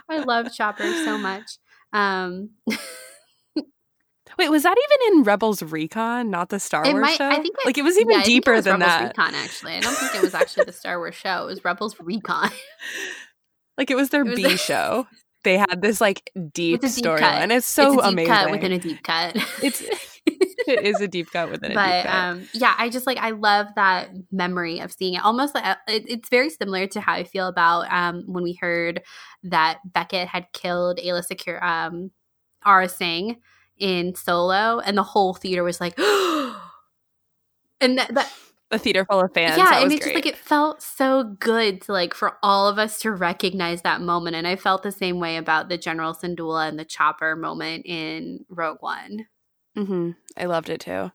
[0.10, 1.58] I love Chopper so much.
[1.94, 2.52] Um,
[4.38, 7.18] Wait, was that even in Rebels Recon, not the Star it Wars might.
[7.18, 7.28] show?
[7.28, 8.88] I think it, like it was even yeah, I think it deeper was than Rebels
[8.90, 9.08] that.
[9.18, 11.44] Recon, actually, I don't think it was actually the Star Wars show.
[11.44, 12.50] It was Rebels Recon.
[13.78, 15.08] Like it was their It was B a- show.
[15.46, 17.50] They had this like deep It's a deep storyline.
[17.50, 18.34] It's so it's a deep amazing.
[18.34, 19.38] cut within a deep cut.
[19.64, 19.82] It's
[20.68, 22.16] it is a deep cut within a but deep cut.
[22.16, 26.04] um yeah i just like i love that memory of seeing it almost like it,
[26.08, 29.02] it's very similar to how i feel about um when we heard
[29.44, 32.12] that beckett had killed Aayla Secura um
[32.66, 33.38] Aurra Sing
[33.78, 38.32] in solo and the whole theater was like and that, that
[38.72, 39.58] a theater full of fans.
[39.58, 42.78] yeah and was it's just like it felt so good to like for all of
[42.78, 46.68] us to recognize that moment and i felt the same way about the general Syndulla
[46.68, 49.26] and the chopper moment in rogue one
[49.86, 51.12] hmm I loved it too.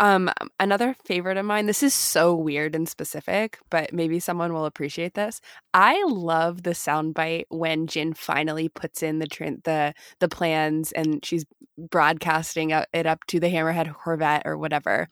[0.00, 0.30] Um,
[0.60, 1.66] another favorite of mine.
[1.66, 5.40] This is so weird and specific, but maybe someone will appreciate this.
[5.74, 11.24] I love the soundbite when Jyn finally puts in the tran the the plans and
[11.24, 11.46] she's
[11.78, 15.08] broadcasting it up to the Hammerhead Corvette or whatever,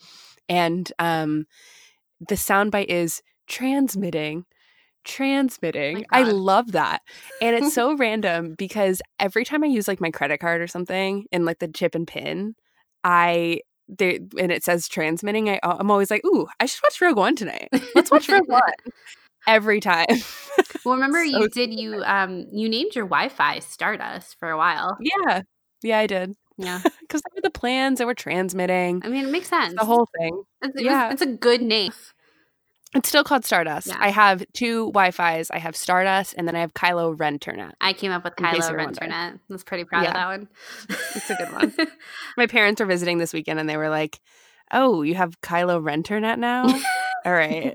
[0.49, 1.47] and um,
[2.21, 4.45] the soundbite is transmitting.
[5.05, 6.05] Transmitting.
[6.11, 7.03] I love that.
[7.41, 11.27] And it's so random because every time I use like my credit card or something
[11.33, 12.55] and like the chip and pin,
[13.05, 15.49] I they and it says transmitting.
[15.49, 17.69] I I'm always like, ooh, I should watch Rogue One tonight.
[17.95, 18.63] Let's watch Rogue One
[19.47, 20.07] every time.
[20.85, 24.99] Well, remember So you did you um you named your Wi-Fi Stardust for a while.
[25.01, 25.43] yeah,
[25.83, 27.99] yeah, I did Yeah, because they were the plans.
[28.01, 29.75] that were transmitting I mean it makes sense.
[29.79, 30.43] the whole thing.
[30.61, 31.13] it's, it was- yeah.
[31.13, 31.93] it's a good name.
[32.95, 33.87] It's still called Stardust.
[33.87, 33.97] Yeah.
[33.99, 35.51] I have two Wi-Fi's.
[35.51, 37.73] I have Stardust, and then I have Kylo Ren Turnet.
[37.81, 39.13] I came up with Kylo you're Ren wondering.
[39.13, 40.09] I was pretty proud Yeah.
[40.09, 40.49] of that one.
[41.15, 41.75] It's a good one.
[42.37, 44.21] My parents were visiting this weekend, and they were like,
[44.73, 46.67] "Oh, you have Kylo Ren Turnet now?
[47.25, 47.75] All right."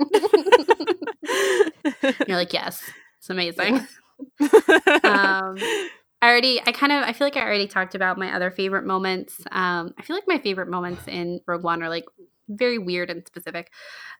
[2.27, 2.81] You're like, yes,
[3.18, 3.77] it's amazing.
[4.39, 5.57] um,
[6.22, 8.85] I already, I kind of, I feel like I already talked about my other favorite
[8.85, 9.39] moments.
[9.52, 12.06] Um, I feel like my favorite moments in Rogue One are like
[12.49, 13.72] very weird and specific.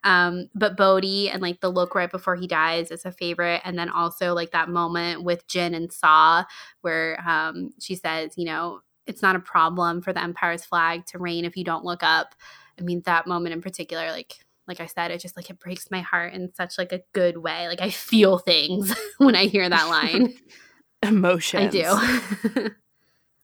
[0.04, 3.62] Um, but Bodhi and like the look right before he dies is a favorite.
[3.64, 6.44] And then also like that moment with Jyn and Saw
[6.82, 11.18] where um, she says, you know, it's not a problem for the Empire's flag to
[11.20, 12.36] reign if you don't look up.
[12.80, 14.36] I mean, that moment in particular, like,
[14.68, 17.38] like I said, it just like it breaks my heart in such like a good
[17.38, 17.70] way.
[17.70, 20.34] Like I feel things when I hear that line.
[21.02, 21.64] Emotion.
[21.64, 22.70] I do.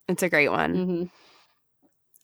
[0.06, 0.74] It's a great one.
[0.74, 1.10] Mhm.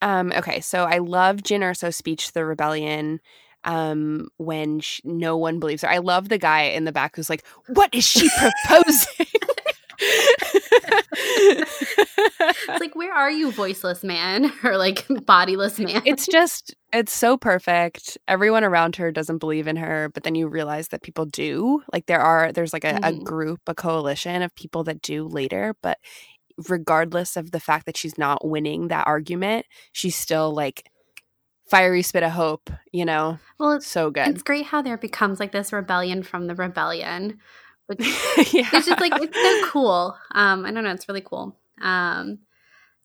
[0.02, 3.20] Um, okay, so I love Jyn Erso's speech to the rebellion
[3.64, 5.90] um, when sh- no one believes her.
[5.90, 9.26] I love the guy in the back who's like, "What is she proposing?"
[12.42, 16.02] It's like, where are you, voiceless man, or like bodiless man?
[16.04, 18.18] it's just it's so perfect.
[18.26, 21.82] Everyone around her doesn't believe in her, but then you realize that people do.
[21.92, 23.24] Like there are there's like a, a Mhm.
[23.24, 25.98] group, a coalition of people that do later, but
[26.68, 30.90] regardless of the fact that she's not winning that argument, she's still like
[31.68, 33.38] fiery spit of hope, you know.
[33.58, 34.28] well, it's, So good.
[34.28, 37.38] it's great how there becomes like this rebellion from the rebellion.
[37.86, 38.00] Which
[38.52, 38.68] yeah.
[38.72, 40.16] it's just like it's so cool.
[40.32, 41.56] Um, I don't know, it's really cool.
[41.80, 42.38] Um,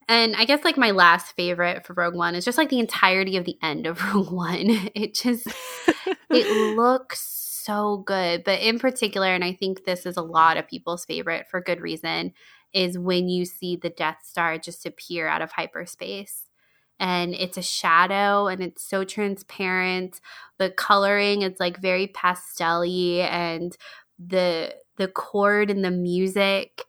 [0.07, 3.37] and I guess like my last favorite for Rogue One is just like the entirety
[3.37, 4.89] of the end of Rogue One.
[4.93, 5.47] It just
[6.29, 7.21] it looks
[7.63, 11.47] so good, but in particular, and I think this is a lot of people's favorite
[11.49, 12.33] for good reason,
[12.75, 16.43] is when you see the Death Star just appear out of hyperspace.
[16.99, 20.21] And it's a shadow and it's so transparent.
[20.59, 23.75] The coloring is like very pastel-y and
[24.19, 26.83] the the chord and the music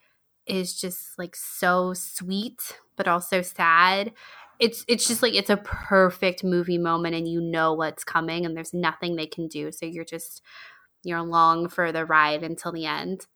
[0.46, 4.12] is just like so sweet but also sad
[4.60, 8.56] it's it's just like it's a perfect movie moment and you know what's coming and
[8.56, 10.40] there's nothing they can do so you're just
[11.02, 13.26] you're along for the ride until the end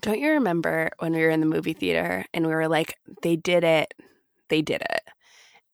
[0.00, 3.36] Don't you remember when we were in the movie theater and we were like, they
[3.36, 3.94] did it,
[4.48, 5.02] they did it.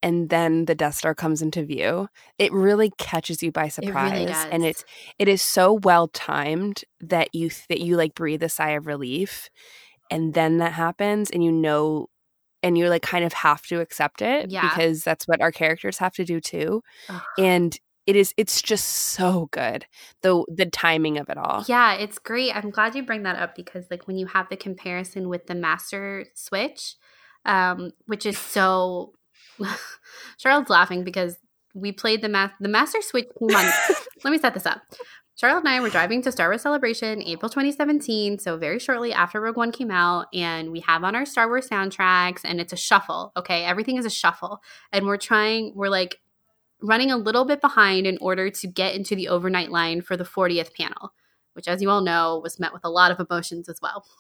[0.03, 2.09] and then the Death Star comes into view,
[2.39, 4.13] it really catches you by surprise.
[4.13, 4.85] really and it's
[5.19, 9.49] it is so well timed that you that you like breathe a sigh of relief,
[10.11, 12.09] and then that happens, and you know,
[12.63, 14.69] and you like kind of have to accept it Yeah.
[14.69, 16.83] because that's what our characters have to do too.
[17.09, 17.23] Ugh.
[17.39, 17.79] And
[18.09, 19.85] it is it's just so good
[20.23, 21.63] the the timing of it all.
[21.69, 22.57] Yeah, it's great.
[22.57, 25.55] I'm glad you bring that up because like when you have the comparison with the
[25.55, 26.95] master switch,
[27.45, 29.13] um, which is so
[30.39, 31.37] Charlotte's laughing because
[31.75, 33.71] we played the math the master switch came on
[34.25, 34.81] let me set this up.
[35.37, 39.41] Charlotte and I were driving to Star Wars Celebration April 2017, so very shortly after
[39.41, 42.77] Rogue One came out, and we have on our Star Wars soundtracks, and it's a
[42.77, 43.33] shuffle.
[43.37, 44.61] Okay, everything is a shuffle,
[44.93, 46.19] and we're trying, we're like
[46.81, 50.25] running a little bit behind in order to get into the overnight line for the
[50.25, 51.13] 40th panel,
[51.55, 54.05] which, as you all know, was met with a lot of emotions as well.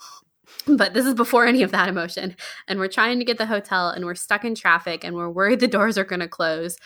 [0.66, 2.34] But this is before any of that emotion.
[2.66, 5.60] And we're trying to get the hotel and we're stuck in traffic and we're worried
[5.60, 6.78] the doors are going to close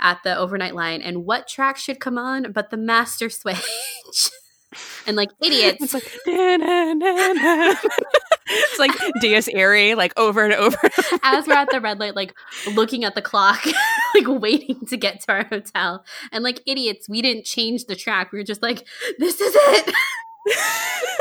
[0.00, 1.02] at the overnight line.
[1.02, 3.60] And what track should come on but the master switch?
[5.06, 5.92] and like idiots.
[5.92, 6.08] It's like.
[8.46, 10.78] it's like Dies Irae, like over and over.
[11.22, 12.34] as we're at the red light, like
[12.74, 13.64] looking at the clock,
[14.14, 16.04] like waiting to get to our hotel.
[16.30, 18.32] And like idiots, we didn't change the track.
[18.32, 18.86] We were just like,
[19.18, 19.94] this is it.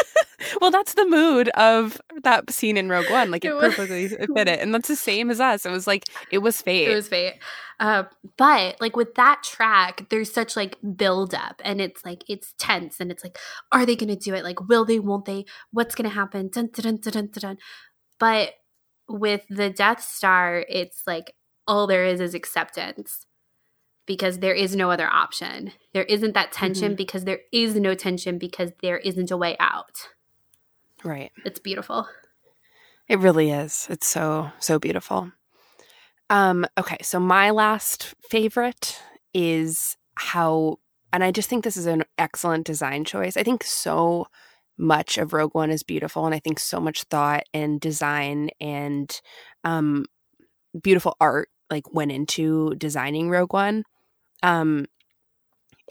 [0.60, 3.32] well, that's the mood of that scene in Rogue One.
[3.32, 5.66] Like it, It was- perfectly fit it, and that's the same as us.
[5.66, 6.90] It was like it was fate.
[6.90, 7.36] It was fate.
[7.80, 8.04] Uh,
[8.38, 13.00] but like with that track, there's such like build up and it's like it's tense
[13.00, 13.40] and it's like,
[13.72, 14.44] are they gonna do it?
[14.44, 15.46] Like, will they, won't they?
[15.72, 16.50] What's gonna happen?
[16.54, 17.58] Dun, dun, dun, dun, dun, dun.
[18.20, 18.54] But
[19.10, 21.34] with the Death Star, it's like
[21.68, 23.26] all there is is acceptance
[24.06, 25.72] because there is no other option.
[25.94, 30.08] There isn't that tension because there is no tension because there isn't a way out.
[31.04, 31.32] Right.
[31.46, 32.08] It's beautiful.
[33.08, 33.88] It really is.
[33.90, 35.32] It's so so beautiful.
[36.30, 39.02] Um okay, so my last favorite
[39.34, 40.78] is how
[41.14, 43.36] and I just think this is an excellent design choice.
[43.36, 44.28] I think so
[44.78, 49.22] much of Rogue One is beautiful and I think so much thought and design and
[49.64, 50.06] um
[50.82, 53.84] beautiful art like went into designing Rogue One.
[54.42, 54.86] Um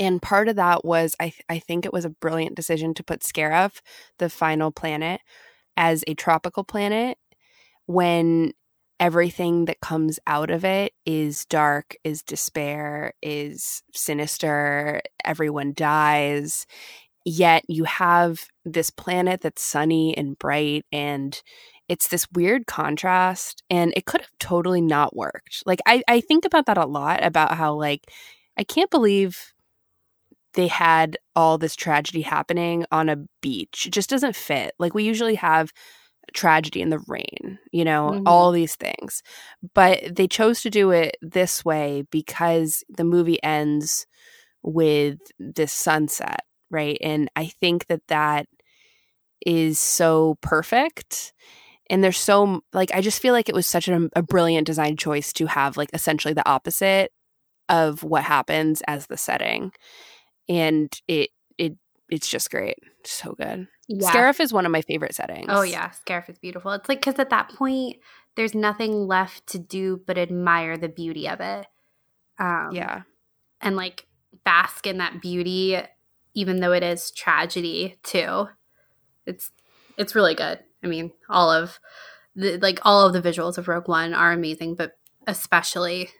[0.01, 3.20] and part of that was I I think it was a brilliant decision to put
[3.20, 3.81] Scarif,
[4.18, 5.20] the final planet,
[5.77, 7.18] as a tropical planet
[7.86, 8.52] when
[8.98, 16.66] everything that comes out of it is dark, is despair, is sinister, everyone dies.
[17.24, 21.40] Yet you have this planet that's sunny and bright and
[21.89, 25.62] it's this weird contrast and it could have totally not worked.
[25.66, 28.10] Like I, I think about that a lot about how like
[28.56, 29.52] I can't believe
[30.55, 33.86] they had all this tragedy happening on a beach.
[33.86, 34.74] It just doesn't fit.
[34.78, 35.72] Like we usually have
[36.35, 38.22] tragedy in the rain, you know, Mhm.
[38.27, 39.22] all these things.
[39.74, 44.06] But they chose to do it this way because the movie ends
[44.62, 46.40] with this sunset,
[46.70, 46.98] right?
[47.01, 48.47] And I think that that
[49.44, 51.32] is so perfect.
[51.89, 54.97] And there's so like I just feel like it was such a, a brilliant design
[54.97, 57.10] choice to have like essentially the opposite
[57.68, 59.72] of what happens as the setting.
[60.51, 61.77] And it it
[62.10, 62.77] it's just great.
[63.05, 63.68] So good.
[63.89, 64.10] Yeah.
[64.10, 65.47] Scarif is one of my favorite settings.
[65.48, 66.72] Oh yeah, Scarif is beautiful.
[66.72, 67.97] It's like because at that point,
[68.36, 71.66] there's nothing left to do but admire the beauty of it.
[72.39, 73.02] Um, Yeah.
[73.60, 74.06] and like
[74.44, 75.78] bask in that beauty,
[76.35, 78.48] even though it is tragedy too.
[79.27, 79.51] It's
[79.97, 80.59] it's really good.
[80.82, 81.78] I mean, all of
[82.35, 84.93] the like all of the visuals of Rogue One are amazing, but
[85.27, 86.10] especially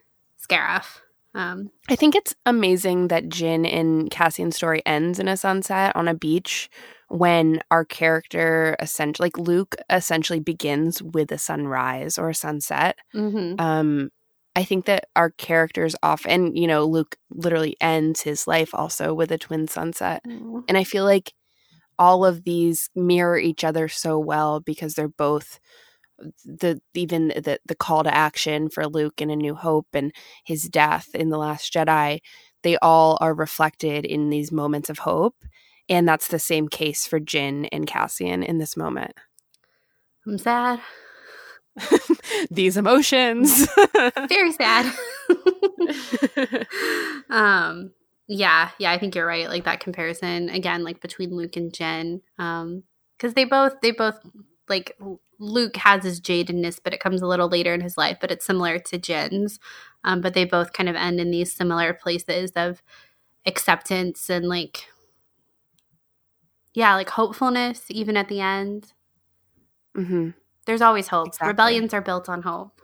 [0.40, 1.01] Scarif.
[1.35, 6.09] Um, I think it's amazing that Jyn in Cassian's story ends in a sunset on
[6.09, 6.69] a beach
[7.09, 12.97] when our character essentially like Luke essentially begins with a sunrise or a sunset.
[13.15, 13.55] mhm.
[13.59, 14.11] Um
[14.57, 19.31] I think that our characters often, you know, Luke literally ends his life also with
[19.31, 20.23] a twin sunset.
[20.69, 21.32] And I feel like
[21.98, 25.61] all of these mirror each other so well because they're both
[26.45, 30.13] the even the the call to action for Luke in A New Hope and
[30.45, 32.21] his death in The Last Jedi,
[32.63, 35.37] they all are reflected in these moments of hope.
[35.89, 39.13] And that's the same case for Jyn and Cassian in this moment.
[40.27, 40.81] I'm sad,
[42.51, 43.67] these emotions.
[44.29, 44.95] very sad.
[47.31, 47.93] um
[48.29, 52.21] yeah yeah i think you're right like that comparison again like between luke and Jyn
[52.39, 52.85] um
[53.17, 54.19] because they both they both
[54.71, 54.97] like
[55.39, 58.47] luke has his jadedness but it comes a little later in his life but it's
[58.47, 59.59] similar to Jyn's
[60.05, 62.83] um but they both kind of end in these similar places of
[63.47, 64.87] acceptance and like
[66.75, 68.93] yeah like hopefulness even at the end
[69.95, 70.31] hmm
[70.67, 71.49] there's always hope Exactly.
[71.49, 72.81] rebellions are built on hope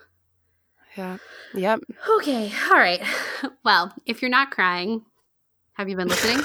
[0.97, 1.19] Yeah.
[1.55, 1.81] Yep.
[2.19, 2.51] Okay.
[2.71, 3.03] All right.
[3.65, 5.05] Well, if you're not crying,
[5.75, 6.45] have you been listening?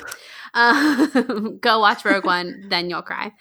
[0.54, 1.08] uh,
[1.62, 3.32] go watch Rogue One, then you'll cry.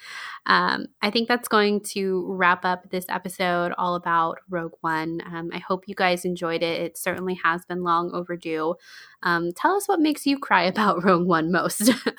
[0.46, 5.20] Um, I think that's going to wrap up this episode all about Rogue One.
[5.26, 6.80] Um, I hope you guys enjoyed it.
[6.80, 8.74] It certainly has been long overdue.
[9.22, 11.90] Um, tell us what makes you cry about Rogue One most.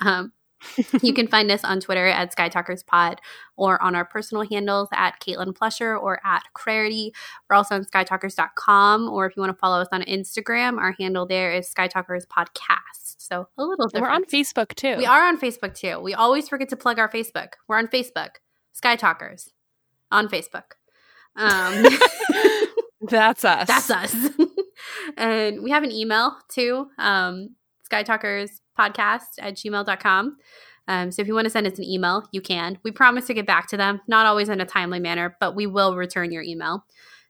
[1.02, 3.18] You can find us on Twitter at SkyTalkersPod
[3.56, 7.12] or on our personal handles at Caitlin Plusher or at Clarity.
[7.48, 11.26] We're also on SkyTalkers.com, or if you want to follow us on Instagram, our handle
[11.26, 13.16] there is SkyTalkers Podcast.
[13.18, 14.02] So a little different.
[14.02, 14.96] We're on Facebook too.
[14.96, 16.00] We are on Facebook too.
[16.00, 17.52] We always forget to plug our Facebook.
[17.68, 18.36] We're on Facebook,
[18.72, 19.50] Sky Talkers,
[20.10, 20.72] on Facebook.
[21.36, 21.84] Um,
[23.08, 23.66] That's us.
[23.66, 24.14] that's us.
[25.16, 27.56] and we have an email too, um,
[27.92, 30.36] skytalkerspodcast at gmail.com.
[30.88, 32.78] Um, so if you want to send us an email, you can.
[32.82, 35.66] We promise to get back to them, not always in a timely manner, but we
[35.66, 36.84] will return your email.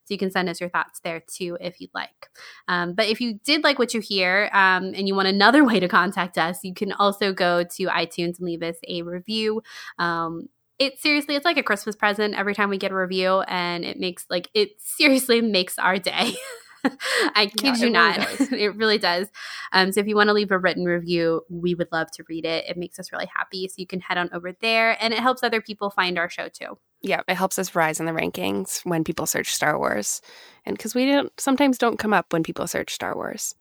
[0.05, 2.29] So you can send us your thoughts there too if you'd like.
[2.67, 5.81] Um, but if you did like what you hear um, and you want another way
[5.81, 9.63] to contact us, you can also go to iTunes and leave us a review.
[9.99, 10.49] Um,
[10.79, 14.01] it seriously, it's like a Christmas present every time we get a review, and it
[14.01, 16.35] makes like it seriously makes our day.
[17.35, 18.19] I kid Yeah, you it not.
[18.19, 18.41] does.
[18.53, 19.29] it really does.
[19.73, 22.45] Um, so if you want to leave a written review, we would love to read
[22.45, 22.65] it.
[22.69, 23.69] It makes us really happy.
[23.69, 26.49] So you can head on over there, and it helps other people find our show
[26.49, 26.79] too.
[27.03, 30.21] yeah, it helps us rise in the rankings when people search Star Wars,
[30.65, 33.55] and because we don't sometimes don't come up when people search Star Wars.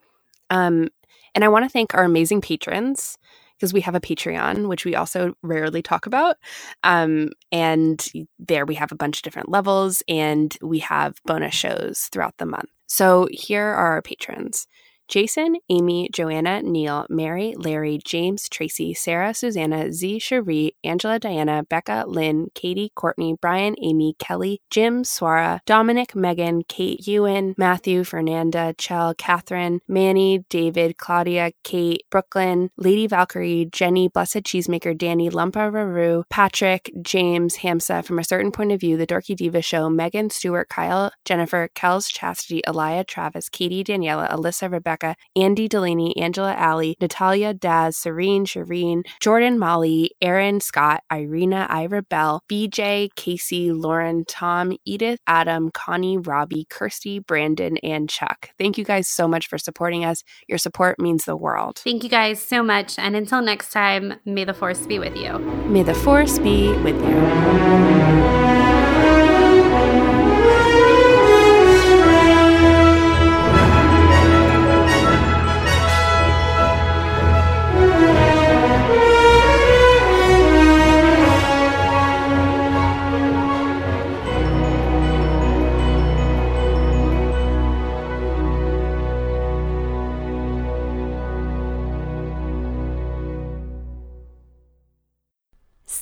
[0.49, 0.89] Um,
[1.35, 3.17] and I want to thank our amazing patrons
[3.61, 6.37] because we have a Patreon, which we also rarely talk about.
[6.83, 8.03] Um, and
[8.39, 12.47] there we have a bunch of different levels, and we have bonus shows throughout the
[12.47, 12.69] month.
[12.87, 14.65] So here are our patrons.
[15.11, 22.05] Jason, Amy, Joanna, Neil, Mary, Larry, James, Tracy, Sarah, Susanna, Z, Cherie, Angela, Diana, Becca,
[22.07, 29.13] Lynn, Katie, Courtney, Brian, Amy, Kelly, Jim, Swara, Dominic, Megan, Kate, Ewan, Matthew, Fernanda, Chell,
[29.13, 36.89] Catherine, Manny, David, Claudia, Kate, Brooklyn, Lady Valkyrie, Jenny, Blessed Cheesemaker, Danny, Lumpa Raru, Patrick,
[37.01, 41.11] James, Hamsa, From a Certain Point of View, The Dorky Diva Show, Megan, Stewart, Kyle,
[41.25, 45.00] Jennifer, Kels, Chastity, Elia, Travis, Katie, Daniela, Alyssa, Rebecca,
[45.35, 52.41] Andy, Delaney, Angela, Allie, Natalia, Daz, Serene, Shireen, Jordan, Molly, Aaron, Scott, Irina, Ira, Bell,
[52.49, 58.49] BJ, Casey, Lauren, Tom, Edith, Adam, Connie, Robbie, Kirsty, Brandon, and Chuck.
[58.57, 60.23] Thank you guys so much for supporting us.
[60.47, 61.79] Your support means the world.
[61.83, 62.97] Thank you guys so much.
[62.97, 65.39] And until next time, may the force be with you.
[65.67, 68.50] May the force be with you.